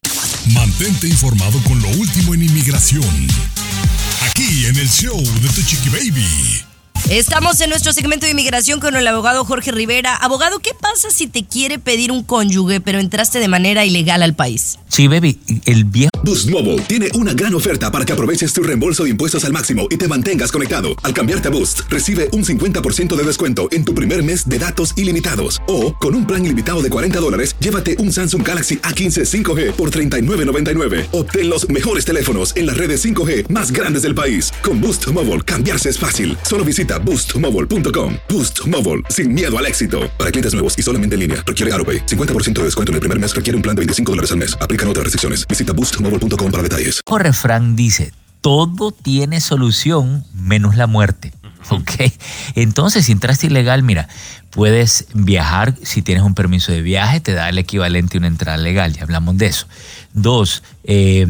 Mantente 0.54 1.08
informado 1.08 1.58
con 1.64 1.80
lo 1.80 1.88
último 1.88 2.34
en 2.34 2.42
inmigración. 2.42 3.02
Aquí 4.34 4.64
en 4.64 4.78
el 4.78 4.88
show 4.88 5.22
de 5.42 5.48
Tu 5.50 5.62
Chiqui 5.62 5.90
Baby. 5.90 6.71
Estamos 7.10 7.60
en 7.60 7.68
nuestro 7.68 7.92
segmento 7.92 8.26
de 8.26 8.32
inmigración 8.32 8.80
con 8.80 8.96
el 8.96 9.06
abogado 9.06 9.44
Jorge 9.44 9.70
Rivera. 9.72 10.14
Abogado, 10.14 10.60
¿qué 10.60 10.70
pasa 10.78 11.10
si 11.10 11.26
te 11.26 11.44
quiere 11.44 11.78
pedir 11.78 12.10
un 12.10 12.22
cónyuge, 12.22 12.80
pero 12.80 13.00
entraste 13.00 13.38
de 13.38 13.48
manera 13.48 13.84
ilegal 13.84 14.22
al 14.22 14.34
país? 14.34 14.78
Sí, 14.88 15.08
baby, 15.08 15.38
el 15.66 15.84
viejo 15.84 16.10
Boost 16.24 16.50
Mobile 16.50 16.78
tiene 16.82 17.08
una 17.14 17.34
gran 17.34 17.54
oferta 17.54 17.90
para 17.90 18.04
que 18.04 18.12
aproveches 18.12 18.52
tu 18.52 18.62
reembolso 18.62 19.04
de 19.04 19.10
impuestos 19.10 19.44
al 19.44 19.52
máximo 19.52 19.88
y 19.90 19.96
te 19.96 20.06
mantengas 20.06 20.52
conectado. 20.52 20.88
Al 21.02 21.12
cambiarte 21.12 21.48
a 21.48 21.50
Boost, 21.50 21.80
recibe 21.88 22.28
un 22.32 22.44
50% 22.44 23.16
de 23.16 23.24
descuento 23.24 23.68
en 23.72 23.84
tu 23.84 23.94
primer 23.94 24.22
mes 24.22 24.48
de 24.48 24.58
datos 24.58 24.96
ilimitados. 24.96 25.60
O, 25.66 25.94
con 25.94 26.14
un 26.14 26.26
plan 26.26 26.44
ilimitado 26.44 26.80
de 26.80 26.90
40 26.90 27.18
dólares, 27.18 27.56
llévate 27.58 27.96
un 27.98 28.12
Samsung 28.12 28.46
Galaxy 28.46 28.76
A15 28.76 29.42
5G 29.42 29.72
por 29.72 29.90
$39.99. 29.90 31.06
Obtén 31.10 31.50
los 31.50 31.68
mejores 31.68 32.04
teléfonos 32.04 32.54
en 32.54 32.66
las 32.66 32.76
redes 32.76 33.04
5G 33.04 33.48
más 33.48 33.72
grandes 33.72 34.02
del 34.02 34.14
país. 34.14 34.52
Con 34.62 34.80
Boost 34.80 35.08
Mobile, 35.08 35.40
cambiarse 35.40 35.90
es 35.90 35.98
fácil. 35.98 36.38
Solo 36.42 36.64
visita 36.64 36.91
boostmobile.com. 37.00 38.14
Boost 38.28 38.64
Mobile, 38.68 39.02
sin 39.08 39.32
miedo 39.32 39.58
al 39.58 39.66
éxito. 39.66 40.08
Para 40.16 40.30
clientes 40.30 40.52
nuevos 40.52 40.78
y 40.78 40.82
solamente 40.82 41.14
en 41.14 41.20
línea, 41.20 41.42
requiere 41.44 41.72
AroPay. 41.72 42.06
50% 42.06 42.52
de 42.52 42.64
descuento 42.66 42.92
en 42.92 42.94
el 42.94 43.00
primer 43.00 43.18
mes 43.18 43.34
requiere 43.34 43.56
un 43.56 43.62
plan 43.62 43.74
de 43.74 43.80
25 43.80 44.12
dólares 44.12 44.30
al 44.30 44.36
mes. 44.36 44.56
Aplican 44.60 44.86
otras 44.88 45.02
restricciones. 45.02 45.48
Visita 45.48 45.72
boostmobile.com 45.72 46.52
para 46.52 46.62
detalles. 46.62 47.00
refrán 47.18 47.74
dice, 47.74 48.12
todo 48.42 48.92
tiene 48.92 49.40
solución 49.40 50.24
menos 50.34 50.76
la 50.76 50.86
muerte. 50.86 51.32
¿Ok? 51.70 51.90
Entonces, 52.54 53.06
si 53.06 53.12
entraste 53.12 53.46
ilegal, 53.46 53.82
mira, 53.82 54.08
puedes 54.50 55.06
viajar, 55.14 55.74
si 55.82 56.02
tienes 56.02 56.24
un 56.24 56.34
permiso 56.34 56.72
de 56.72 56.82
viaje, 56.82 57.20
te 57.20 57.32
da 57.32 57.48
el 57.48 57.58
equivalente 57.58 58.18
a 58.18 58.20
una 58.20 58.26
entrada 58.26 58.58
legal, 58.58 58.92
ya 58.92 59.02
hablamos 59.02 59.38
de 59.38 59.46
eso. 59.46 59.66
Dos, 60.12 60.62
eh, 60.84 61.26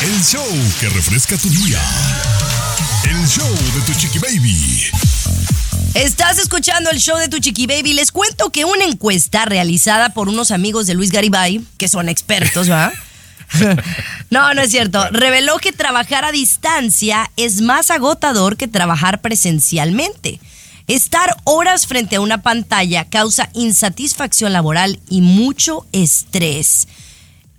El 0.02 0.24
show 0.24 0.48
que 0.80 0.90
refresca 0.90 1.38
tu 1.38 1.48
día. 1.50 1.80
El 3.04 3.28
show 3.28 3.48
de 3.48 3.82
tu 3.86 3.94
chiqui 4.00 4.18
baby. 4.20 4.90
Estás 5.94 6.38
escuchando 6.38 6.90
el 6.92 7.00
show 7.00 7.18
de 7.18 7.28
tu 7.28 7.40
chiqui 7.40 7.68
baby. 7.68 7.94
Les 7.94 8.12
cuento 8.12 8.52
que 8.52 8.66
una 8.66 8.86
encuesta 8.86 9.46
realizada 9.46 10.10
por 10.10 10.30
unos 10.30 10.52
amigos 10.52 10.88
de 10.88 10.94
Luis 10.94 11.12
Garibay, 11.12 11.62
que 11.78 11.88
son 11.88 12.10
expertos, 12.10 12.70
¿va? 12.70 12.92
no, 14.30 14.54
no 14.54 14.62
es 14.62 14.72
cierto. 14.72 15.08
Reveló 15.12 15.58
que 15.58 15.72
trabajar 15.72 16.26
a 16.26 16.32
distancia 16.32 17.32
es 17.38 17.62
más 17.62 17.92
agotador 17.92 18.58
que 18.58 18.68
trabajar 18.68 19.22
presencialmente. 19.22 20.40
Estar 20.88 21.36
horas 21.44 21.88
frente 21.88 22.16
a 22.16 22.22
una 22.22 22.42
pantalla 22.42 23.06
causa 23.06 23.50
insatisfacción 23.54 24.54
laboral 24.54 25.00
y 25.10 25.22
mucho 25.22 25.86
estrés. 25.92 26.88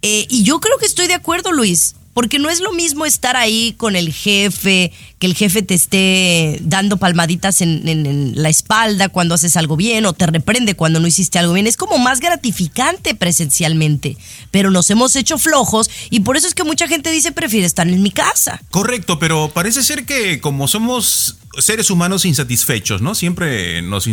Eh, 0.02 0.26
y 0.30 0.44
yo 0.44 0.60
creo 0.60 0.78
que 0.78 0.86
estoy 0.86 1.08
de 1.08 1.14
acuerdo, 1.14 1.52
Luis, 1.52 1.96
porque 2.18 2.40
no 2.40 2.50
es 2.50 2.58
lo 2.58 2.72
mismo 2.72 3.06
estar 3.06 3.36
ahí 3.36 3.74
con 3.76 3.94
el 3.94 4.12
jefe, 4.12 4.90
que 5.20 5.26
el 5.28 5.36
jefe 5.36 5.62
te 5.62 5.74
esté 5.74 6.58
dando 6.62 6.96
palmaditas 6.96 7.60
en, 7.60 8.32
la 8.34 8.48
espalda 8.48 9.08
cuando 9.08 9.36
haces 9.36 9.56
algo 9.56 9.76
bien 9.76 10.04
o 10.04 10.12
te 10.14 10.26
reprende 10.26 10.74
cuando 10.74 10.98
no 10.98 11.06
hiciste 11.06 11.38
algo 11.38 11.52
bien. 11.52 11.68
Es 11.68 11.76
como 11.76 11.96
más 11.98 12.18
gratificante 12.18 13.14
presencialmente, 13.14 14.16
pero 14.50 14.72
nos 14.72 14.90
hemos 14.90 15.14
hecho 15.14 15.38
flojos 15.38 15.90
y 16.10 16.18
por 16.18 16.36
eso 16.36 16.48
es 16.48 16.54
que 16.54 16.64
mucha 16.64 16.88
gente 16.88 17.12
dice 17.12 17.30
prefiere 17.30 17.66
estar 17.66 17.86
en 17.86 18.02
mi 18.02 18.10
casa. 18.10 18.60
Correcto, 18.72 19.20
pero 19.20 19.52
parece 19.54 19.84
ser 19.84 20.04
que 20.04 20.40
como 20.40 20.66
somos 20.66 21.36
seres 21.56 21.90
humanos 21.90 22.24
insatisfechos, 22.24 23.00
¿no? 23.02 23.14
Siempre 23.14 23.82
nos 23.82 24.08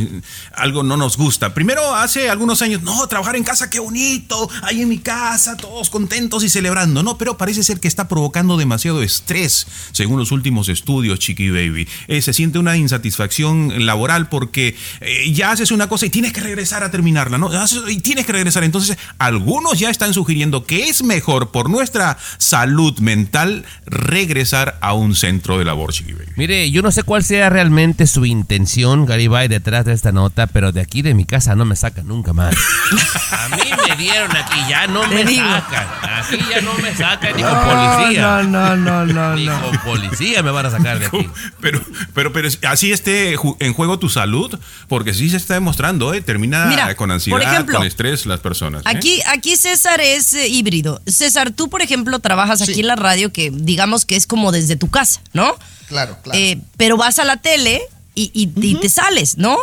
algo 0.54 0.84
no 0.84 0.98
nos 0.98 1.18
gusta. 1.18 1.54
Primero 1.54 1.96
hace 1.96 2.30
algunos 2.30 2.62
años, 2.62 2.82
no, 2.82 3.08
trabajar 3.08 3.36
en 3.36 3.44
casa, 3.44 3.70
qué 3.70 3.80
bonito, 3.80 4.50
ahí 4.64 4.82
en 4.82 4.90
mi 4.90 5.00
casa, 5.00 5.58
todos 5.58 5.90
contentos 5.90 6.44
y 6.44 6.50
celebrando, 6.50 7.04
¿no? 7.04 7.18
Pero 7.18 7.38
parece 7.38 7.64
ser 7.64 7.80
que 7.80 7.88
está 7.88 8.08
provocando 8.08 8.58
demasiado 8.58 9.04
estrés, 9.04 9.68
según 9.92 10.18
los 10.18 10.32
últimos 10.32 10.70
estudios, 10.70 11.20
Chiqui 11.20 11.50
Baby. 11.50 11.88
Eh, 12.08 12.22
se 12.22 12.34
siente 12.34 12.58
una 12.58 12.78
insatisfacción 12.78 13.86
laboral 13.86 14.30
porque 14.30 14.76
eh, 15.02 15.32
ya 15.34 15.52
haces 15.52 15.72
una 15.72 15.88
cosa 15.90 16.06
y 16.06 16.10
tienes 16.10 16.34
que 16.34 16.42
regresar 16.42 16.84
a 16.84 16.92
terminarla, 16.92 17.38
¿no? 17.38 17.50
Y 17.90 17.98
tienes 18.00 18.26
que 18.26 18.32
regresar. 18.32 18.64
Entonces, 18.64 18.98
algunos 19.18 19.80
ya 19.80 19.90
están 19.90 20.14
sugiriendo 20.14 20.66
que 20.66 20.90
es 20.90 21.04
mejor 21.04 21.52
por 21.52 21.70
nuestra 21.70 22.18
salud 22.38 22.98
mental 23.00 23.66
regresar 23.86 24.78
a 24.82 24.94
un 24.94 25.16
centro 25.16 25.58
de 25.58 25.66
labor, 25.66 25.92
Chiqui 25.92 26.14
Baby. 26.14 26.32
Mire, 26.38 26.72
yo 26.72 26.82
no 26.82 26.92
sé 26.92 27.04
cuál 27.04 27.25
sea 27.26 27.50
realmente 27.50 28.08
su 28.08 28.26
intención, 28.26 29.06
Garibay, 29.06 29.48
detrás 29.48 29.84
de 29.84 29.94
esta 29.94 30.12
nota, 30.12 30.48
pero 30.48 30.72
de 30.72 30.80
aquí 30.80 31.02
de 31.02 31.14
mi 31.14 31.26
casa 31.26 31.56
no 31.56 31.66
me 31.66 31.76
sacan 31.76 32.08
nunca 32.08 32.34
más. 32.34 32.56
A 33.32 33.50
mí 33.50 33.64
me 33.88 33.96
dieron 33.96 34.32
aquí, 34.36 34.60
ya 34.70 34.88
no 34.88 35.06
me 35.08 35.26
digo. 35.26 35.44
sacan. 35.44 35.88
Aquí 36.04 36.38
ya 36.50 36.62
no 36.62 36.74
me 36.76 36.96
sacan 36.96 37.36
ni 37.36 37.44
con 37.44 37.62
policía. 37.64 38.44
no, 38.44 38.76
no, 38.76 39.06
no, 39.06 39.36
Ni 39.36 39.48
con 39.62 39.78
policía 39.80 40.44
me 40.44 40.52
van 40.52 40.68
a 40.68 40.72
sacar 40.72 41.00
de 41.00 41.08
aquí. 41.08 41.30
Pero, 41.60 41.82
pero, 42.14 42.32
pero 42.32 42.48
así 42.70 42.92
esté 42.92 43.36
en 43.60 43.74
juego 43.74 44.00
tu 44.00 44.10
salud, 44.10 44.58
porque 44.88 45.14
sí 45.14 45.30
se 45.30 45.38
está 45.38 45.56
demostrando, 45.56 46.14
¿eh? 46.14 46.22
Termina 46.22 46.68
Mira, 46.68 46.96
con 46.96 47.12
ansiedad, 47.12 47.40
por 47.40 47.48
ejemplo, 47.48 47.78
con 47.78 47.88
estrés 47.88 48.26
las 48.26 48.40
personas. 48.40 48.82
¿eh? 48.86 48.90
Aquí, 48.90 49.22
aquí 49.28 49.56
César 49.58 50.00
es 50.00 50.34
eh, 50.34 50.48
híbrido. 50.48 51.02
César, 51.08 51.52
tú, 51.52 51.70
por 51.70 51.82
ejemplo, 51.82 52.20
trabajas 52.20 52.62
aquí 52.62 52.82
en 52.82 52.88
la 52.88 52.96
radio, 52.96 53.34
que 53.34 53.52
digamos 53.52 54.06
que 54.06 54.16
es 54.16 54.28
como 54.28 54.52
desde 54.52 54.76
tu 54.76 54.90
casa, 54.90 55.22
¿no? 55.34 55.56
Claro, 55.88 56.18
claro. 56.24 56.40
Eh, 56.40 56.60
pero 56.78 56.98
vas 56.98 57.20
a 57.20 57.26
la 57.26 57.38
tele 57.38 57.82
y, 58.16 58.32
y- 58.34 58.52
y 58.62 58.76
te 58.76 58.90
sales, 58.90 59.38
¿no? 59.38 59.58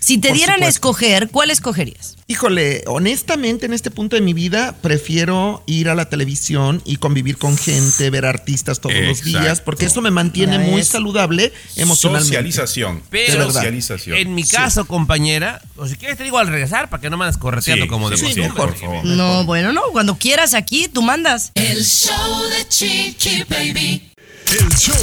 Si 0.00 0.16
te 0.18 0.28
Por 0.28 0.36
dieran 0.36 0.62
a 0.62 0.68
escoger, 0.68 1.28
¿cuál 1.28 1.50
escogerías? 1.50 2.16
Híjole, 2.28 2.84
honestamente 2.86 3.66
en 3.66 3.72
este 3.72 3.90
punto 3.90 4.14
de 4.14 4.22
mi 4.22 4.32
vida 4.32 4.76
prefiero 4.80 5.64
ir 5.66 5.88
a 5.88 5.96
la 5.96 6.08
televisión 6.08 6.80
y 6.84 6.96
convivir 6.98 7.36
con 7.36 7.58
gente, 7.58 8.08
ver 8.08 8.24
artistas 8.24 8.78
todos 8.80 8.94
los 8.94 9.24
días, 9.24 9.60
porque 9.60 9.86
eso 9.86 10.00
me 10.00 10.12
mantiene 10.12 10.58
muy 10.60 10.84
saludable 10.84 11.52
emocionalmente. 11.74 12.28
Socialización. 12.28 13.02
Pero 13.10 13.50
Socialización. 13.52 14.18
en 14.18 14.34
mi 14.36 14.44
caso, 14.44 14.84
compañera, 14.86 15.60
o 15.76 15.88
si 15.88 15.96
quieres 15.96 16.16
te 16.16 16.22
digo 16.22 16.38
al 16.38 16.46
regresar 16.46 16.88
para 16.88 17.00
que 17.00 17.10
no 17.10 17.16
me 17.16 17.24
andes 17.24 17.36
correteando 17.38 17.84
Sí, 17.86 17.88
como 17.88 18.08
de 18.08 18.16
sí, 18.18 18.32
por 18.56 18.76
favor. 18.76 19.04
No, 19.04 19.44
bueno, 19.46 19.72
no. 19.72 19.82
Cuando 19.90 20.16
quieras 20.16 20.54
aquí, 20.54 20.86
tú 20.88 21.02
mandas. 21.02 21.50
El 21.56 21.84
show 21.84 22.42
de 22.50 22.68
Chiqui 22.68 23.44
Baby. 23.48 24.12
El 24.46 24.68
show 24.78 24.94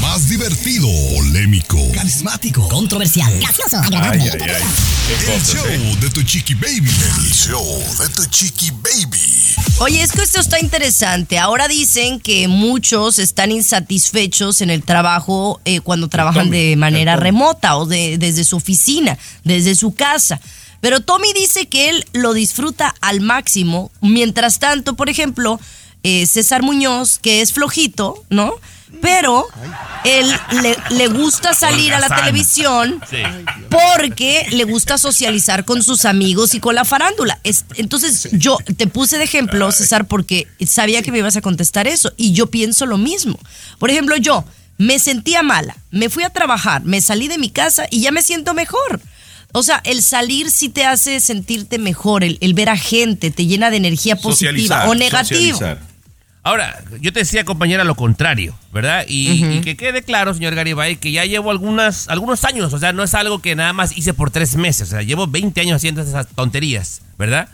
más 0.00 0.28
divertido, 0.28 0.86
polémico, 1.16 1.76
Carismático. 1.92 2.68
Controversial. 2.68 3.36
Gracioso. 3.40 3.78
Agradable. 3.78 4.24
entretenido. 4.26 4.66
el 5.34 5.42
show 5.42 6.00
de 6.00 6.10
tu 6.10 6.22
chiqui 6.22 6.54
baby. 6.54 6.88
El 7.18 7.32
show 7.32 7.64
de 7.98 8.08
tu 8.10 8.24
chiqui 8.26 8.70
baby. 8.70 9.18
Oye, 9.80 10.02
es 10.02 10.12
que 10.12 10.22
esto 10.22 10.38
está 10.38 10.60
interesante. 10.60 11.38
Ahora 11.40 11.66
dicen 11.66 12.20
que 12.20 12.46
muchos 12.46 13.18
están 13.18 13.50
insatisfechos 13.50 14.60
en 14.60 14.70
el 14.70 14.84
trabajo 14.84 15.60
eh, 15.64 15.80
cuando 15.80 16.06
trabajan 16.08 16.44
Tommy, 16.46 16.68
de 16.68 16.76
manera 16.76 17.16
remota 17.16 17.76
o 17.76 17.86
de- 17.86 18.18
desde 18.18 18.44
su 18.44 18.56
oficina, 18.56 19.18
desde 19.42 19.74
su 19.74 19.94
casa. 19.94 20.40
Pero 20.80 21.00
Tommy 21.00 21.32
dice 21.32 21.66
que 21.66 21.88
él 21.88 22.06
lo 22.12 22.34
disfruta 22.34 22.94
al 23.00 23.20
máximo. 23.20 23.90
Mientras 24.00 24.60
tanto, 24.60 24.94
por 24.94 25.08
ejemplo, 25.08 25.58
eh, 26.04 26.24
César 26.26 26.62
Muñoz, 26.62 27.18
que 27.18 27.40
es 27.40 27.52
flojito, 27.52 28.24
¿no? 28.30 28.52
Pero 29.00 29.46
él 30.04 30.30
le, 30.62 30.76
le 30.90 31.08
gusta 31.08 31.54
salir 31.54 31.92
a 31.94 31.98
la 31.98 32.08
televisión 32.08 33.00
Sí. 33.10 33.18
porque 33.70 34.46
le 34.50 34.64
gusta 34.64 34.98
socializar 34.98 35.64
con 35.64 35.82
sus 35.82 36.04
amigos 36.04 36.54
y 36.54 36.60
con 36.60 36.74
la 36.74 36.84
farándula. 36.84 37.38
Es- 37.42 37.64
entonces 37.76 38.28
yo 38.32 38.58
te 38.76 38.86
puse 38.86 39.18
de 39.18 39.24
ejemplo, 39.24 39.70
César, 39.72 40.06
porque 40.06 40.46
sabía 40.66 41.02
que 41.02 41.10
me 41.10 41.18
ibas 41.18 41.36
a 41.36 41.40
contestar 41.40 41.86
eso 41.88 42.12
y 42.16 42.32
yo 42.32 42.46
pienso 42.48 42.86
lo 42.86 42.98
mismo. 42.98 43.38
Por 43.78 43.90
ejemplo, 43.90 44.16
yo 44.16 44.44
me 44.78 44.98
sentía 44.98 45.42
mala, 45.42 45.76
me 45.90 46.08
fui 46.08 46.24
a 46.24 46.30
trabajar, 46.30 46.82
me 46.84 47.00
salí 47.00 47.28
de 47.28 47.38
mi 47.38 47.50
casa 47.50 47.86
y 47.90 48.00
ya 48.02 48.10
me 48.12 48.22
siento 48.22 48.54
mejor. 48.54 49.00
O 49.54 49.62
sea, 49.62 49.80
el 49.84 50.02
salir 50.02 50.50
sí 50.50 50.68
te 50.70 50.86
hace 50.86 51.20
sentirte 51.20 51.78
mejor, 51.78 52.24
el, 52.24 52.38
el 52.40 52.54
ver 52.54 52.70
a 52.70 52.76
gente 52.76 53.30
te 53.30 53.46
llena 53.46 53.70
de 53.70 53.76
energía 53.76 54.16
positiva 54.16 54.52
Socializar, 54.52 54.88
o 54.88 54.94
negativa. 54.94 55.52
socializar. 55.58 55.91
Ahora, 56.44 56.82
yo 57.00 57.12
te 57.12 57.20
decía, 57.20 57.44
compañera, 57.44 57.84
lo 57.84 57.94
contrario, 57.94 58.54
¿verdad? 58.72 59.04
Y, 59.06 59.44
y 59.44 59.60
que 59.60 59.76
quede 59.76 60.02
claro, 60.02 60.34
señor 60.34 60.56
Garibay, 60.56 60.96
que 60.96 61.12
ya 61.12 61.24
llevo 61.24 61.52
algunas, 61.52 62.08
algunos 62.08 62.44
años, 62.44 62.72
o 62.72 62.78
sea, 62.80 62.92
no 62.92 63.04
es 63.04 63.14
algo 63.14 63.40
que 63.40 63.54
nada 63.54 63.72
más 63.72 63.96
hice 63.96 64.12
por 64.12 64.32
tres 64.32 64.56
meses, 64.56 64.88
o 64.88 64.90
sea, 64.90 65.02
llevo 65.02 65.28
20 65.28 65.60
años 65.60 65.76
haciendo 65.76 66.02
esas 66.02 66.26
tonterías, 66.26 67.02
¿verdad? 67.16 67.48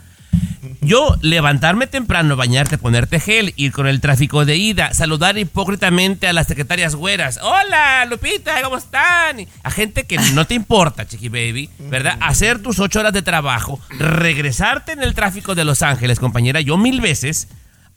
Yo 0.81 1.15
levantarme 1.21 1.85
temprano, 1.87 2.35
bañarte, 2.35 2.79
ponerte 2.79 3.19
gel, 3.19 3.53
ir 3.57 3.71
con 3.71 3.87
el 3.87 4.01
tráfico 4.01 4.43
de 4.45 4.57
ida, 4.57 4.93
saludar 4.93 5.37
hipócritamente 5.37 6.27
a 6.27 6.33
las 6.33 6.47
secretarias 6.47 6.95
güeras. 6.95 7.39
Hola, 7.41 8.05
Lupita, 8.05 8.61
¿cómo 8.63 8.77
están? 8.77 9.45
A 9.63 9.71
gente 9.71 10.05
que 10.05 10.17
no 10.33 10.45
te 10.45 10.55
importa, 10.55 11.07
chiqui 11.07 11.29
baby, 11.29 11.69
¿verdad? 11.77 12.17
Hacer 12.21 12.59
tus 12.59 12.79
ocho 12.79 13.01
horas 13.01 13.13
de 13.13 13.21
trabajo, 13.21 13.79
regresarte 13.89 14.93
en 14.93 15.03
el 15.03 15.13
tráfico 15.13 15.53
de 15.53 15.63
Los 15.63 15.83
Ángeles, 15.83 16.19
compañera, 16.19 16.59
yo 16.59 16.77
mil 16.77 17.01
veces 17.01 17.47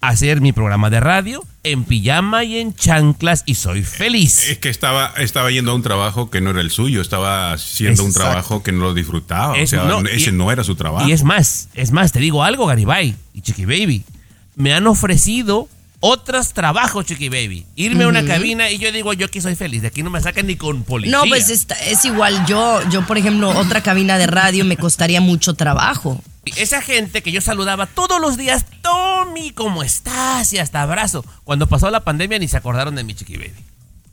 hacer 0.02 0.40
mi 0.40 0.52
programa 0.52 0.90
de 0.90 1.00
radio 1.00 1.42
en 1.62 1.84
pijama 1.84 2.44
y 2.44 2.58
en 2.58 2.74
chanclas 2.74 3.44
y 3.46 3.54
soy 3.54 3.82
feliz. 3.84 4.48
Es 4.50 4.58
que 4.58 4.68
estaba, 4.68 5.14
estaba 5.16 5.50
yendo 5.50 5.70
a 5.72 5.74
un 5.74 5.82
trabajo 5.82 6.28
que 6.28 6.40
no 6.40 6.50
era 6.50 6.60
el 6.60 6.70
suyo, 6.70 7.00
estaba 7.00 7.52
haciendo 7.52 8.04
un 8.04 8.12
trabajo 8.12 8.62
que 8.62 8.72
no 8.72 8.80
lo 8.80 8.94
disfrutaba. 8.94 9.56
Es- 9.56 9.72
o 9.72 9.76
sea, 9.76 9.84
no, 9.84 10.00
ese 10.08 10.30
y- 10.30 10.32
no 10.32 10.50
era 10.52 10.64
su 10.64 10.74
trabajo. 10.74 11.08
Y 11.08 11.12
es 11.12 11.22
más, 11.22 11.68
es 11.74 11.92
más, 11.92 12.12
te 12.12 12.18
digo 12.18 12.42
algo, 12.44 12.66
Garibay 12.66 13.14
y 13.32 13.40
Chiqui 13.40 13.64
Baby. 13.64 14.02
Me 14.56 14.74
han 14.74 14.86
ofrecido 14.86 15.68
otros 16.00 16.52
trabajos, 16.52 17.06
Chiqui 17.06 17.28
Baby. 17.28 17.64
Irme 17.76 18.02
a 18.02 18.08
una 18.08 18.24
cabina 18.26 18.68
y 18.72 18.78
yo 18.78 18.90
digo, 18.90 19.12
yo 19.12 19.26
aquí 19.26 19.40
soy 19.40 19.54
feliz. 19.54 19.82
De 19.82 19.88
aquí 19.88 20.02
no 20.02 20.10
me 20.10 20.20
sacan 20.20 20.48
ni 20.48 20.56
con 20.56 20.82
policía. 20.82 21.16
No, 21.16 21.24
pues 21.28 21.48
está- 21.48 21.76
es 21.76 22.04
igual. 22.04 22.44
Yo, 22.46 22.80
yo, 22.90 23.06
por 23.06 23.18
ejemplo, 23.18 23.50
otra 23.50 23.84
cabina 23.84 24.18
de 24.18 24.26
radio 24.26 24.64
me 24.64 24.76
costaría 24.76 25.20
mucho 25.20 25.54
trabajo. 25.54 26.20
Esa 26.56 26.82
gente 26.82 27.22
que 27.22 27.30
yo 27.30 27.40
saludaba 27.40 27.86
todos 27.86 28.20
los 28.20 28.36
días, 28.36 28.66
Tommy, 29.24 29.52
¿cómo 29.52 29.82
estás? 29.82 30.52
Y 30.52 30.58
hasta 30.58 30.82
abrazo. 30.82 31.24
Cuando 31.44 31.68
pasó 31.68 31.90
la 31.90 32.00
pandemia 32.02 32.38
ni 32.38 32.48
se 32.48 32.56
acordaron 32.56 32.94
de 32.96 33.04
mi 33.04 33.14
Chiqui 33.14 33.37
Baby. 33.37 33.54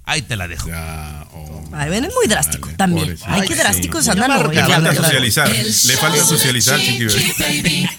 Ahí 0.05 0.21
te 0.21 0.35
la 0.35 0.47
dejo. 0.47 0.67
Ya, 0.67 1.25
oh. 1.33 1.63
Ay, 1.71 1.89
ven, 1.89 2.05
es 2.05 2.13
muy 2.13 2.27
drástico 2.27 2.65
Dale, 2.67 2.77
también. 2.77 3.05
pobrecito. 3.05 3.29
Ay, 3.29 3.41
Ay, 3.41 3.47
qué 3.47 3.53
sí. 3.55 3.59
drásticos 3.59 4.05
Muy 4.05 4.11
andan 4.13 4.31
hoy. 4.31 4.55
Le 4.55 4.61
la 4.61 4.67
falta 4.67 4.95
socializar. 4.95 5.49
El 5.49 5.65
Le 5.65 5.97
falta 5.97 6.23
socializar, 6.23 6.79
Chiqui 6.79 7.05
Baby. 7.39 7.89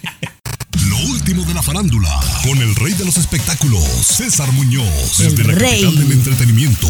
Lo 0.88 0.96
último 0.99 1.42
de 1.44 1.49
la 1.55 1.55
la 1.61 1.62
farándula, 1.62 2.20
con 2.44 2.59
el 2.59 2.75
rey 2.77 2.94
de 2.94 3.05
los 3.05 3.16
espectáculos, 3.16 3.83
César 4.07 4.51
Muñoz, 4.53 5.18
desde 5.18 5.44
la 5.44 5.55
rey. 5.55 5.83
capital 5.83 5.99
del 6.09 6.12
entretenimiento, 6.12 6.88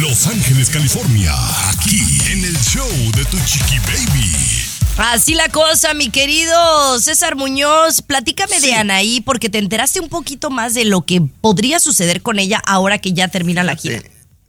Los 0.00 0.26
Ángeles, 0.26 0.70
California, 0.70 1.34
aquí 1.70 2.00
en 2.30 2.44
el 2.44 2.56
show 2.60 2.88
de 3.14 3.24
tu 3.26 3.38
chiqui 3.44 3.78
baby. 3.80 4.67
Así 4.98 5.34
la 5.34 5.48
cosa, 5.48 5.94
mi 5.94 6.10
querido 6.10 6.98
César 6.98 7.36
Muñoz. 7.36 8.02
Platícame 8.02 8.60
de 8.60 8.74
Anaí 8.74 9.20
porque 9.20 9.48
te 9.48 9.58
enteraste 9.58 10.00
un 10.00 10.08
poquito 10.08 10.50
más 10.50 10.74
de 10.74 10.84
lo 10.84 11.02
que 11.02 11.20
podría 11.20 11.78
suceder 11.78 12.20
con 12.20 12.40
ella 12.40 12.60
ahora 12.66 12.98
que 12.98 13.12
ya 13.12 13.28
termina 13.28 13.62
la 13.62 13.76
gira. 13.76 14.02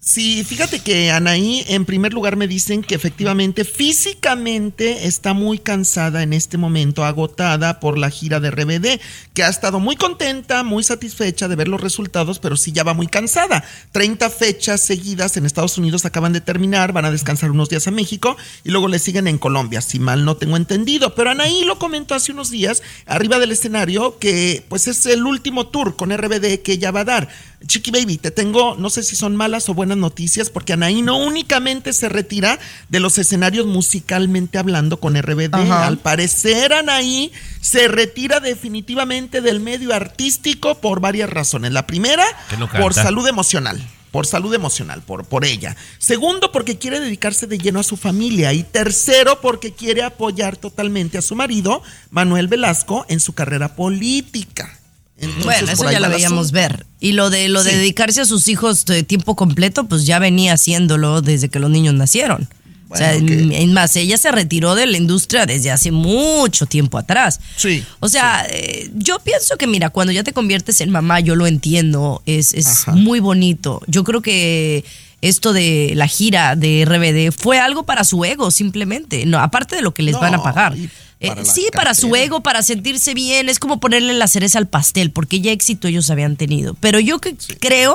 Sí, 0.10 0.43
fíjate 0.43 0.80
que 0.80 1.12
Anaí, 1.12 1.64
en 1.68 1.86
primer 1.86 2.16
lugar, 2.16 2.36
me 2.36 2.47
dicen 2.47 2.82
que 2.82 2.95
efectivamente 2.95 3.64
físicamente 3.64 5.05
está 5.05 5.34
muy 5.34 5.60
cansada 5.60 6.24
en 6.24 6.34
este 6.34 6.57
momento, 6.57 7.05
agotada 7.05 7.80
por 7.80 7.95
la 7.99 8.10
gira 8.10 8.39
de 8.39 8.49
RBD, 8.49 8.99
que 9.36 9.43
ha 9.43 9.49
estado 9.49 9.80
muy 9.80 9.95
contenta, 9.97 10.64
muy 10.64 10.82
satisfecha 10.82 11.47
de 11.47 11.55
ver 11.55 11.68
los 11.68 11.80
resultados, 11.80 12.39
pero 12.39 12.57
sí 12.57 12.72
ya 12.72 12.84
va 12.84 12.95
muy 12.95 13.05
cansada. 13.05 13.64
30 13.91 14.32
fechas 14.32 14.84
seguidas 14.84 15.38
en 15.38 15.45
Estados 15.45 15.78
Unidos 15.78 16.05
acaban 16.05 16.34
de 16.34 16.41
terminar, 16.41 16.91
van 16.91 17.05
a 17.05 17.12
descansar 17.12 17.51
unos 17.51 17.70
días 17.70 17.86
a 17.86 17.91
México 17.91 18.36
y 18.64 18.72
luego 18.72 18.88
le 18.88 18.97
siguen 18.97 19.28
en 19.28 19.38
Colombia, 19.38 19.80
si 19.80 19.99
mal 19.99 20.26
no 20.26 20.38
tengo 20.38 20.57
entendido. 20.57 21.14
Pero 21.14 21.30
Anaí 21.30 21.66
lo 21.66 21.78
comentó 21.78 22.16
hace 22.16 22.32
unos 22.32 22.49
días, 22.49 22.82
arriba 23.05 23.38
del 23.38 23.51
escenario, 23.51 24.18
que 24.18 24.66
pues 24.70 24.88
es 24.88 25.05
el 25.05 25.28
último 25.28 25.68
tour 25.68 25.95
con 25.95 26.10
RBD 26.10 26.64
que 26.64 26.72
ella 26.72 26.89
va 26.89 27.01
a 27.01 27.05
dar. 27.05 27.30
Chiqui 27.66 27.91
Baby, 27.91 28.18
te 28.18 28.32
tengo, 28.32 28.76
no 28.78 28.89
sé 28.89 29.03
si 29.03 29.16
son 29.16 29.36
malas 29.36 29.68
o 29.68 29.74
buenas 29.74 29.97
noticias, 29.97 30.49
porque 30.49 30.74
Anaí 30.74 31.01
no 31.01 31.18
únicamente 31.18 31.91
se 31.91 32.07
retira 32.07 32.57
de 32.88 32.99
los 32.99 33.18
escenarios 33.18 33.66
musicalmente 33.66 34.57
hablando 34.57 34.99
con 34.99 35.22
RBD. 35.22 35.53
Ajá. 35.53 35.86
Al 35.86 35.97
parecer, 35.97 36.74
Anaí 36.74 37.32
se 37.60 37.88
retira 37.89 38.39
definitivamente 38.39 39.41
del 39.41 39.60
medio 39.60 39.93
artístico 39.93 40.76
por 40.76 41.01
varias 41.01 41.30
razones. 41.30 41.74
La 41.74 41.86
primera, 41.86 42.26
no 42.57 42.70
por 42.70 42.93
salud 42.93 43.28
emocional. 43.28 43.82
Por 44.12 44.26
salud 44.26 44.53
emocional, 44.55 45.03
por, 45.03 45.26
por 45.26 45.45
ella. 45.45 45.76
Segundo, 45.99 46.51
porque 46.51 46.80
quiere 46.80 46.99
dedicarse 46.99 47.45
de 47.45 47.60
lleno 47.60 47.80
a 47.80 47.84
su 47.84 47.95
familia. 47.95 48.53
Y 48.53 48.64
tercero, 48.64 49.39
porque 49.39 49.74
quiere 49.74 50.01
apoyar 50.01 50.57
totalmente 50.57 51.20
a 51.20 51.22
su 51.22 51.36
marido, 51.36 51.84
Manuel 52.10 52.47
Velasco, 52.47 53.05
en 53.07 53.20
su 53.20 53.34
carrera 53.34 53.76
política. 53.76 54.80
Entonces, 55.22 55.43
Bueno, 55.45 55.72
eso 55.72 55.91
ya 55.91 55.99
lo 55.99 56.09
veíamos 56.09 56.51
ver. 56.51 56.86
Y 56.99 57.11
lo 57.13 57.30
de 57.30 57.49
lo 57.49 57.63
de 57.63 57.72
Sí. 57.72 57.78
dedicarse 57.78 58.22
a 58.22 58.26
sus 58.26 58.47
hijos 58.47 58.86
de 58.86 59.03
tiempo 59.03 59.36
completo, 59.36 59.86
pues 59.86 60.05
ya 60.05 60.20
venía 60.20 60.53
haciéndolo 60.53 61.22
desde 61.22 61.49
que 61.49 61.59
los 61.59 61.70
niños 61.70 61.93
nacieron. 61.93 62.47
o 62.91 62.95
sea, 62.97 63.13
en- 63.13 63.72
más, 63.72 63.95
ella 63.97 64.17
se 64.17 64.32
retiró 64.32 64.74
de 64.74 64.88
la 64.88 64.97
industria 64.97 65.45
desde 65.45 65.70
hace 65.70 65.91
mucho 65.91 66.65
tiempo 66.65 66.97
atrás. 66.97 67.39
Sí, 67.55 67.84
O 67.99 68.09
sea, 68.09 68.47
eh, 68.49 68.89
yo 68.95 69.20
pienso 69.20 69.57
que, 69.57 69.67
mira, 69.67 69.91
cuando 69.91 70.11
ya 70.11 70.24
te 70.24 70.34
conviertes 70.34 70.82
en 70.82 70.89
mamá, 70.89 71.20
yo 71.20 71.36
lo 71.36 71.45
entiendo, 71.45 72.24
es, 72.26 72.51
es 72.55 72.88
muy 72.88 73.20
bonito. 73.20 73.80
Yo 73.86 74.03
creo 74.03 74.22
que 74.24 74.84
esto 75.22 75.53
de 75.53 75.91
la 75.95 76.07
gira 76.07 76.55
de 76.55 76.82
RBD 76.84 77.32
fue 77.32 77.59
algo 77.59 77.84
para 77.84 78.03
su 78.03 78.26
ego, 78.26 78.49
simplemente. 78.49 79.24
No, 79.28 79.38
aparte 79.38 79.76
de 79.76 79.84
lo 79.84 79.93
que 79.93 80.01
les 80.01 80.13
No, 80.15 80.22
van 80.22 80.34
a 80.34 80.41
pagar. 80.41 80.76
y 80.76 80.89
Eh, 81.22 81.34
sí, 81.43 81.67
para 81.74 81.93
su 81.95 82.15
ego, 82.15 82.41
para 82.41 82.63
sentirse 82.63 83.13
bien, 83.13 83.49
es 83.49 83.59
como 83.59 83.80
ponerle 83.80 84.13
la 84.13 84.28
cereza 84.28 84.57
al 84.57 84.67
pastel, 84.67 85.11
porque 85.11 85.41
ya 85.41 85.51
éxito 85.51 85.88
ellos 85.89 86.09
habían 86.09 86.38
tenido. 86.38 86.76
Pero 86.80 86.99
yo 86.99 87.20
que- 87.20 87.36
creo 87.59 87.93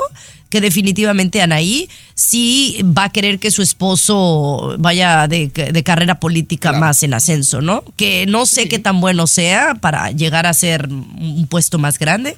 que 0.49 0.61
definitivamente 0.61 1.41
Anaí 1.41 1.89
sí 2.13 2.79
va 2.83 3.05
a 3.05 3.09
querer 3.11 3.39
que 3.39 3.49
su 3.51 3.61
esposo 3.63 4.75
vaya 4.77 5.27
de, 5.27 5.47
de 5.47 5.83
carrera 5.83 6.19
política 6.19 6.71
más 6.71 7.01
en 7.03 7.13
ascenso, 7.15 7.61
¿no? 7.61 7.83
Que 7.97 8.25
no 8.27 8.45
sé 8.45 8.69
qué 8.69 8.77
tan 8.79 9.01
bueno 9.01 9.25
sea 9.27 9.73
para 9.75 10.11
llegar 10.11 10.45
a 10.45 10.53
ser 10.53 10.87
un 10.87 11.47
puesto 11.49 11.79
más 11.79 11.97
grande, 11.99 12.37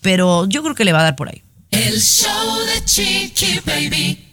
pero 0.00 0.46
yo 0.48 0.62
creo 0.62 0.74
que 0.74 0.84
le 0.84 0.92
va 0.92 1.00
a 1.00 1.04
dar 1.04 1.16
por 1.16 1.28
ahí. 1.28 1.42
El 1.70 2.00
show 2.00 2.58
de 2.74 2.84
Chiqui 2.84 3.60
Baby. 3.64 4.31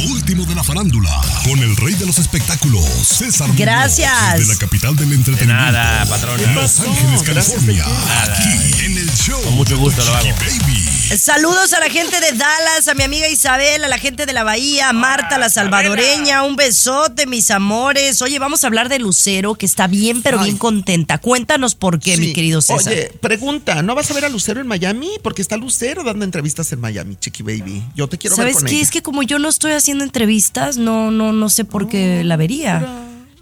Lo 0.00 0.12
último 0.12 0.46
de 0.46 0.54
la 0.54 0.64
farándula, 0.64 1.10
con 1.44 1.58
el 1.58 1.76
rey 1.76 1.94
de 1.94 2.06
los 2.06 2.18
espectáculos, 2.18 2.84
César 3.02 3.48
Muñoz, 3.48 3.60
Gracias. 3.60 4.38
desde 4.38 4.52
la 4.52 4.58
capital 4.58 4.96
del 4.96 5.10
De 5.10 5.14
entretenimiento, 5.16 5.72
nada, 5.72 6.06
patrona. 6.06 6.52
Los 6.52 6.80
Ángeles, 6.80 7.22
California, 7.22 7.84
aquí 8.22 8.84
en 8.84 8.96
el 8.96 9.10
show 9.12 9.40
Con 9.42 9.54
mucho 9.56 9.76
gusto 9.78 10.02
lo 10.04 10.14
hago. 10.16 10.28
Baby. 10.36 10.89
Saludos 11.18 11.72
a 11.72 11.80
la 11.80 11.90
gente 11.90 12.20
de 12.20 12.32
Dallas, 12.38 12.86
a 12.86 12.94
mi 12.94 13.02
amiga 13.02 13.28
Isabel, 13.28 13.82
a 13.82 13.88
la 13.88 13.98
gente 13.98 14.26
de 14.26 14.32
la 14.32 14.44
Bahía, 14.44 14.90
a 14.90 14.92
Marta, 14.92 15.38
la 15.38 15.48
salvadoreña, 15.48 16.44
un 16.44 16.54
besote, 16.54 17.26
mis 17.26 17.50
amores. 17.50 18.22
Oye, 18.22 18.38
vamos 18.38 18.62
a 18.62 18.68
hablar 18.68 18.88
de 18.88 19.00
Lucero, 19.00 19.56
que 19.56 19.66
está 19.66 19.88
bien, 19.88 20.22
pero 20.22 20.38
Ay. 20.38 20.44
bien 20.44 20.56
contenta. 20.56 21.18
Cuéntanos 21.18 21.74
por 21.74 21.98
qué, 21.98 22.16
mi 22.16 22.32
querido 22.32 22.62
César. 22.62 22.92
Oye, 22.92 23.12
pregunta, 23.20 23.82
¿no 23.82 23.96
vas 23.96 24.08
a 24.08 24.14
ver 24.14 24.24
a 24.24 24.28
Lucero 24.28 24.60
en 24.60 24.68
Miami? 24.68 25.10
Porque 25.20 25.42
está 25.42 25.56
Lucero 25.56 26.04
dando 26.04 26.24
entrevistas 26.24 26.70
en 26.70 26.80
Miami, 26.80 27.16
Chiqui 27.16 27.42
Baby. 27.42 27.82
Yo 27.96 28.08
te 28.08 28.16
quiero 28.16 28.36
ver 28.36 28.44
¿Sabes 28.44 28.56
con 28.58 28.66
qué? 28.66 28.74
ella. 28.76 28.82
Es 28.82 28.90
que 28.92 29.02
como 29.02 29.24
yo 29.24 29.40
no 29.40 29.48
estoy 29.48 29.72
haciendo 29.72 30.04
entrevistas, 30.04 30.76
no, 30.76 31.10
no, 31.10 31.32
no 31.32 31.48
sé 31.48 31.64
por 31.64 31.88
qué 31.88 32.22
la 32.22 32.36
vería. 32.36 32.86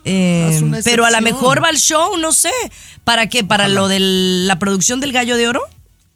Eh, 0.06 0.80
pero 0.84 1.04
a 1.04 1.10
lo 1.10 1.20
mejor 1.20 1.62
va 1.62 1.68
al 1.68 1.76
show, 1.76 2.16
no 2.16 2.32
sé. 2.32 2.52
¿Para 3.04 3.28
qué? 3.28 3.44
¿Para 3.44 3.68
lo 3.68 3.88
de 3.88 3.98
la 4.00 4.58
producción 4.58 5.00
del 5.00 5.12
Gallo 5.12 5.36
de 5.36 5.48
Oro? 5.48 5.60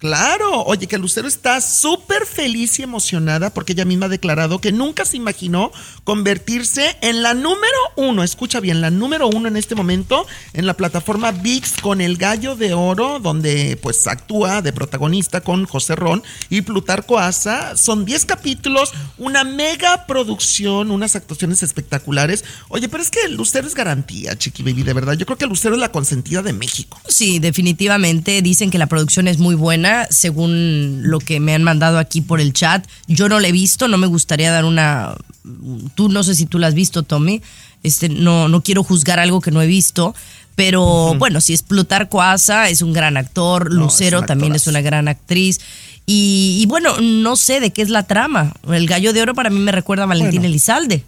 Claro, 0.02 0.64
oye, 0.64 0.88
que 0.88 0.98
Lucero 0.98 1.28
está 1.28 1.60
súper 1.60 2.26
feliz 2.26 2.76
y 2.80 2.82
emocionada 2.82 3.54
porque 3.54 3.72
ella 3.72 3.84
misma 3.84 4.06
ha 4.06 4.08
declarado 4.08 4.60
que 4.60 4.72
nunca 4.72 5.04
se 5.04 5.16
imaginó 5.16 5.70
convertirse 6.02 6.96
en 7.02 7.22
la 7.22 7.34
número 7.34 7.78
uno, 7.94 8.24
escucha 8.24 8.58
bien, 8.58 8.80
la 8.80 8.90
número 8.90 9.28
uno 9.28 9.46
en 9.46 9.56
este 9.56 9.76
momento 9.76 10.26
en 10.54 10.66
la 10.66 10.74
plataforma 10.74 11.30
VIX 11.30 11.74
con 11.80 12.00
el 12.00 12.16
Gallo 12.16 12.56
de 12.56 12.74
Oro, 12.74 13.20
donde 13.20 13.78
pues 13.80 14.04
actúa 14.08 14.60
de 14.60 14.72
protagonista 14.72 15.40
con 15.40 15.66
José 15.66 15.94
Ron 15.94 16.24
y 16.50 16.62
Plutarco 16.62 17.20
Asa. 17.20 17.76
Son 17.76 18.04
10 18.04 18.24
capítulos, 18.24 18.90
una 19.18 19.44
mega 19.44 20.08
producción, 20.08 20.90
unas 20.90 21.14
actuaciones 21.14 21.62
espectaculares. 21.62 22.44
Oye, 22.70 22.88
pero 22.88 23.04
es 23.04 23.10
que 23.12 23.28
Lucero 23.28 23.68
es 23.68 23.76
garantía, 23.76 24.36
Chiqui 24.36 24.64
Baby, 24.64 24.82
de 24.82 24.94
verdad. 24.94 25.12
Yo 25.12 25.26
creo 25.26 25.38
que 25.38 25.46
Lucero 25.46 25.76
es 25.76 25.80
la 25.80 25.92
consentida 25.92 26.42
de 26.42 26.52
México. 26.52 27.00
Sí, 27.06 27.38
definitivamente 27.38 28.42
dicen 28.42 28.72
que 28.72 28.78
la 28.78 28.86
producción 28.86 29.28
es 29.28 29.38
muy 29.38 29.54
buena, 29.54 29.91
según 30.10 31.00
lo 31.02 31.18
que 31.18 31.40
me 31.40 31.54
han 31.54 31.62
mandado 31.62 31.98
aquí 31.98 32.20
por 32.20 32.40
el 32.40 32.52
chat. 32.52 32.86
Yo 33.06 33.28
no 33.28 33.40
la 33.40 33.48
he 33.48 33.52
visto, 33.52 33.88
no 33.88 33.98
me 33.98 34.06
gustaría 34.06 34.50
dar 34.50 34.64
una... 34.64 35.14
Tú 35.94 36.08
no 36.08 36.22
sé 36.22 36.34
si 36.34 36.46
tú 36.46 36.58
la 36.58 36.68
has 36.68 36.74
visto, 36.74 37.02
Tommy. 37.02 37.42
Este, 37.82 38.08
no, 38.08 38.48
no 38.48 38.62
quiero 38.62 38.84
juzgar 38.84 39.18
algo 39.18 39.40
que 39.40 39.50
no 39.50 39.60
he 39.60 39.66
visto. 39.66 40.14
Pero 40.54 41.14
bueno, 41.14 41.40
si 41.40 41.54
es 41.54 41.62
Plutarco 41.62 42.20
Asa, 42.20 42.68
es 42.68 42.82
un 42.82 42.92
gran 42.92 43.16
actor. 43.16 43.72
No, 43.72 43.84
Lucero 43.84 44.20
es 44.20 44.26
también 44.26 44.54
es 44.54 44.66
una 44.66 44.80
gran 44.80 45.08
actriz. 45.08 45.60
Y, 46.04 46.58
y 46.60 46.66
bueno, 46.66 47.00
no 47.00 47.36
sé 47.36 47.60
de 47.60 47.72
qué 47.72 47.82
es 47.82 47.88
la 47.88 48.02
trama. 48.02 48.52
El 48.68 48.86
gallo 48.86 49.12
de 49.12 49.22
oro 49.22 49.34
para 49.34 49.50
mí 49.50 49.58
me 49.58 49.72
recuerda 49.72 50.04
a 50.04 50.06
Valentín 50.06 50.40
Bueno. 50.40 50.48
Elizalde. 50.48 51.04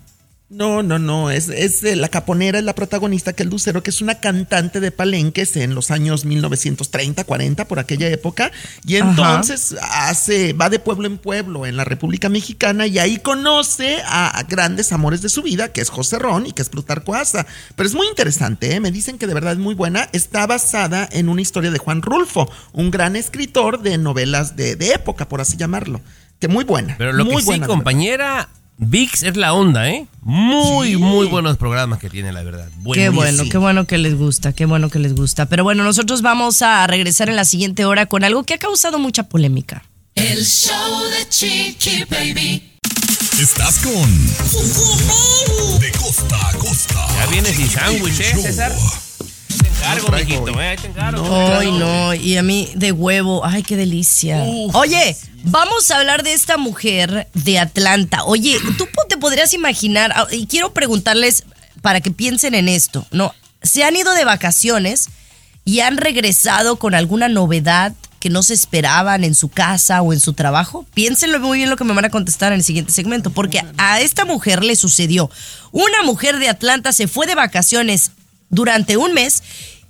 No, 0.51 0.83
no, 0.83 0.99
no, 0.99 1.31
es, 1.31 1.49
es 1.49 1.83
eh, 1.85 1.97
la 1.97 2.11
caponera, 2.11 2.59
es 2.59 2.65
la 2.65 2.75
protagonista, 2.75 3.33
que 3.33 3.45
es 3.45 3.49
Lucero, 3.49 3.83
que 3.83 3.89
es 3.89 4.03
una 4.03 4.21
cantante 4.21 4.79
de 4.79 4.91
palenques 4.91 5.57
en 5.57 5.75
los 5.75 5.91
años 5.91 6.27
1930, 6.27 7.25
40, 7.25 7.67
por 7.67 7.79
aquella 7.79 8.09
época, 8.09 8.53
y 8.87 8.99
Ajá. 8.99 9.09
entonces 9.09 9.75
hace, 9.81 10.53
va 10.53 10.69
de 10.69 10.79
pueblo 10.79 11.07
en 11.07 11.17
pueblo 11.17 11.65
en 11.65 11.79
la 11.79 11.85
República 11.85 12.29
Mexicana 12.29 12.87
y 12.87 12.99
ahí 12.99 13.17
conoce 13.17 14.03
a, 14.05 14.29
a 14.29 14.43
grandes 14.43 14.93
amores 14.93 15.23
de 15.23 15.31
su 15.31 15.43
vida, 15.43 15.73
que 15.73 15.81
es 15.81 15.89
José 15.89 16.19
Ron 16.19 16.47
y 16.47 16.53
que 16.53 16.61
es 16.61 16.69
Plutarco 16.69 17.15
Asa. 17.15 17.47
Pero 17.75 17.89
es 17.89 17.95
muy 17.95 18.07
interesante, 18.07 18.75
¿eh? 18.75 18.81
me 18.81 18.93
dicen 18.93 19.17
que 19.17 19.27
de 19.27 19.33
verdad 19.33 19.55
es 19.55 19.59
muy 19.59 19.75
buena, 19.75 20.11
está 20.13 20.47
basada 20.47 21.09
en 21.11 21.31
una 21.31 21.41
historia 21.41 21.71
de 21.71 21.79
Juan 21.79 22.03
Rulfo, 22.03 22.53
un 22.75 22.91
gran 22.91 23.17
escritor 23.17 23.81
de 23.81 23.97
novelas 23.97 24.57
de, 24.57 24.77
de 24.77 24.93
época, 24.93 25.27
por 25.27 25.41
así 25.41 25.57
llamarlo, 25.57 26.03
que 26.39 26.49
muy 26.49 26.65
buena. 26.65 26.97
Pero 26.99 27.15
lo 27.15 27.25
muy 27.25 27.37
que 27.37 27.41
sí, 27.41 27.47
buena, 27.47 27.67
compañera, 27.67 28.51
VIX 28.77 29.23
es 29.23 29.37
la 29.37 29.53
onda, 29.55 29.89
¿eh? 29.89 30.07
Muy, 30.23 30.89
Sí. 30.93 30.97
muy 30.97 31.27
buenos 31.27 31.57
programas 31.57 31.99
que 32.01 32.11
tiene, 32.11 32.33
la 32.33 32.43
verdad. 32.43 32.69
Qué 32.69 32.79
Buenísimo. 32.79 33.13
bueno, 33.15 33.45
qué 33.51 33.59
bueno 33.59 33.87
que 33.87 33.99
les 33.99 34.17
gusta, 34.17 34.53
qué 34.53 34.67
bueno 34.67 34.91
que 34.91 34.99
les 34.99 35.15
gusta. 35.15 35.47
Pero 35.47 35.63
bueno, 35.65 35.85
nosotros 35.85 36.23
vamos 36.23 36.61
a 36.63 36.87
regresar 36.87 37.29
en 37.29 37.37
la 37.37 37.45
siguiente 37.45 37.85
hora 37.85 38.07
con 38.07 38.25
algo 38.25 38.43
que 38.45 38.55
ha 38.55 38.59
causado 38.59 38.99
mucha 38.99 39.25
polémica. 39.25 39.85
El 40.15 40.45
show 40.45 41.01
de 41.11 41.29
Chiqui 41.29 42.05
Baby. 42.11 42.71
Estás 43.41 43.79
con 43.81 44.27
De 45.81 45.91
costa 45.93 46.49
a 46.49 46.53
costa. 46.59 47.07
Ya 47.19 47.27
viene 47.31 47.53
sin 47.53 47.69
sándwich, 47.69 48.21
¿eh. 48.21 48.37
César? 48.41 48.73
Encargo, 49.85 50.09
mijito, 50.11 50.61
¿eh? 50.61 50.69
Ahí 50.69 50.77
te 50.77 50.87
encargo. 50.87 51.57
Ay, 51.59 51.71
no, 51.73 52.15
y 52.15 52.37
a 52.37 52.43
mí 52.43 52.71
de 52.75 52.93
huevo, 52.93 53.45
ay, 53.45 53.63
qué 53.63 53.77
delicia. 53.77 54.43
Oye, 54.73 55.17
vamos 55.45 55.91
a 55.91 55.99
hablar 55.99 56.23
de 56.23 56.33
esta 56.33 56.57
mujer 56.57 57.29
de 57.35 57.59
Atlanta. 57.59 58.25
Oye, 58.25 58.59
tú 58.79 58.89
te 59.09 59.17
podrías 59.17 59.53
imaginar, 59.53 60.13
ah, 60.15 60.27
y 60.31 60.47
quiero 60.47 60.73
preguntarles 60.73 61.45
para 61.83 62.01
que 62.01 62.11
piensen 62.11 62.55
en 62.55 62.69
esto, 62.69 63.07
¿no? 63.11 63.35
Se 63.63 63.85
han 63.85 63.97
ido 63.97 64.15
de 64.15 64.25
vacaciones 64.25 65.09
y 65.65 65.81
han 65.81 65.97
regresado 65.97 66.77
con 66.77 66.95
alguna 66.95 67.29
novedad 67.29 67.95
que 68.25 68.31
no 68.31 68.43
se 68.43 68.55
esperaban 68.55 69.23
en 69.23 69.35
su 69.35 69.51
casa 69.51 70.01
o 70.01 70.15
en 70.15 70.19
su 70.19 70.33
trabajo? 70.33 70.87
Piénsenlo 70.95 71.41
muy 71.41 71.59
bien 71.59 71.69
lo 71.69 71.77
que 71.77 71.85
me 71.85 71.93
van 71.93 72.07
a 72.07 72.11
contestar 72.11 72.53
en 72.53 72.61
el 72.61 72.65
siguiente 72.65 72.91
segmento, 72.91 73.29
porque 73.29 73.63
a 73.77 74.01
esta 74.01 74.25
mujer 74.25 74.65
le 74.65 74.77
sucedió. 74.77 75.31
Una 75.73 76.03
mujer 76.05 76.39
de 76.39 76.49
Atlanta 76.49 76.95
se 76.95 77.07
fue 77.07 77.27
de 77.27 77.35
vacaciones 77.35 78.13
durante 78.49 78.97
un 78.97 79.13
mes 79.13 79.43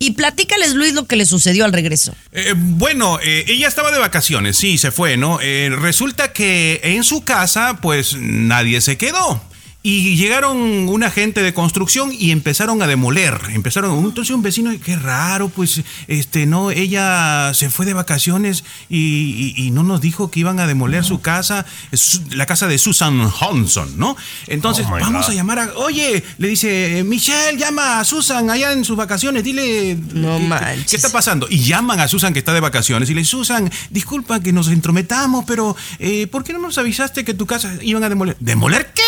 Y 0.04 0.10
platícales, 0.10 0.74
Luis, 0.74 0.92
lo 0.92 1.06
que 1.06 1.16
le 1.16 1.24
sucedió 1.24 1.64
al 1.64 1.72
regreso. 1.72 2.14
Eh, 2.32 2.52
bueno, 2.54 3.18
eh, 3.22 3.46
ella 3.48 3.66
estaba 3.66 3.90
de 3.90 3.98
vacaciones, 3.98 4.58
sí, 4.58 4.76
se 4.76 4.90
fue, 4.90 5.16
¿no? 5.16 5.38
Eh, 5.40 5.70
resulta 5.80 6.30
que 6.30 6.78
en 6.84 7.04
su 7.04 7.24
casa, 7.24 7.78
pues 7.80 8.14
nadie 8.18 8.82
se 8.82 8.98
quedó. 8.98 9.42
Y 9.86 10.16
llegaron 10.16 10.88
una 10.88 11.10
gente 11.10 11.42
de 11.42 11.52
construcción 11.52 12.10
y 12.10 12.30
empezaron 12.30 12.80
a 12.80 12.86
demoler. 12.86 13.38
Empezaron, 13.52 14.02
entonces 14.02 14.34
un 14.34 14.40
vecino, 14.40 14.70
qué 14.82 14.96
raro, 14.96 15.50
pues, 15.50 15.82
este, 16.08 16.46
no, 16.46 16.70
ella 16.70 17.52
se 17.52 17.68
fue 17.68 17.84
de 17.84 17.92
vacaciones 17.92 18.64
y, 18.88 19.52
y- 19.58 19.66
y 19.66 19.70
no 19.72 19.82
nos 19.82 20.00
dijo 20.00 20.30
que 20.30 20.40
iban 20.40 20.58
a 20.58 20.66
demoler 20.66 21.04
su 21.04 21.20
casa, 21.20 21.66
es 21.92 22.22
la 22.30 22.46
casa 22.46 22.66
de 22.66 22.78
Susan 22.78 23.20
Honson, 23.40 23.98
¿no? 23.98 24.16
Entonces, 24.46 24.86
Oh 24.88 24.92
vamos 24.98 25.26
God. 25.26 25.32
a 25.32 25.34
llamar 25.34 25.58
a, 25.58 25.72
oye, 25.76 26.24
le 26.38 26.48
dice, 26.48 27.04
Michelle, 27.04 27.58
llama 27.58 28.00
a 28.00 28.04
Susan 28.06 28.48
allá 28.48 28.72
en 28.72 28.86
sus 28.86 28.96
vacaciones, 28.96 29.44
dile, 29.44 29.98
No 30.14 30.38
¿qué- 30.38 30.44
manches. 30.48 30.86
¿qué 30.88 30.96
está 30.96 31.10
pasando? 31.10 31.46
Y 31.50 31.58
llaman 31.58 32.00
a 32.00 32.08
Susan 32.08 32.32
que 32.32 32.38
está 32.38 32.54
de 32.54 32.60
vacaciones 32.60 33.10
y 33.10 33.14
le 33.14 33.20
dicen, 33.20 33.38
Susan, 33.38 33.70
disculpa 33.90 34.40
que 34.40 34.50
nos 34.54 34.68
entrometamos, 34.68 35.44
pero 35.46 35.76
eh, 35.98 36.26
¿por 36.28 36.42
qué 36.42 36.54
no 36.54 36.58
nos 36.60 36.78
avisaste 36.78 37.22
que 37.22 37.34
tu 37.34 37.44
casa 37.44 37.74
iban 37.82 38.02
a 38.02 38.08
demoler? 38.08 38.34
¿Demoler 38.40 38.90
qué? 38.94 39.02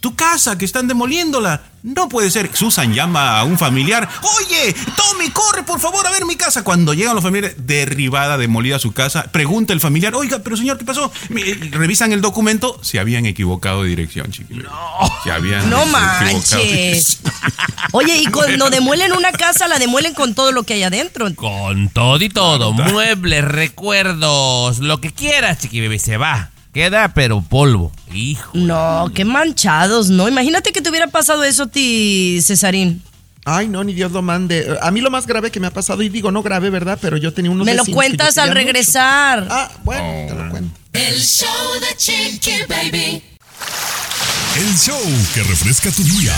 Tu 0.00 0.14
casa, 0.14 0.56
que 0.56 0.64
están 0.64 0.86
demoliéndola. 0.86 1.62
No 1.82 2.08
puede 2.08 2.30
ser. 2.30 2.50
Susan 2.54 2.94
llama 2.94 3.38
a 3.38 3.44
un 3.44 3.58
familiar. 3.58 4.08
Oye, 4.38 4.74
Tommy, 4.96 5.30
corre 5.30 5.64
por 5.64 5.80
favor 5.80 6.06
a 6.06 6.10
ver 6.10 6.24
mi 6.24 6.36
casa. 6.36 6.62
Cuando 6.62 6.94
llegan 6.94 7.14
los 7.14 7.24
familiares, 7.24 7.56
derribada, 7.66 8.36
demolida 8.36 8.78
su 8.78 8.92
casa, 8.92 9.24
pregunta 9.32 9.72
el 9.72 9.80
familiar, 9.80 10.14
oiga, 10.14 10.38
pero 10.38 10.56
señor, 10.56 10.78
¿qué 10.78 10.84
pasó? 10.84 11.10
Eh, 11.36 11.70
Revisan 11.72 12.12
el 12.12 12.20
documento, 12.20 12.78
se 12.82 13.00
habían 13.00 13.26
equivocado 13.26 13.82
de 13.82 13.88
dirección, 13.90 14.30
chiquillos. 14.30 14.64
No. 14.64 15.12
Se 15.24 15.32
habían 15.32 15.68
No 15.68 15.84
manches. 15.86 17.18
Oye, 17.92 18.18
y 18.18 18.26
cuando 18.26 18.70
demuelen 18.70 19.12
una 19.12 19.32
casa, 19.32 19.66
la 19.66 19.78
demuelen 19.78 20.14
con 20.14 20.34
todo 20.34 20.52
lo 20.52 20.62
que 20.62 20.74
hay 20.74 20.84
adentro. 20.84 21.32
Con 21.34 21.88
todo 21.88 22.22
y 22.22 22.28
todo, 22.28 22.72
muebles, 22.72 23.44
recuerdos, 23.44 24.78
lo 24.78 25.00
que 25.00 25.12
quieras, 25.12 25.58
chiqui 25.58 25.80
bebé, 25.80 25.98
se 25.98 26.16
va. 26.16 26.50
Queda 26.78 27.12
pero 27.12 27.40
polvo. 27.40 27.90
Hijo. 28.14 28.52
No, 28.54 29.10
qué 29.12 29.24
manchados, 29.24 30.10
¿no? 30.10 30.28
Imagínate 30.28 30.70
que 30.70 30.80
te 30.80 30.88
hubiera 30.90 31.08
pasado 31.08 31.42
eso 31.42 31.64
a 31.64 31.66
ti, 31.66 32.38
Cesarín. 32.40 33.02
Ay, 33.44 33.66
no, 33.66 33.82
ni 33.82 33.94
Dios 33.94 34.12
lo 34.12 34.22
mande. 34.22 34.78
A 34.80 34.92
mí 34.92 35.00
lo 35.00 35.10
más 35.10 35.26
grave 35.26 35.50
que 35.50 35.58
me 35.58 35.66
ha 35.66 35.72
pasado, 35.72 36.02
y 36.02 36.08
digo 36.08 36.30
no 36.30 36.40
grave, 36.40 36.70
¿verdad? 36.70 36.96
Pero 37.02 37.16
yo 37.16 37.32
tenía 37.34 37.50
unos 37.50 37.66
Me 37.66 37.74
lo 37.74 37.84
cuentas 37.84 38.38
al 38.38 38.50
mucho. 38.50 38.54
regresar. 38.54 39.48
Ah, 39.50 39.72
bueno, 39.82 40.28
te 40.28 40.34
lo 40.40 40.50
cuento. 40.50 40.78
El 40.92 41.18
show 41.20 41.48
de 41.80 41.96
Chiqui 41.96 42.52
Baby. 42.68 43.24
El 44.56 44.78
show 44.78 45.02
que 45.34 45.42
refresca 45.42 45.90
tu 45.90 46.04
día. 46.04 46.32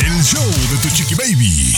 El 0.00 0.24
show 0.24 0.42
de 0.50 0.76
tu 0.78 0.88
chiqui 0.94 1.14
baby. 1.14 1.76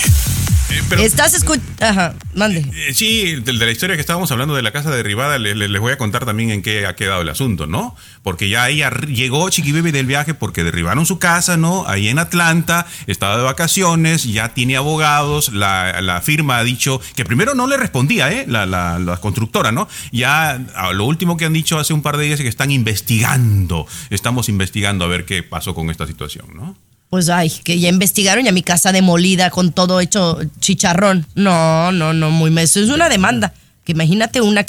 Eh, 0.72 0.82
pero- 0.88 1.02
Estás 1.02 1.34
escuchando. 1.34 1.70
Ajá, 1.80 2.14
mande. 2.34 2.60
Eh, 2.74 2.94
Sí, 2.94 3.34
de, 3.36 3.52
de 3.52 3.64
la 3.66 3.70
historia 3.70 3.96
que 3.96 4.00
estábamos 4.00 4.30
hablando 4.30 4.54
de 4.54 4.62
la 4.62 4.70
casa 4.72 4.90
derribada, 4.90 5.38
le- 5.38 5.54
le- 5.54 5.68
les 5.68 5.80
voy 5.80 5.92
a 5.92 5.98
contar 5.98 6.24
también 6.24 6.50
en 6.50 6.62
qué 6.62 6.86
ha 6.86 6.94
quedado 6.96 7.22
el 7.22 7.28
asunto, 7.28 7.66
¿no? 7.66 7.96
Porque 8.22 8.48
ya 8.48 8.68
ella 8.68 8.90
llegó 9.08 9.48
Chiqui 9.50 9.72
Baby 9.72 9.90
del 9.90 10.06
viaje 10.06 10.34
porque 10.34 10.62
derribaron 10.64 11.04
su 11.06 11.18
casa, 11.18 11.56
¿no? 11.56 11.86
Ahí 11.88 12.08
en 12.08 12.18
Atlanta, 12.18 12.86
estaba 13.06 13.36
de 13.36 13.42
vacaciones, 13.42 14.24
ya 14.24 14.54
tiene 14.54 14.76
abogados, 14.76 15.52
la, 15.52 16.00
la 16.00 16.20
firma 16.20 16.58
ha 16.58 16.64
dicho 16.64 17.00
que 17.16 17.24
primero 17.24 17.54
no 17.54 17.66
le 17.66 17.76
respondía, 17.76 18.30
¿eh? 18.32 18.44
La, 18.48 18.64
la- 18.66 18.98
la 18.98 19.16
constructora, 19.18 19.72
¿no? 19.72 19.88
Ya 20.12 20.60
lo 20.92 21.04
último 21.04 21.36
que 21.36 21.44
han 21.44 21.52
dicho 21.52 21.78
hace 21.78 21.92
un 21.92 22.02
par 22.02 22.16
de 22.16 22.24
días 22.24 22.38
es 22.40 22.44
que 22.44 22.48
están 22.48 22.70
investigando, 22.70 23.86
estamos 24.10 24.48
investigando 24.48 25.04
a 25.04 25.08
ver 25.08 25.24
qué 25.24 25.42
pasó 25.42 25.74
con 25.74 25.90
esta 25.90 26.06
situación, 26.06 26.46
¿no? 26.54 26.76
Pues 27.12 27.28
ay, 27.28 27.50
que 27.50 27.78
ya 27.78 27.90
investigaron 27.90 28.46
y 28.46 28.48
a 28.48 28.52
mi 28.52 28.62
casa 28.62 28.90
demolida 28.90 29.50
con 29.50 29.70
todo 29.70 30.00
hecho 30.00 30.38
chicharrón. 30.60 31.26
No, 31.34 31.92
no, 31.92 32.14
no, 32.14 32.30
muy 32.30 32.50
eso 32.58 32.80
es 32.80 32.88
una 32.88 33.10
demanda. 33.10 33.52
Que 33.84 33.92
imagínate 33.92 34.40
una 34.40 34.64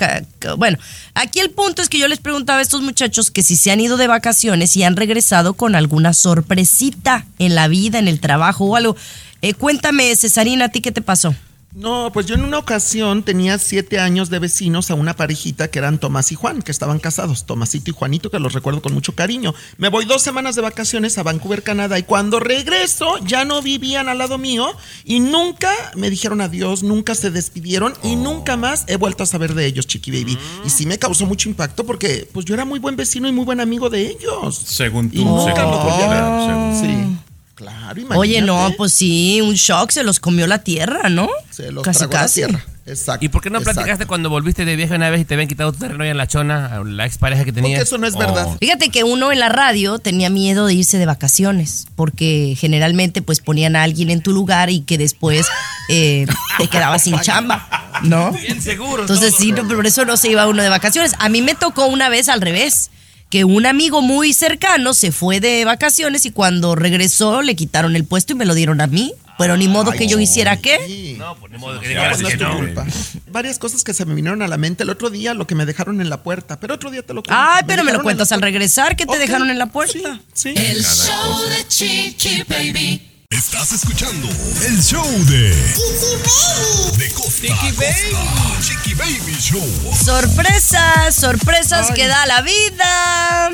bueno, 0.57 0.77
aquí 1.13 1.39
el 1.39 1.51
punto 1.51 1.81
es 1.81 1.87
que 1.87 1.99
yo 1.99 2.09
les 2.09 2.19
preguntaba 2.19 2.59
a 2.59 2.61
estos 2.61 2.81
muchachos 2.81 3.31
que 3.31 3.43
si 3.43 3.55
se 3.55 3.71
han 3.71 3.79
ido 3.79 3.95
de 3.95 4.07
vacaciones 4.07 4.75
y 4.75 4.83
han 4.83 4.97
regresado 4.97 5.53
con 5.53 5.73
alguna 5.73 6.11
sorpresita 6.11 7.25
en 7.39 7.55
la 7.55 7.69
vida, 7.69 7.97
en 7.97 8.09
el 8.09 8.19
trabajo 8.19 8.65
o 8.65 8.75
algo. 8.75 8.97
Eh, 9.41 9.53
cuéntame, 9.53 10.13
Cesarina, 10.13 10.65
¿a 10.65 10.69
ti 10.69 10.81
qué 10.81 10.91
te 10.91 11.01
pasó? 11.01 11.33
No, 11.75 12.11
pues 12.13 12.27
yo 12.27 12.35
en 12.35 12.43
una 12.43 12.59
ocasión 12.59 13.23
tenía 13.23 13.57
siete 13.57 13.99
años 13.99 14.29
de 14.29 14.37
vecinos 14.37 14.91
a 14.91 14.93
una 14.93 15.15
parejita 15.15 15.69
que 15.69 15.79
eran 15.79 15.97
Tomás 15.97 16.31
y 16.31 16.35
Juan, 16.35 16.61
que 16.61 16.71
estaban 16.71 16.99
casados, 16.99 17.47
Tomasito 17.47 17.89
y 17.89 17.93
Juanito, 17.95 18.29
que 18.29 18.37
los 18.37 18.53
recuerdo 18.53 18.79
con 18.83 18.93
mucho 18.93 19.15
cariño. 19.15 19.55
Me 19.77 19.89
voy 19.89 20.05
dos 20.05 20.21
semanas 20.21 20.55
de 20.55 20.61
vacaciones 20.61 21.17
a 21.17 21.23
Vancouver, 21.23 21.63
Canadá, 21.63 21.97
y 21.97 22.03
cuando 22.03 22.39
regreso 22.39 23.17
ya 23.25 23.43
no 23.43 23.63
vivían 23.63 24.07
al 24.07 24.19
lado 24.19 24.37
mío 24.37 24.67
y 25.03 25.19
nunca 25.19 25.71
me 25.95 26.11
dijeron 26.11 26.41
adiós, 26.41 26.83
nunca 26.83 27.15
se 27.15 27.31
despidieron 27.31 27.93
y 28.03 28.17
nunca 28.17 28.55
más 28.55 28.83
he 28.87 28.97
vuelto 28.97 29.23
a 29.23 29.25
saber 29.25 29.55
de 29.55 29.65
ellos, 29.65 29.87
Chiqui 29.87 30.11
Baby. 30.11 30.37
Y 30.63 30.69
sí 30.69 30.85
me 30.85 30.99
causó 30.99 31.25
mucho 31.25 31.49
impacto 31.49 31.85
porque 31.87 32.29
pues 32.31 32.45
yo 32.45 32.53
era 32.53 32.65
muy 32.65 32.77
buen 32.77 32.95
vecino 32.95 33.27
y 33.27 33.31
muy 33.31 33.45
buen 33.45 33.59
amigo 33.59 33.89
de 33.89 34.09
ellos. 34.09 34.55
Según 34.63 35.07
Y 35.07 35.17
tú, 35.17 35.25
nunca 35.25 35.55
según 35.55 35.71
volví 35.71 36.03
a 36.03 36.07
ver. 36.07 36.49
según- 36.49 36.73
Sí, 36.83 37.17
claro, 37.55 37.99
imagínate. 37.99 38.19
Oye, 38.19 38.41
no, 38.41 38.73
pues 38.77 38.93
sí, 38.93 39.41
un 39.41 39.55
shock, 39.55 39.91
se 39.91 40.03
los 40.03 40.19
comió 40.19 40.47
la 40.47 40.59
tierra, 40.59 41.09
¿no? 41.09 41.29
Se 41.51 41.71
los 41.71 41.83
casi, 41.83 41.99
tragó 41.99 42.13
la 42.13 42.19
casi. 42.19 42.33
tierra. 42.41 42.65
Exacto. 42.85 43.25
¿Y 43.25 43.29
por 43.29 43.41
qué 43.41 43.49
no 43.49 43.59
exacto. 43.59 43.79
platicaste 43.79 44.05
cuando 44.05 44.29
volviste 44.29 44.65
de 44.65 44.75
viaje 44.75 44.93
una 44.93 45.09
vez 45.09 45.21
y 45.21 45.25
te 45.25 45.35
habían 45.35 45.47
quitado 45.47 45.71
tu 45.71 45.79
terreno 45.79 46.03
allá 46.03 46.11
en 46.11 46.17
la 46.17 46.27
chona, 46.27 46.65
a 46.65 46.83
la 46.83 47.05
expareja 47.05 47.45
que 47.45 47.53
tenías? 47.53 47.79
Porque 47.79 47.87
eso 47.87 47.97
no 47.97 48.07
es 48.07 48.17
verdad. 48.17 48.47
Oh. 48.47 48.57
Fíjate 48.59 48.89
que 48.89 49.03
uno 49.05 49.31
en 49.31 49.39
la 49.39 49.49
radio 49.49 49.99
tenía 49.99 50.29
miedo 50.29 50.65
de 50.65 50.73
irse 50.73 50.97
de 50.97 51.05
vacaciones, 51.05 51.87
porque 51.95 52.55
generalmente 52.57 53.21
pues 53.21 53.39
ponían 53.39 53.75
a 53.75 53.83
alguien 53.83 54.09
en 54.09 54.21
tu 54.21 54.33
lugar 54.33 54.69
y 54.69 54.81
que 54.81 54.97
después 54.97 55.47
eh, 55.87 56.25
te 56.57 56.67
quedabas 56.67 57.03
sin 57.03 57.19
chamba, 57.21 58.01
¿no? 58.03 58.31
Bien 58.33 58.61
seguro. 58.61 59.03
Entonces 59.03 59.31
todo. 59.31 59.39
sí, 59.39 59.51
no, 59.53 59.65
por 59.65 59.87
eso 59.87 60.03
no 60.03 60.17
se 60.17 60.29
iba 60.29 60.47
uno 60.47 60.61
de 60.61 60.69
vacaciones. 60.69 61.15
A 61.19 61.29
mí 61.29 61.41
me 61.41 61.55
tocó 61.55 61.85
una 61.85 62.09
vez 62.09 62.27
al 62.27 62.41
revés, 62.41 62.91
que 63.33 63.45
un 63.45 63.65
amigo 63.65 64.03
muy 64.03 64.31
cercano 64.31 64.93
se 64.93 65.11
fue 65.11 65.39
de 65.39 65.65
vacaciones 65.65 66.23
y 66.27 66.29
cuando 66.29 66.75
regresó 66.75 67.41
le 67.41 67.55
quitaron 67.55 67.95
el 67.95 68.05
puesto 68.05 68.33
y 68.33 68.35
me 68.35 68.45
lo 68.45 68.53
dieron 68.53 68.79
a 68.79 68.85
mí. 68.85 69.11
Pero 69.39 69.57
ni 69.57 69.67
modo 69.67 69.91
que 69.91 70.05
yo 70.05 70.19
hiciera 70.19 70.57
qué. 70.57 70.77
Sí. 70.85 71.15
No, 71.17 71.35
pues 71.37 71.51
ni 71.51 71.57
modo 71.57 71.79
que 71.79 71.95
No, 71.95 72.03
no 72.05 72.11
es 72.11 72.21
que 72.21 72.37
tu 72.37 72.43
no. 72.43 72.57
culpa. 72.57 72.85
Varias 73.31 73.57
cosas 73.57 73.83
que 73.83 73.95
se 73.95 74.05
me 74.05 74.13
vinieron 74.13 74.43
a 74.43 74.47
la 74.47 74.57
mente 74.57 74.83
el 74.83 74.91
otro 74.91 75.09
día, 75.09 75.33
lo 75.33 75.47
que 75.47 75.55
me 75.55 75.65
dejaron 75.65 75.99
en 75.99 76.11
la 76.11 76.21
puerta, 76.21 76.59
pero 76.59 76.75
otro 76.75 76.91
día 76.91 77.01
te 77.01 77.15
lo 77.15 77.23
cuento. 77.23 77.35
Ay, 77.43 77.63
pero 77.65 77.83
me 77.83 77.91
lo 77.91 78.03
cuentas 78.03 78.31
al 78.31 78.43
regresar, 78.43 78.95
que 78.95 79.07
te 79.07 79.17
dejaron 79.17 79.49
en 79.49 79.57
la 79.57 79.65
puerta. 79.65 80.19
Sí, 80.31 80.53
sí. 80.53 80.61
El 80.63 80.83
show 80.83 81.39
de 81.49 81.67
Chiqui 81.67 82.43
Baby. 82.47 83.12
Estás 83.33 83.71
escuchando 83.73 84.29
el 84.63 84.79
show 84.79 85.03
de 85.25 85.49
De 86.99 87.11
costa 87.15 87.51
a 87.51 87.73
costa. 87.73 88.61
Chiqui 88.61 88.93
Baby 88.93 89.35
Show. 89.41 89.67
Sorpresas, 90.05 91.15
sorpresas 91.15 91.89
que 91.93 92.05
da 92.05 92.27
la 92.27 92.43
vida. 92.43 93.49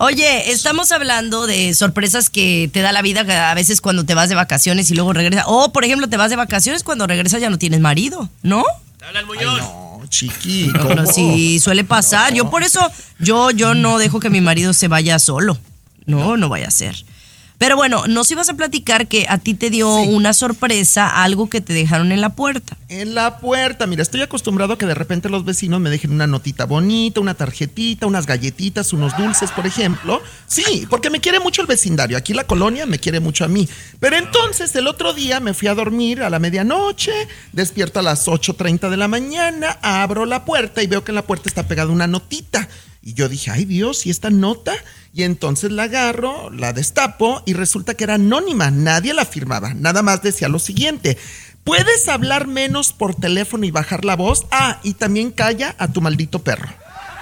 Oye, 0.00 0.52
estamos 0.52 0.92
hablando 0.92 1.46
de 1.46 1.72
sorpresas 1.72 2.28
que 2.28 2.68
te 2.74 2.82
da 2.82 2.92
la 2.92 3.00
vida 3.00 3.50
a 3.50 3.54
veces 3.54 3.80
cuando 3.80 4.04
te 4.04 4.14
vas 4.14 4.28
de 4.28 4.34
vacaciones 4.34 4.90
y 4.90 4.94
luego 4.94 5.14
regresas. 5.14 5.46
O, 5.48 5.72
por 5.72 5.86
ejemplo, 5.86 6.10
te 6.10 6.18
vas 6.18 6.28
de 6.28 6.36
vacaciones 6.36 6.82
cuando 6.82 7.06
regresas 7.06 7.40
ya 7.40 7.48
no 7.48 7.56
tienes 7.56 7.80
marido, 7.80 8.28
¿no? 8.42 8.62
Te 8.98 9.06
habla 9.06 9.20
el 9.20 9.26
Muñoz. 9.26 9.60
No, 9.60 10.02
chiqui. 10.10 10.70
Sí, 11.14 11.58
suele 11.58 11.84
pasar. 11.84 12.34
Yo 12.34 12.50
por 12.50 12.64
eso, 12.64 12.86
yo, 13.18 13.50
yo 13.50 13.72
no 13.72 13.96
dejo 13.96 14.20
que 14.20 14.28
mi 14.28 14.42
marido 14.42 14.74
se 14.74 14.88
vaya 14.88 15.18
solo. 15.18 15.56
No, 16.04 16.36
no 16.36 16.50
vaya 16.50 16.68
a 16.68 16.70
ser. 16.70 17.02
Pero 17.62 17.76
bueno, 17.76 18.08
nos 18.08 18.28
ibas 18.28 18.48
a 18.48 18.54
platicar 18.54 19.06
que 19.06 19.24
a 19.28 19.38
ti 19.38 19.54
te 19.54 19.70
dio 19.70 19.88
una 19.94 20.32
sorpresa, 20.32 21.22
algo 21.22 21.48
que 21.48 21.60
te 21.60 21.72
dejaron 21.72 22.10
en 22.10 22.20
la 22.20 22.30
puerta. 22.30 22.76
En 22.88 23.14
la 23.14 23.38
puerta, 23.38 23.86
mira, 23.86 24.02
estoy 24.02 24.20
acostumbrado 24.20 24.72
a 24.72 24.78
que 24.78 24.84
de 24.84 24.96
repente 24.96 25.28
los 25.28 25.44
vecinos 25.44 25.80
me 25.80 25.88
dejen 25.88 26.10
una 26.10 26.26
notita 26.26 26.66
bonita, 26.66 27.20
una 27.20 27.34
tarjetita, 27.34 28.08
unas 28.08 28.26
galletitas, 28.26 28.92
unos 28.92 29.16
dulces, 29.16 29.52
por 29.52 29.64
ejemplo. 29.64 30.20
Sí, 30.48 30.88
porque 30.90 31.08
me 31.08 31.20
quiere 31.20 31.38
mucho 31.38 31.62
el 31.62 31.68
vecindario. 31.68 32.18
Aquí 32.18 32.34
la 32.34 32.48
colonia 32.48 32.84
me 32.84 32.98
quiere 32.98 33.20
mucho 33.20 33.44
a 33.44 33.48
mí. 33.48 33.68
Pero 34.00 34.16
entonces 34.16 34.74
el 34.74 34.88
otro 34.88 35.14
día 35.14 35.38
me 35.38 35.54
fui 35.54 35.68
a 35.68 35.76
dormir 35.76 36.24
a 36.24 36.30
la 36.30 36.40
medianoche, 36.40 37.12
despierto 37.52 38.00
a 38.00 38.02
las 38.02 38.26
8.30 38.26 38.90
de 38.90 38.96
la 38.96 39.06
mañana, 39.06 39.78
abro 39.82 40.26
la 40.26 40.44
puerta 40.44 40.82
y 40.82 40.88
veo 40.88 41.04
que 41.04 41.12
en 41.12 41.14
la 41.14 41.26
puerta 41.26 41.48
está 41.48 41.68
pegada 41.68 41.92
una 41.92 42.08
notita. 42.08 42.68
Y 43.04 43.14
yo 43.14 43.28
dije, 43.28 43.50
ay 43.52 43.64
Dios, 43.64 44.06
¿y 44.06 44.10
esta 44.10 44.30
nota? 44.30 44.72
Y 45.14 45.24
entonces 45.24 45.70
la 45.70 45.84
agarro, 45.84 46.50
la 46.50 46.72
destapo 46.72 47.42
y 47.44 47.52
resulta 47.52 47.94
que 47.94 48.04
era 48.04 48.14
anónima, 48.14 48.70
nadie 48.70 49.12
la 49.12 49.26
firmaba, 49.26 49.74
nada 49.74 50.02
más 50.02 50.22
decía 50.22 50.48
lo 50.48 50.58
siguiente. 50.58 51.18
Puedes 51.64 52.08
hablar 52.08 52.48
menos 52.48 52.92
por 52.92 53.14
teléfono 53.14 53.64
y 53.64 53.70
bajar 53.70 54.04
la 54.04 54.16
voz. 54.16 54.46
Ah, 54.50 54.80
y 54.82 54.94
también 54.94 55.30
calla 55.30 55.76
a 55.78 55.88
tu 55.88 56.00
maldito 56.00 56.40
perro. 56.40 56.68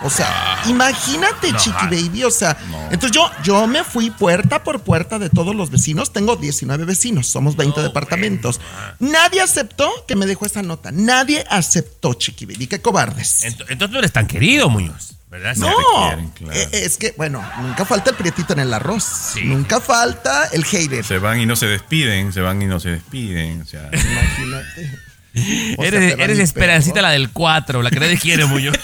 O 0.02 0.10
sea, 0.10 0.62
imagínate, 0.66 1.52
chiqui 1.56 1.84
baby. 1.86 2.24
O 2.24 2.30
sea, 2.30 2.56
entonces 2.90 3.10
yo, 3.12 3.30
yo 3.42 3.66
me 3.66 3.84
fui 3.84 4.10
puerta 4.10 4.62
por 4.64 4.80
puerta 4.82 5.18
de 5.18 5.28
todos 5.30 5.54
los 5.54 5.70
vecinos. 5.70 6.12
Tengo 6.12 6.36
19 6.36 6.84
vecinos, 6.84 7.26
somos 7.26 7.56
20 7.56 7.80
departamentos. 7.82 8.60
Nadie 8.98 9.40
aceptó 9.42 9.90
que 10.08 10.16
me 10.16 10.26
dejó 10.26 10.46
esa 10.46 10.62
nota. 10.62 10.90
Nadie 10.92 11.44
aceptó, 11.50 12.14
chiqui 12.14 12.46
baby. 12.46 12.66
Qué 12.66 12.80
cobardes. 12.80 13.44
Ent- 13.44 13.64
Entonces 13.68 13.92
no 13.92 13.98
eres 13.98 14.12
tan 14.12 14.26
querido, 14.26 14.68
Muñoz. 14.68 15.14
¿Verdad? 15.30 15.54
No, 15.56 15.68
te 15.68 15.74
quieren, 16.08 16.30
claro. 16.30 16.52
eh, 16.58 16.68
es 16.72 16.96
que, 16.96 17.14
bueno, 17.16 17.40
nunca 17.62 17.84
falta 17.84 18.10
el 18.10 18.16
prietito 18.16 18.52
en 18.52 18.58
el 18.58 18.74
arroz. 18.74 19.34
Nunca 19.44 19.80
falta 19.80 20.46
el 20.52 20.64
hater. 20.64 21.04
Se 21.04 21.18
van 21.18 21.38
y 21.40 21.46
no 21.46 21.54
se 21.54 21.66
despiden, 21.66 22.32
se 22.32 22.40
van 22.40 22.60
y 22.60 22.66
no 22.66 22.80
se 22.80 22.88
despiden. 22.90 23.62
O 23.62 23.64
sea, 23.64 23.88
Imagínate. 23.92 24.98
Eres, 25.34 26.38
Esperancita 26.38 26.94
perro. 26.94 27.06
la 27.06 27.10
del 27.12 27.30
4, 27.30 27.82
la 27.82 27.90
que 27.90 28.00
nadie 28.00 28.18
quiere, 28.18 28.44
Muñoz. 28.46 28.76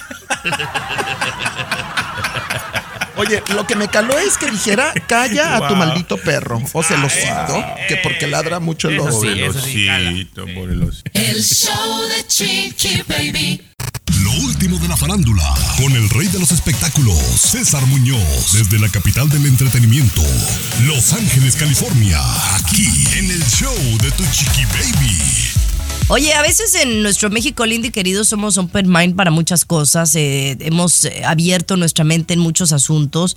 Oye, 3.16 3.42
lo 3.54 3.66
que 3.66 3.76
me 3.76 3.88
caló 3.88 4.18
es 4.18 4.36
que 4.36 4.50
dijera, 4.50 4.92
calla 5.06 5.56
a 5.56 5.68
tu 5.68 5.74
maldito 5.74 6.18
perro. 6.18 6.62
O 6.72 6.82
celosito, 6.82 7.64
que 7.88 7.96
porque 7.96 8.26
ladra 8.26 8.60
mucho 8.60 8.88
el 8.88 9.00
oso. 9.00 9.22
sí, 9.22 9.28
sí. 9.64 9.88
El 11.14 11.42
show 11.42 12.02
de 12.08 12.26
Chiqui 12.26 13.02
Baby. 13.08 13.62
Lo 14.22 14.30
último 14.32 14.78
de 14.78 14.88
la 14.88 14.96
farándula, 14.96 15.42
con 15.78 15.92
el 15.92 16.08
rey 16.10 16.28
de 16.28 16.38
los 16.38 16.52
espectáculos, 16.52 17.16
César 17.16 17.84
Muñoz, 17.86 18.52
desde 18.52 18.78
la 18.78 18.88
capital 18.88 19.28
del 19.28 19.46
entretenimiento, 19.46 20.22
Los 20.84 21.12
Ángeles, 21.12 21.56
California, 21.56 22.20
aquí 22.56 22.86
en 23.16 23.30
el 23.30 23.42
show 23.46 23.74
de 24.02 24.10
Tu 24.12 24.24
Chiqui 24.32 24.64
Baby. 24.66 25.65
Oye, 26.08 26.32
a 26.34 26.42
veces 26.42 26.76
en 26.76 27.02
nuestro 27.02 27.30
México 27.30 27.66
lindo 27.66 27.88
y 27.88 27.90
querido 27.90 28.22
somos 28.22 28.58
open 28.58 28.88
mind 28.88 29.16
para 29.16 29.32
muchas 29.32 29.64
cosas, 29.64 30.14
eh, 30.14 30.56
hemos 30.60 31.04
eh, 31.04 31.24
abierto 31.24 31.76
nuestra 31.76 32.04
mente 32.04 32.32
en 32.32 32.38
muchos 32.38 32.70
asuntos, 32.70 33.36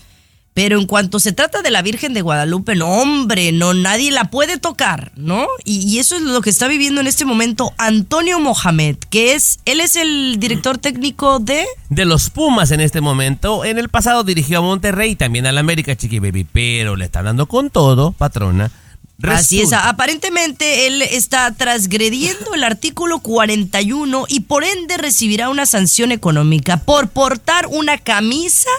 pero 0.54 0.80
en 0.80 0.86
cuanto 0.86 1.20
se 1.20 1.32
trata 1.32 1.64
de 1.64 1.72
la 1.72 1.82
Virgen 1.82 2.14
de 2.14 2.22
Guadalupe, 2.22 2.76
no, 2.76 2.88
hombre, 2.88 3.52
no, 3.52 3.74
nadie 3.74 4.12
la 4.12 4.26
puede 4.26 4.60
tocar, 4.60 5.12
¿no? 5.16 5.48
Y, 5.66 5.98
eso 5.98 6.16
es 6.16 6.22
lo 6.22 6.42
que 6.42 6.52
está 6.52 6.68
viviendo 6.68 7.02
en 7.02 7.08
este 7.08 7.26
momento 7.26 7.74
Antonio 7.80 8.40
Mohamed, 8.40 8.98
que 9.10 9.34
es, 9.34 9.60
él 9.66 9.82
es 9.82 9.96
el 9.96 10.38
director 10.38 10.78
técnico 10.78 11.40
de... 11.40 11.66
De 11.90 12.06
los 12.06 12.30
Pumas 12.30 12.70
en 12.70 12.82
este 12.82 13.02
momento. 13.02 13.66
En 13.66 13.80
el 13.80 13.90
pasado 13.90 14.24
dirigió 14.24 14.60
a 14.60 14.62
Monterrey 14.62 15.12
y 15.12 15.16
también 15.16 15.48
al 15.48 15.58
América, 15.58 15.96
Chiqui 15.96 16.20
Baby. 16.20 16.46
Pero 16.52 16.96
le 16.96 17.06
están 17.06 17.26
dando 17.26 17.48
con 17.48 17.72
todo, 17.72 18.12
patrona. 18.12 18.70
Así 19.24 19.62
es, 19.62 19.74
aparentemente 19.74 20.88
él 20.88 21.02
está 21.02 21.54
transgrediendo 21.54 22.54
el 22.54 22.64
artículo 22.64 23.20
41 23.20 24.26
y 24.30 24.42
por 24.42 24.64
ende 24.64 24.98
recibirá 24.98 25.50
una 25.50 25.66
sanción 25.66 26.12
económica 26.12 26.78
por 26.78 27.10
portar 27.10 27.68
una 27.68 27.98
camisa 27.98 28.70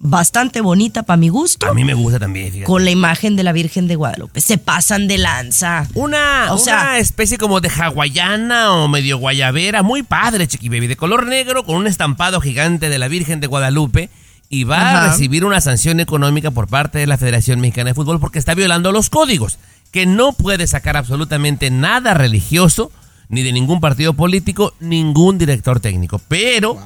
bastante 0.00 0.60
bonita 0.60 1.02
para 1.02 1.16
mi 1.16 1.28
gusto 1.28 1.66
A 1.66 1.74
mí 1.74 1.84
me 1.84 1.92
gusta 1.94 2.20
también, 2.20 2.52
fíjate. 2.52 2.64
con 2.66 2.84
la 2.84 2.90
imagen 2.92 3.34
de 3.34 3.42
la 3.42 3.50
Virgen 3.52 3.88
de 3.88 3.96
Guadalupe. 3.96 4.40
Se 4.40 4.56
pasan 4.56 5.08
de 5.08 5.18
lanza. 5.18 5.88
Una, 5.94 6.46
O 6.50 6.54
una 6.54 6.62
sea- 6.64 6.98
especie 6.98 7.36
como 7.36 7.60
de 7.60 7.68
hawaiana 7.68 8.72
o 8.74 8.86
medio 8.88 9.18
guayabera, 9.18 9.82
muy 9.82 10.04
padre, 10.04 10.46
Chiqui 10.46 10.68
Baby, 10.68 10.86
de 10.86 10.96
color 10.96 11.26
negro 11.26 11.64
con 11.64 11.74
un 11.76 11.86
estampado 11.88 12.40
gigante 12.40 12.88
de 12.88 12.98
la 12.98 13.08
Virgen 13.08 13.40
de 13.40 13.48
Guadalupe 13.48 14.08
y 14.48 14.64
va 14.64 15.04
a 15.04 15.08
recibir 15.08 15.44
una 15.44 15.60
sanción 15.60 16.00
económica 16.00 16.50
por 16.50 16.68
parte 16.68 16.98
de 16.98 17.06
la 17.06 17.18
Federación 17.18 17.60
Mexicana 17.60 17.90
de 17.90 17.94
Fútbol 17.94 18.18
porque 18.18 18.38
está 18.38 18.54
violando 18.54 18.92
los 18.92 19.10
códigos, 19.10 19.58
que 19.90 20.06
no 20.06 20.32
puede 20.32 20.66
sacar 20.66 20.96
absolutamente 20.96 21.70
nada 21.70 22.14
religioso, 22.14 22.90
ni 23.28 23.42
de 23.42 23.52
ningún 23.52 23.80
partido 23.80 24.14
político, 24.14 24.72
ningún 24.80 25.36
director 25.36 25.80
técnico. 25.80 26.20
Pero 26.28 26.78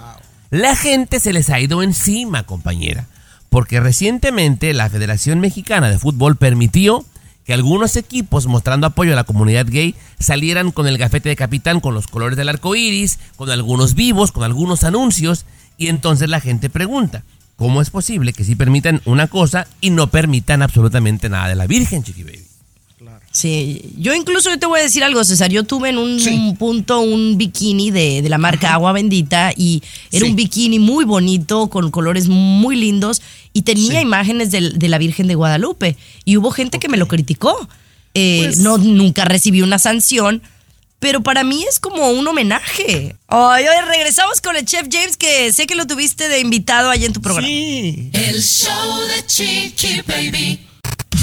la 0.50 0.74
gente 0.74 1.20
se 1.20 1.32
les 1.32 1.50
ha 1.50 1.60
ido 1.60 1.82
encima, 1.82 2.42
compañera, 2.42 3.06
porque 3.48 3.78
recientemente 3.78 4.74
la 4.74 4.90
Federación 4.90 5.38
Mexicana 5.38 5.88
de 5.88 5.98
Fútbol 5.98 6.36
permitió 6.36 7.04
que 7.44 7.52
algunos 7.52 7.96
equipos 7.96 8.46
mostrando 8.46 8.86
apoyo 8.86 9.12
a 9.12 9.16
la 9.16 9.24
comunidad 9.24 9.66
gay 9.68 9.94
salieran 10.18 10.70
con 10.70 10.86
el 10.86 10.98
gafete 10.98 11.28
de 11.28 11.36
capitán 11.36 11.80
con 11.80 11.94
los 11.94 12.06
colores 12.06 12.36
del 12.36 12.48
arco 12.48 12.74
iris, 12.74 13.18
con 13.36 13.50
algunos 13.50 13.94
vivos, 13.94 14.32
con 14.32 14.44
algunos 14.44 14.84
anuncios, 14.84 15.44
y 15.76 15.88
entonces 15.88 16.28
la 16.28 16.40
gente 16.40 16.70
pregunta. 16.70 17.24
¿Cómo 17.62 17.80
es 17.80 17.90
posible 17.90 18.32
que 18.32 18.42
sí 18.42 18.56
permitan 18.56 19.00
una 19.04 19.28
cosa 19.28 19.68
y 19.80 19.90
no 19.90 20.08
permitan 20.08 20.62
absolutamente 20.62 21.28
nada 21.28 21.46
de 21.46 21.54
la 21.54 21.68
Virgen, 21.68 22.02
Chiqui 22.02 22.24
Baby? 22.24 22.40
Sí, 23.30 23.94
yo 23.98 24.12
incluso 24.14 24.50
yo 24.50 24.58
te 24.58 24.66
voy 24.66 24.80
a 24.80 24.82
decir 24.82 25.04
algo, 25.04 25.22
César. 25.22 25.48
Yo 25.48 25.62
tuve 25.62 25.90
en 25.90 25.98
un, 25.98 26.18
Sí. 26.18 26.54
punto 26.58 26.98
un 26.98 27.38
bikini 27.38 27.92
de, 27.92 28.20
de 28.20 28.28
la 28.28 28.36
marca 28.36 28.74
Agua 28.74 28.90
Bendita 28.90 29.52
y 29.56 29.80
era 30.10 30.24
Sí. 30.26 30.30
un 30.32 30.36
bikini 30.36 30.80
muy 30.80 31.04
bonito, 31.04 31.68
con 31.68 31.92
colores 31.92 32.26
muy 32.26 32.74
lindos 32.74 33.22
y 33.52 33.62
tenía 33.62 33.92
Sí. 34.00 34.06
imágenes 34.06 34.50
de, 34.50 34.88
la 34.88 34.98
Virgen 34.98 35.28
de 35.28 35.36
Guadalupe. 35.36 35.96
Y 36.24 36.38
hubo 36.38 36.50
gente 36.50 36.80
que 36.80 36.88
me 36.88 36.96
lo 36.96 37.06
criticó. 37.06 37.56
Eh, 38.14 38.40
Pues- 38.46 38.58
no, 38.58 38.76
nunca 38.76 39.24
recibí 39.24 39.62
una 39.62 39.78
sanción, 39.78 40.42
pero 41.02 41.20
para 41.20 41.42
mí 41.42 41.64
es 41.68 41.80
como 41.80 42.10
un 42.10 42.28
homenaje. 42.28 43.16
Ay, 43.26 43.64
regresamos 43.88 44.40
con 44.40 44.54
el 44.54 44.64
Chef 44.64 44.86
James, 44.88 45.16
que 45.16 45.52
sé 45.52 45.66
que 45.66 45.74
lo 45.74 45.84
tuviste 45.84 46.28
de 46.28 46.38
invitado 46.38 46.90
allá 46.90 47.06
en 47.06 47.12
tu 47.12 47.20
programa. 47.20 47.44
Sí. 47.44 48.08
El 48.12 48.40
show 48.40 49.00
de 49.08 49.26
Chiqui 49.26 50.00
Baby. 50.06 50.64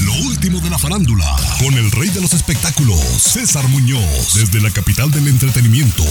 Lo 0.03 0.13
último 0.27 0.59
de 0.59 0.69
la 0.69 0.77
farándula, 0.77 1.33
con 1.59 1.73
el 1.75 1.89
rey 1.91 2.09
de 2.09 2.19
los 2.19 2.33
espectáculos, 2.33 2.99
César 2.99 3.65
Muñoz, 3.69 4.33
desde 4.33 4.59
la 4.59 4.69
capital 4.69 5.11
del 5.11 5.29
entretenimiento, 5.29 6.03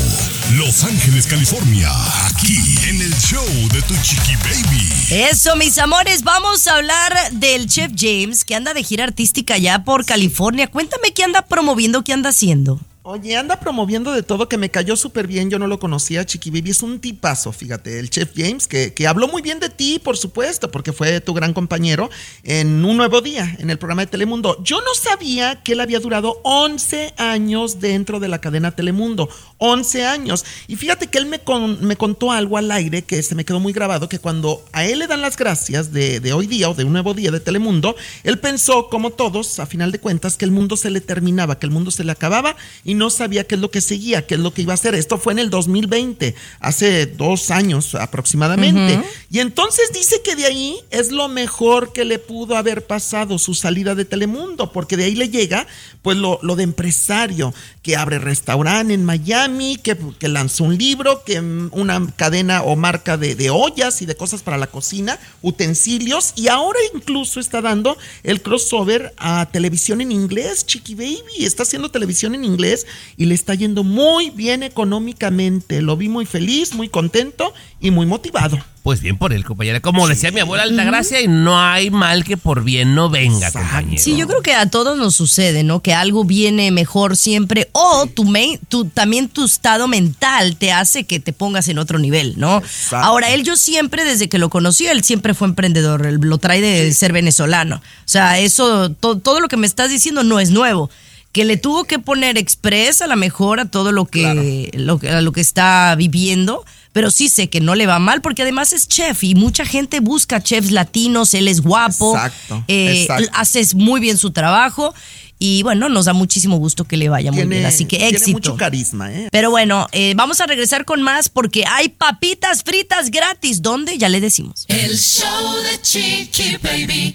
Los 0.55 0.85
Ángeles, 0.85 1.27
California, 1.27 1.91
aquí 2.25 2.79
en 2.89 3.03
el 3.03 3.15
show 3.19 3.45
de 3.71 3.83
Tu 3.83 3.95
Chiqui 4.03 4.35
Baby. 4.37 5.25
Eso, 5.29 5.57
mis 5.57 5.77
amores, 5.77 6.23
vamos 6.23 6.67
a 6.67 6.77
hablar 6.77 7.33
del 7.33 7.67
Chef 7.67 7.93
James, 7.95 8.47
que 8.47 8.55
anda 8.55 8.73
de 8.73 8.83
gira 8.83 9.05
artística 9.05 9.59
ya 9.59 9.85
por 9.85 10.07
California. 10.07 10.69
Cuéntame 10.69 11.13
qué 11.13 11.25
anda 11.25 11.43
promoviendo, 11.43 12.03
qué 12.03 12.15
anda 12.15 12.31
haciendo. 12.31 12.81
Oye, 13.11 13.39
anda 13.39 13.59
promoviendo 13.59 14.13
de 14.13 14.23
todo 14.23 14.51
que 14.51 14.59
me 14.59 14.71
cayó 14.71 14.95
súper 14.95 15.27
bien. 15.27 15.49
Yo 15.49 15.59
no 15.59 15.67
lo 15.67 15.79
conocía, 15.79 16.27
Chiqui 16.27 16.51
Baby. 16.51 16.73
Es 16.73 16.83
un 16.83 17.01
tipazo, 17.01 17.53
fíjate. 17.53 17.99
El 17.99 18.11
chef 18.11 18.33
James, 18.37 18.67
que, 18.67 18.93
que 18.93 19.07
habló 19.07 19.29
muy 19.29 19.41
bien 19.41 19.61
de 19.61 19.71
ti, 19.71 19.99
por 19.99 20.19
supuesto, 20.19 20.71
porque 20.71 20.93
fue 20.93 21.23
tu 21.23 21.33
gran 21.33 21.55
compañero 21.55 22.11
en 22.43 22.85
Un 22.85 22.99
Nuevo 22.99 23.23
Día, 23.23 23.57
en 23.61 23.71
el 23.71 23.79
programa 23.79 24.03
de 24.03 24.09
Telemundo. 24.09 24.63
Yo 24.63 24.83
no 24.83 24.93
sabía 24.93 25.63
que 25.63 25.73
él 25.73 25.81
había 25.81 26.01
durado 26.01 26.39
11 26.45 27.15
años 27.17 27.81
dentro 27.81 28.21
de 28.21 28.29
la 28.29 28.43
cadena 28.43 28.73
Telemundo. 28.73 29.31
11 29.59 30.07
años. 30.07 30.45
Y 30.67 30.77
fíjate 30.77 31.09
que 31.09 31.19
él 31.19 31.27
me, 31.27 31.41
con- 31.41 31.85
me 31.87 31.97
contó 31.97 32.33
algo 32.33 32.57
al 32.57 32.71
aire 32.71 33.03
que 33.03 33.23
se 33.23 33.35
me 33.35 33.45
quedó 33.45 33.61
muy 33.61 33.73
grabado, 33.73 34.09
que 34.09 34.19
cuando 34.19 34.65
a 34.73 34.85
él 34.87 35.01
le 35.01 35.07
dan 35.07 35.21
las 35.21 35.37
gracias 35.37 35.93
de, 35.93 36.21
de 36.21 36.33
hoy 36.33 36.47
día 36.47 36.69
o 36.71 36.75
de 36.75 36.85
Un 36.85 36.93
Nuevo 36.93 37.15
Día 37.15 37.31
de 37.31 37.41
Telemundo, 37.41 37.95
él 38.25 38.39
pensó, 38.39 38.89
como 38.89 39.11
todos, 39.11 39.59
a 39.59 39.67
final 39.67 39.93
de 39.93 39.99
cuentas, 40.01 40.37
que 40.37 40.45
el 40.45 40.51
mundo 40.51 40.77
se 40.77 40.91
le 40.91 41.01
terminaba, 41.01 41.59
que 41.59 41.67
el 41.67 41.73
mundo 41.73 41.91
se 41.91 42.05
le 42.05 42.13
acababa 42.13 42.57
y 42.85 42.95
no 42.95 43.11
sabía 43.11 43.45
qué 43.45 43.57
es 43.57 43.61
lo 43.61 43.71
que 43.71 43.81
seguía, 43.81 44.27
qué 44.27 44.35
es 44.35 44.41
lo 44.41 44.53
que 44.55 44.63
iba 44.63 44.73
a 44.73 44.75
hacer. 44.75 44.95
Esto 44.95 45.19
fue 45.19 45.33
en 45.33 45.41
el 45.41 45.51
2020, 45.51 46.35
hace 46.61 47.07
dos 47.07 47.51
años 47.51 47.95
aproximadamente. 47.95 49.01
Y 49.31 49.41
entonces 49.41 49.91
dice 49.93 50.23
que 50.23 50.37
de 50.37 50.47
ahí 50.47 50.77
es 50.91 51.11
lo 51.11 51.29
mejor 51.29 51.93
que 51.93 52.05
le 52.05 52.19
pudo 52.19 52.57
haber 52.57 52.87
pasado 52.87 53.39
su 53.39 53.55
salida 53.55 53.95
de 53.95 54.05
Telemundo, 54.05 54.73
porque 54.73 54.97
de 54.97 55.05
ahí 55.05 55.15
le 55.15 55.29
llega 55.29 55.67
pues 56.03 56.17
lo, 56.17 56.39
lo 56.43 56.57
de 56.57 56.63
empresario, 56.65 57.53
que 57.89 57.97
abre 57.97 58.19
restaurante 58.19 58.93
en 58.93 59.03
Miami, 59.03 59.79
que, 59.83 59.97
que 60.19 60.29
lanzó 60.29 60.65
un 60.65 60.77
libro, 60.77 61.25
que 61.25 61.41
mm, 61.41 61.71
una 61.73 62.07
cadena 62.17 62.61
o 62.63 62.77
marca 62.77 63.17
de, 63.17 63.35
de 63.35 63.49
ollas 63.49 64.03
y 64.03 64.05
de 64.05 64.15
cosas 64.15 64.43
para 64.43 64.59
la 64.59 64.67
cocina, 64.67 65.19
utensilios, 65.41 66.35
y 66.37 66.49
ahora 66.49 66.79
incluso 66.95 67.41
está 67.41 67.63
dando 67.63 67.97
el 68.25 68.43
crossover 68.43 69.15
a 69.17 69.49
televisión 69.51 70.03
en 70.03 70.13
inglés, 70.13 70.67
Chiqui 70.67 70.97
Baby, 70.97 71.47
está 71.47 71.63
haciendo 71.63 71.91
televisión 71.91 72.35
en 72.35 72.45
inglés 72.45 72.87
y 73.17 73.25
le 73.25 73.35
está 73.35 73.55
yendo 73.55 73.85
muy 73.85 74.29
bien 74.29 74.63
económicamente. 74.63 75.81
Lo 75.81 75.97
vi 75.97 76.11
muy 76.11 76.27
feliz, 76.27 76.75
muy 76.75 76.91
contento 76.91 77.55
y 77.81 77.91
muy 77.91 78.05
motivado. 78.05 78.59
Pues 78.89 79.03
bien 79.03 79.19
por 79.19 79.35
él, 79.35 79.45
compañera. 79.45 79.81
Como 79.81 80.09
decía 80.09 80.31
mi 80.31 80.41
abuela 80.41 80.63
Altagracia, 80.63 81.21
y 81.21 81.29
no 81.29 81.61
hay 81.61 81.91
mal 81.91 82.25
que 82.25 82.39
por 82.39 82.65
bien 82.65 82.95
no 82.95 83.11
venga, 83.11 83.49
Exacto. 83.49 83.59
compañero. 83.59 84.03
Sí, 84.03 84.17
yo 84.17 84.27
creo 84.27 84.41
que 84.41 84.55
a 84.55 84.71
todos 84.71 84.97
nos 84.97 85.15
sucede, 85.15 85.63
¿no? 85.63 85.83
Que 85.83 85.93
algo 85.93 86.25
viene 86.25 86.71
mejor 86.71 87.15
siempre 87.15 87.69
o 87.73 88.07
tu, 88.07 88.25
me- 88.25 88.59
tu- 88.71 88.87
también 88.87 89.29
tu 89.29 89.45
estado 89.45 89.89
mental 89.89 90.57
te 90.57 90.73
hace 90.73 91.05
que 91.05 91.21
te 91.21 91.35
pongas 91.35 91.69
en 91.69 91.77
otro 91.79 91.99
nivel, 91.99 92.33
¿no? 92.39 92.59
Exacto. 92.61 93.07
Ahora, 93.07 93.29
él 93.29 93.45
yo 93.45 93.57
siempre, 93.57 94.05
desde 94.05 94.31
que 94.31 94.39
lo 94.39 94.49
conocí, 94.49 94.87
él 94.87 95.05
siempre 95.05 95.35
fue 95.35 95.49
emprendedor, 95.49 96.07
él 96.07 96.17
lo 96.23 96.39
trae 96.39 96.63
de 96.63 96.91
ser 96.95 97.13
venezolano. 97.13 97.77
O 97.77 97.83
sea, 98.07 98.39
eso, 98.39 98.89
to- 98.91 99.19
todo 99.19 99.41
lo 99.41 99.49
que 99.49 99.59
me 99.59 99.67
estás 99.67 99.91
diciendo 99.91 100.25
no 100.25 100.41
es 100.41 100.49
nuevo. 100.51 100.89
Que 101.31 101.45
le 101.45 101.59
tuvo 101.59 101.85
que 101.85 101.99
poner 101.99 102.39
express 102.39 103.03
a 103.03 103.07
la 103.07 103.17
mejor 103.17 103.61
a 103.61 103.67
todo 103.67 103.93
lo 103.93 104.07
que, 104.07 104.71
lo, 104.73 104.99
a 105.15 105.21
lo 105.21 105.33
que 105.33 105.43
está 105.43 105.95
viviendo, 105.95 106.65
pero 106.99 107.13
sí 107.13 107.29
sé 107.29 107.49
que 107.49 107.61
no 107.61 107.77
le 107.77 107.87
va 107.87 108.01
mal 108.01 108.21
porque 108.23 108.43
además 108.43 108.73
es 108.73 108.89
chef 108.89 109.23
y 109.23 109.37
mucha 109.37 109.65
gente 109.65 110.01
busca 110.01 110.43
chefs 110.43 110.73
latinos, 110.73 111.33
él 111.33 111.47
es 111.47 111.61
guapo, 111.61 112.17
Exacto, 112.17 112.65
eh, 112.67 113.03
exacto. 113.03 113.31
haces 113.35 113.77
muy 113.77 114.01
bien 114.01 114.19
su 114.19 114.33
trabajo 114.33 114.93
y 115.39 115.63
bueno, 115.63 115.89
nos 115.89 116.07
da 116.07 116.13
muchísimo 116.13 116.57
gusto 116.57 116.83
que 116.87 116.97
le 116.97 117.09
vaya 117.09 117.31
muy 117.31 117.45
bien, 117.45 117.65
así 117.67 117.85
que 117.85 117.99
tiene 117.99 118.17
éxito. 118.17 118.33
mucho 118.33 118.57
carisma, 118.57 119.13
¿eh? 119.13 119.29
Pero 119.31 119.53
bueno, 119.53 119.87
eh, 119.93 120.15
vamos 120.17 120.41
a 120.41 120.47
regresar 120.47 120.85
con 120.85 121.01
más 121.01 121.29
porque 121.29 121.65
hay 121.69 121.89
papitas 121.89 122.65
fritas 122.65 123.13
gratis. 123.13 123.63
¿Dónde? 123.63 123.97
Ya 123.97 124.09
le 124.09 124.21
decimos. 124.21 124.65
El 124.67 124.99
show 124.99 125.55
de 125.71 125.81
Chiqui 125.81 126.57
Baby. 126.61 127.15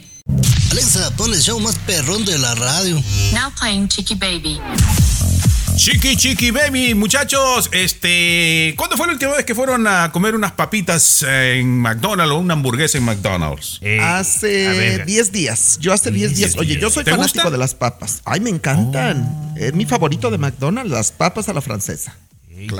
Alexa, 0.71 1.11
pon 1.17 1.33
el 1.33 1.41
show 1.41 1.59
más 1.59 1.75
perrón 1.79 2.23
de 2.23 2.39
la 2.39 2.55
radio. 2.55 2.95
Now 3.33 3.51
playing 3.59 3.89
Chicky 3.89 4.15
Baby. 4.15 4.61
Chiqui 5.75 6.15
Chiqui 6.15 6.51
Baby, 6.51 6.93
muchachos, 6.93 7.69
este, 7.73 8.73
¿cuándo 8.77 8.95
fue 8.95 9.07
la 9.07 9.13
última 9.13 9.31
vez 9.33 9.43
que 9.43 9.55
fueron 9.55 9.85
a 9.87 10.11
comer 10.11 10.35
unas 10.35 10.51
papitas 10.51 11.23
en 11.27 11.79
McDonald's 11.79 12.31
o 12.31 12.37
una 12.37 12.53
hamburguesa 12.53 12.99
en 12.99 13.03
McDonald's? 13.05 13.79
Eh, 13.81 13.99
Hace 13.99 14.69
ver. 14.69 15.05
10 15.05 15.31
días. 15.31 15.77
Yo 15.81 15.91
hace 15.91 16.11
10 16.11 16.35
días. 16.35 16.55
Oye, 16.57 16.77
yo 16.79 16.89
soy 16.89 17.03
¿Te 17.03 17.11
fanático 17.11 17.39
gusta? 17.39 17.49
de 17.49 17.57
las 17.57 17.73
papas. 17.73 18.21
Ay, 18.23 18.39
me 18.39 18.51
encantan. 18.51 19.53
Es 19.57 19.73
mi 19.73 19.85
favorito 19.85 20.29
de 20.29 20.37
McDonald's, 20.37 20.91
las 20.91 21.11
papas 21.11 21.49
a 21.49 21.53
la 21.53 21.61
francesa. 21.61 22.15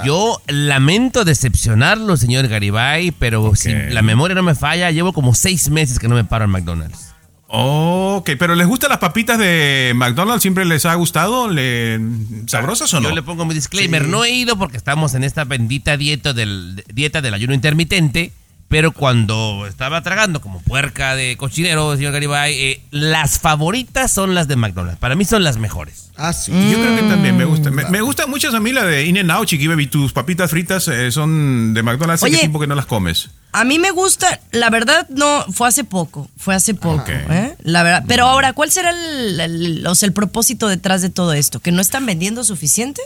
Yo 0.05 0.41
lamento 0.47 1.25
decepcionarlo, 1.25 2.15
señor 2.15 2.47
Garibay, 2.47 3.11
pero 3.11 3.55
si 3.55 3.73
la 3.73 4.01
memoria 4.03 4.35
no 4.35 4.43
me 4.43 4.55
falla, 4.55 4.91
llevo 4.91 5.13
como 5.13 5.33
seis 5.33 5.69
meses 5.69 5.97
que 5.99 6.07
no 6.07 6.15
me 6.15 6.23
paro 6.23 6.45
en 6.45 6.51
McDonald's. 6.51 7.12
Ok, 7.55 8.31
pero 8.39 8.55
¿les 8.55 8.65
gustan 8.65 8.89
las 8.89 8.97
papitas 8.97 9.37
de 9.37 9.91
McDonald's? 9.93 10.41
¿Siempre 10.41 10.65
les 10.65 10.87
ha 10.87 10.95
gustado? 10.95 11.47
¿Le... 11.47 11.99
¿Sabrosas 12.47 12.91
o 12.95 12.99
no? 12.99 13.09
Yo 13.09 13.13
le 13.13 13.21
pongo 13.21 13.45
mi 13.45 13.53
disclaimer, 13.53 14.07
no 14.07 14.23
he 14.23 14.31
ido 14.31 14.57
porque 14.57 14.75
estamos 14.75 15.13
en 15.13 15.23
esta 15.23 15.43
bendita 15.43 15.95
dieta 15.95 16.33
del, 16.33 16.83
dieta 16.91 17.21
del 17.21 17.35
ayuno 17.35 17.53
intermitente, 17.53 18.31
pero 18.67 18.91
cuando 18.91 19.65
estaba 19.67 20.01
tragando 20.01 20.41
como 20.41 20.59
puerca 20.61 21.15
de 21.15 21.37
cochinero, 21.37 21.95
señor 21.95 22.11
Garibay, 22.13 22.53
eh, 22.53 22.81
las 22.91 23.37
favoritas 23.39 24.11
son 24.11 24.33
las 24.33 24.47
de 24.47 24.55
McDonald's. 24.55 24.99
Para 24.99 25.15
mí 25.15 25.25
son 25.25 25.43
las 25.43 25.57
mejores. 25.57 26.09
Ah, 26.15 26.33
sí. 26.33 26.51
Yo 26.51 26.79
creo 26.79 26.95
que 26.95 27.03
también 27.03 27.37
me 27.37 27.45
gusta. 27.45 27.69
Me, 27.71 27.85
me 27.85 28.01
gustan 28.01 28.29
muchas 28.29 28.53
a 28.53 28.59
mí 28.59 28.71
la 28.71 28.83
de 28.83 29.05
In-N-Out, 29.05 29.47
Chiqui 29.47 29.67
Baby. 29.67 29.87
Tus 29.87 30.11
papitas 30.13 30.49
fritas 30.51 30.87
eh, 30.87 31.11
son 31.11 31.73
de 31.73 31.83
McDonald's. 31.83 32.21
¿Hace 32.23 32.25
Oye. 32.25 32.35
qué 32.35 32.39
tiempo 32.41 32.59
que 32.59 32.67
no 32.67 32.75
las 32.75 32.85
comes? 32.85 33.29
A 33.51 33.63
mí 33.63 33.77
me 33.77 33.91
gusta, 33.91 34.39
la 34.51 34.71
verdad 34.71 35.07
no, 35.09 35.45
fue 35.53 35.67
hace 35.67 35.83
poco, 35.83 36.27
fue 36.37 36.55
hace 36.55 36.73
poco, 36.73 37.01
Ok. 37.03 37.09
¿eh? 37.09 37.55
La 37.61 37.83
verdad. 37.83 38.03
Pero 38.07 38.25
ahora, 38.25 38.53
¿cuál 38.53 38.71
será 38.71 38.89
el, 38.89 39.39
el- 39.39 39.85
o 39.87 39.93
sea, 39.93 40.07
el 40.07 40.13
propósito 40.13 40.67
detrás 40.67 41.03
de 41.03 41.09
todo 41.11 41.33
esto? 41.33 41.59
¿Que 41.59 41.71
no 41.71 41.79
están 41.81 42.05
vendiendo 42.07 42.43
suficiente? 42.43 43.01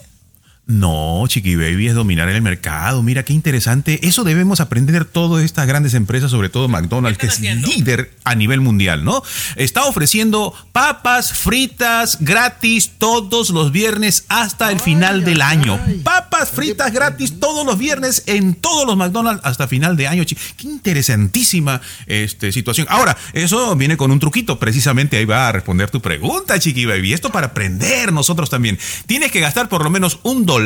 No, 0.67 1.23
Chiqui 1.29 1.55
Baby, 1.55 1.87
es 1.87 1.95
dominar 1.95 2.27
el 2.27 2.41
mercado. 2.41 3.01
Mira 3.01 3.23
qué 3.23 3.31
interesante. 3.31 4.05
Eso 4.05 4.25
debemos 4.25 4.59
aprender 4.59 5.05
todas 5.05 5.45
estas 5.45 5.65
grandes 5.65 5.93
empresas, 5.93 6.29
sobre 6.29 6.49
todo 6.49 6.67
McDonald's, 6.67 7.17
que 7.17 7.27
es 7.27 7.39
líder 7.39 8.11
a 8.25 8.35
nivel 8.35 8.59
mundial, 8.59 9.05
¿no? 9.05 9.23
Está 9.55 9.85
ofreciendo 9.85 10.53
papas 10.73 11.31
fritas 11.31 12.17
gratis 12.19 12.91
todos 12.97 13.51
los 13.51 13.71
viernes 13.71 14.25
hasta 14.27 14.69
el 14.69 14.81
final 14.81 15.23
del 15.23 15.41
año. 15.41 15.79
Papas 16.03 16.49
fritas 16.51 16.91
gratis 16.91 17.39
todos 17.39 17.65
los 17.65 17.77
viernes 17.77 18.23
en 18.25 18.53
todos 18.53 18.85
los 18.85 18.97
McDonald's 18.97 19.45
hasta 19.45 19.69
final 19.69 19.95
de 19.95 20.09
año. 20.09 20.25
chi- 20.25 20.35
Qué 20.57 20.67
interesantísima 20.67 21.79
este, 22.07 22.51
situación. 22.51 22.87
Ahora, 22.89 23.15
eso 23.31 23.73
viene 23.77 23.95
con 23.95 24.11
un 24.11 24.19
truquito. 24.19 24.59
Precisamente 24.59 25.15
ahí 25.15 25.23
va 25.23 25.47
a 25.47 25.51
responder 25.53 25.89
tu 25.89 26.01
pregunta, 26.01 26.59
Chiqui 26.59 26.83
Baby. 26.83 27.13
Esto 27.13 27.29
para 27.31 27.47
aprender 27.47 28.11
nosotros 28.11 28.49
también. 28.49 28.77
Tienes 29.05 29.31
que 29.31 29.39
gastar 29.39 29.69
por 29.69 29.81
lo 29.85 29.89
menos 29.89 30.19
un 30.23 30.45
dólar 30.45 30.56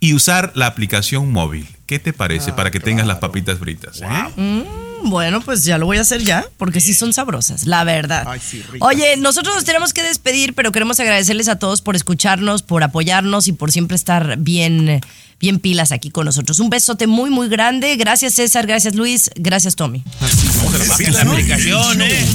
y 0.00 0.14
usar 0.14 0.52
la 0.54 0.66
aplicación 0.66 1.32
móvil. 1.32 1.66
¿Qué 1.86 1.98
te 1.98 2.12
parece 2.12 2.52
para 2.52 2.70
que 2.70 2.80
tengas 2.80 3.06
las 3.06 3.18
papitas 3.18 3.58
fritas? 3.58 4.02
eh? 4.02 4.06
Mm, 4.36 4.95
Bueno, 5.06 5.40
pues 5.40 5.64
ya 5.64 5.78
lo 5.78 5.86
voy 5.86 5.98
a 5.98 6.00
hacer 6.00 6.22
ya, 6.22 6.44
porque 6.56 6.80
sí 6.80 6.92
son 6.92 7.12
sabrosas, 7.12 7.66
la 7.66 7.84
verdad. 7.84 8.24
Ay, 8.26 8.40
sí. 8.40 8.62
Oye, 8.80 9.16
nosotros 9.16 9.54
nos 9.54 9.64
tenemos 9.64 9.92
que 9.92 10.02
despedir, 10.02 10.54
pero 10.54 10.72
queremos 10.72 10.98
agradecerles 11.00 11.48
a 11.48 11.58
todos 11.58 11.80
por 11.80 11.96
escucharnos, 11.96 12.62
por 12.62 12.82
apoyarnos 12.82 13.46
y 13.46 13.52
por 13.52 13.70
siempre 13.70 13.96
estar 13.96 14.36
bien, 14.38 15.00
bien 15.38 15.60
pilas 15.60 15.92
aquí 15.92 16.10
con 16.10 16.26
nosotros. 16.26 16.58
Un 16.60 16.70
besote 16.70 17.06
muy, 17.06 17.30
muy 17.30 17.48
grande. 17.48 17.96
Gracias, 17.96 18.34
César. 18.34 18.66
Gracias, 18.66 18.94
Luis. 18.94 19.30
Gracias, 19.36 19.76
Tommy. 19.76 20.02
Bajen 20.88 21.12
la 21.12 21.22
aplicación, 21.22 22.02
¿eh? 22.02 22.26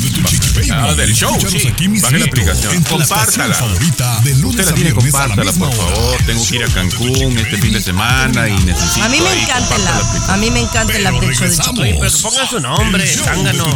Ah, 0.72 0.94
del 0.94 1.14
show, 1.14 1.36
sí. 1.50 1.72
Baje 2.02 2.20
la 2.20 2.26
aplicación. 2.26 2.84
Compártala. 2.84 3.54
favorita 3.54 4.22
de 4.24 4.36
lunes 4.36 4.52
Usted 4.52 4.66
la 4.66 4.74
tiene, 4.74 4.90
la 4.92 4.96
compártala, 4.96 5.52
por 5.54 5.74
favor. 5.74 6.18
Tengo 6.26 6.48
que 6.48 6.56
ir 6.56 6.64
a 6.64 6.68
Cancún 6.68 7.38
este 7.38 7.58
fin 7.58 7.74
de 7.74 7.82
semana 7.82 8.48
y 8.48 8.58
necesito. 8.64 9.04
A 9.04 9.10
mí 9.10 9.20
me 9.20 9.42
encanta 9.42 9.78
la. 9.80 10.34
A 10.34 10.38
mí 10.38 10.52
me 10.52 10.60
encanta 10.62 10.94
del 10.94 11.04
show 11.04 11.74
de. 11.76 11.82
Oye, 11.82 11.98
pero 12.00 12.12
que 12.12 12.18
pongan 12.22 12.48
su 12.48 12.60
nombre, 12.62 13.06
zángano. 13.06 13.76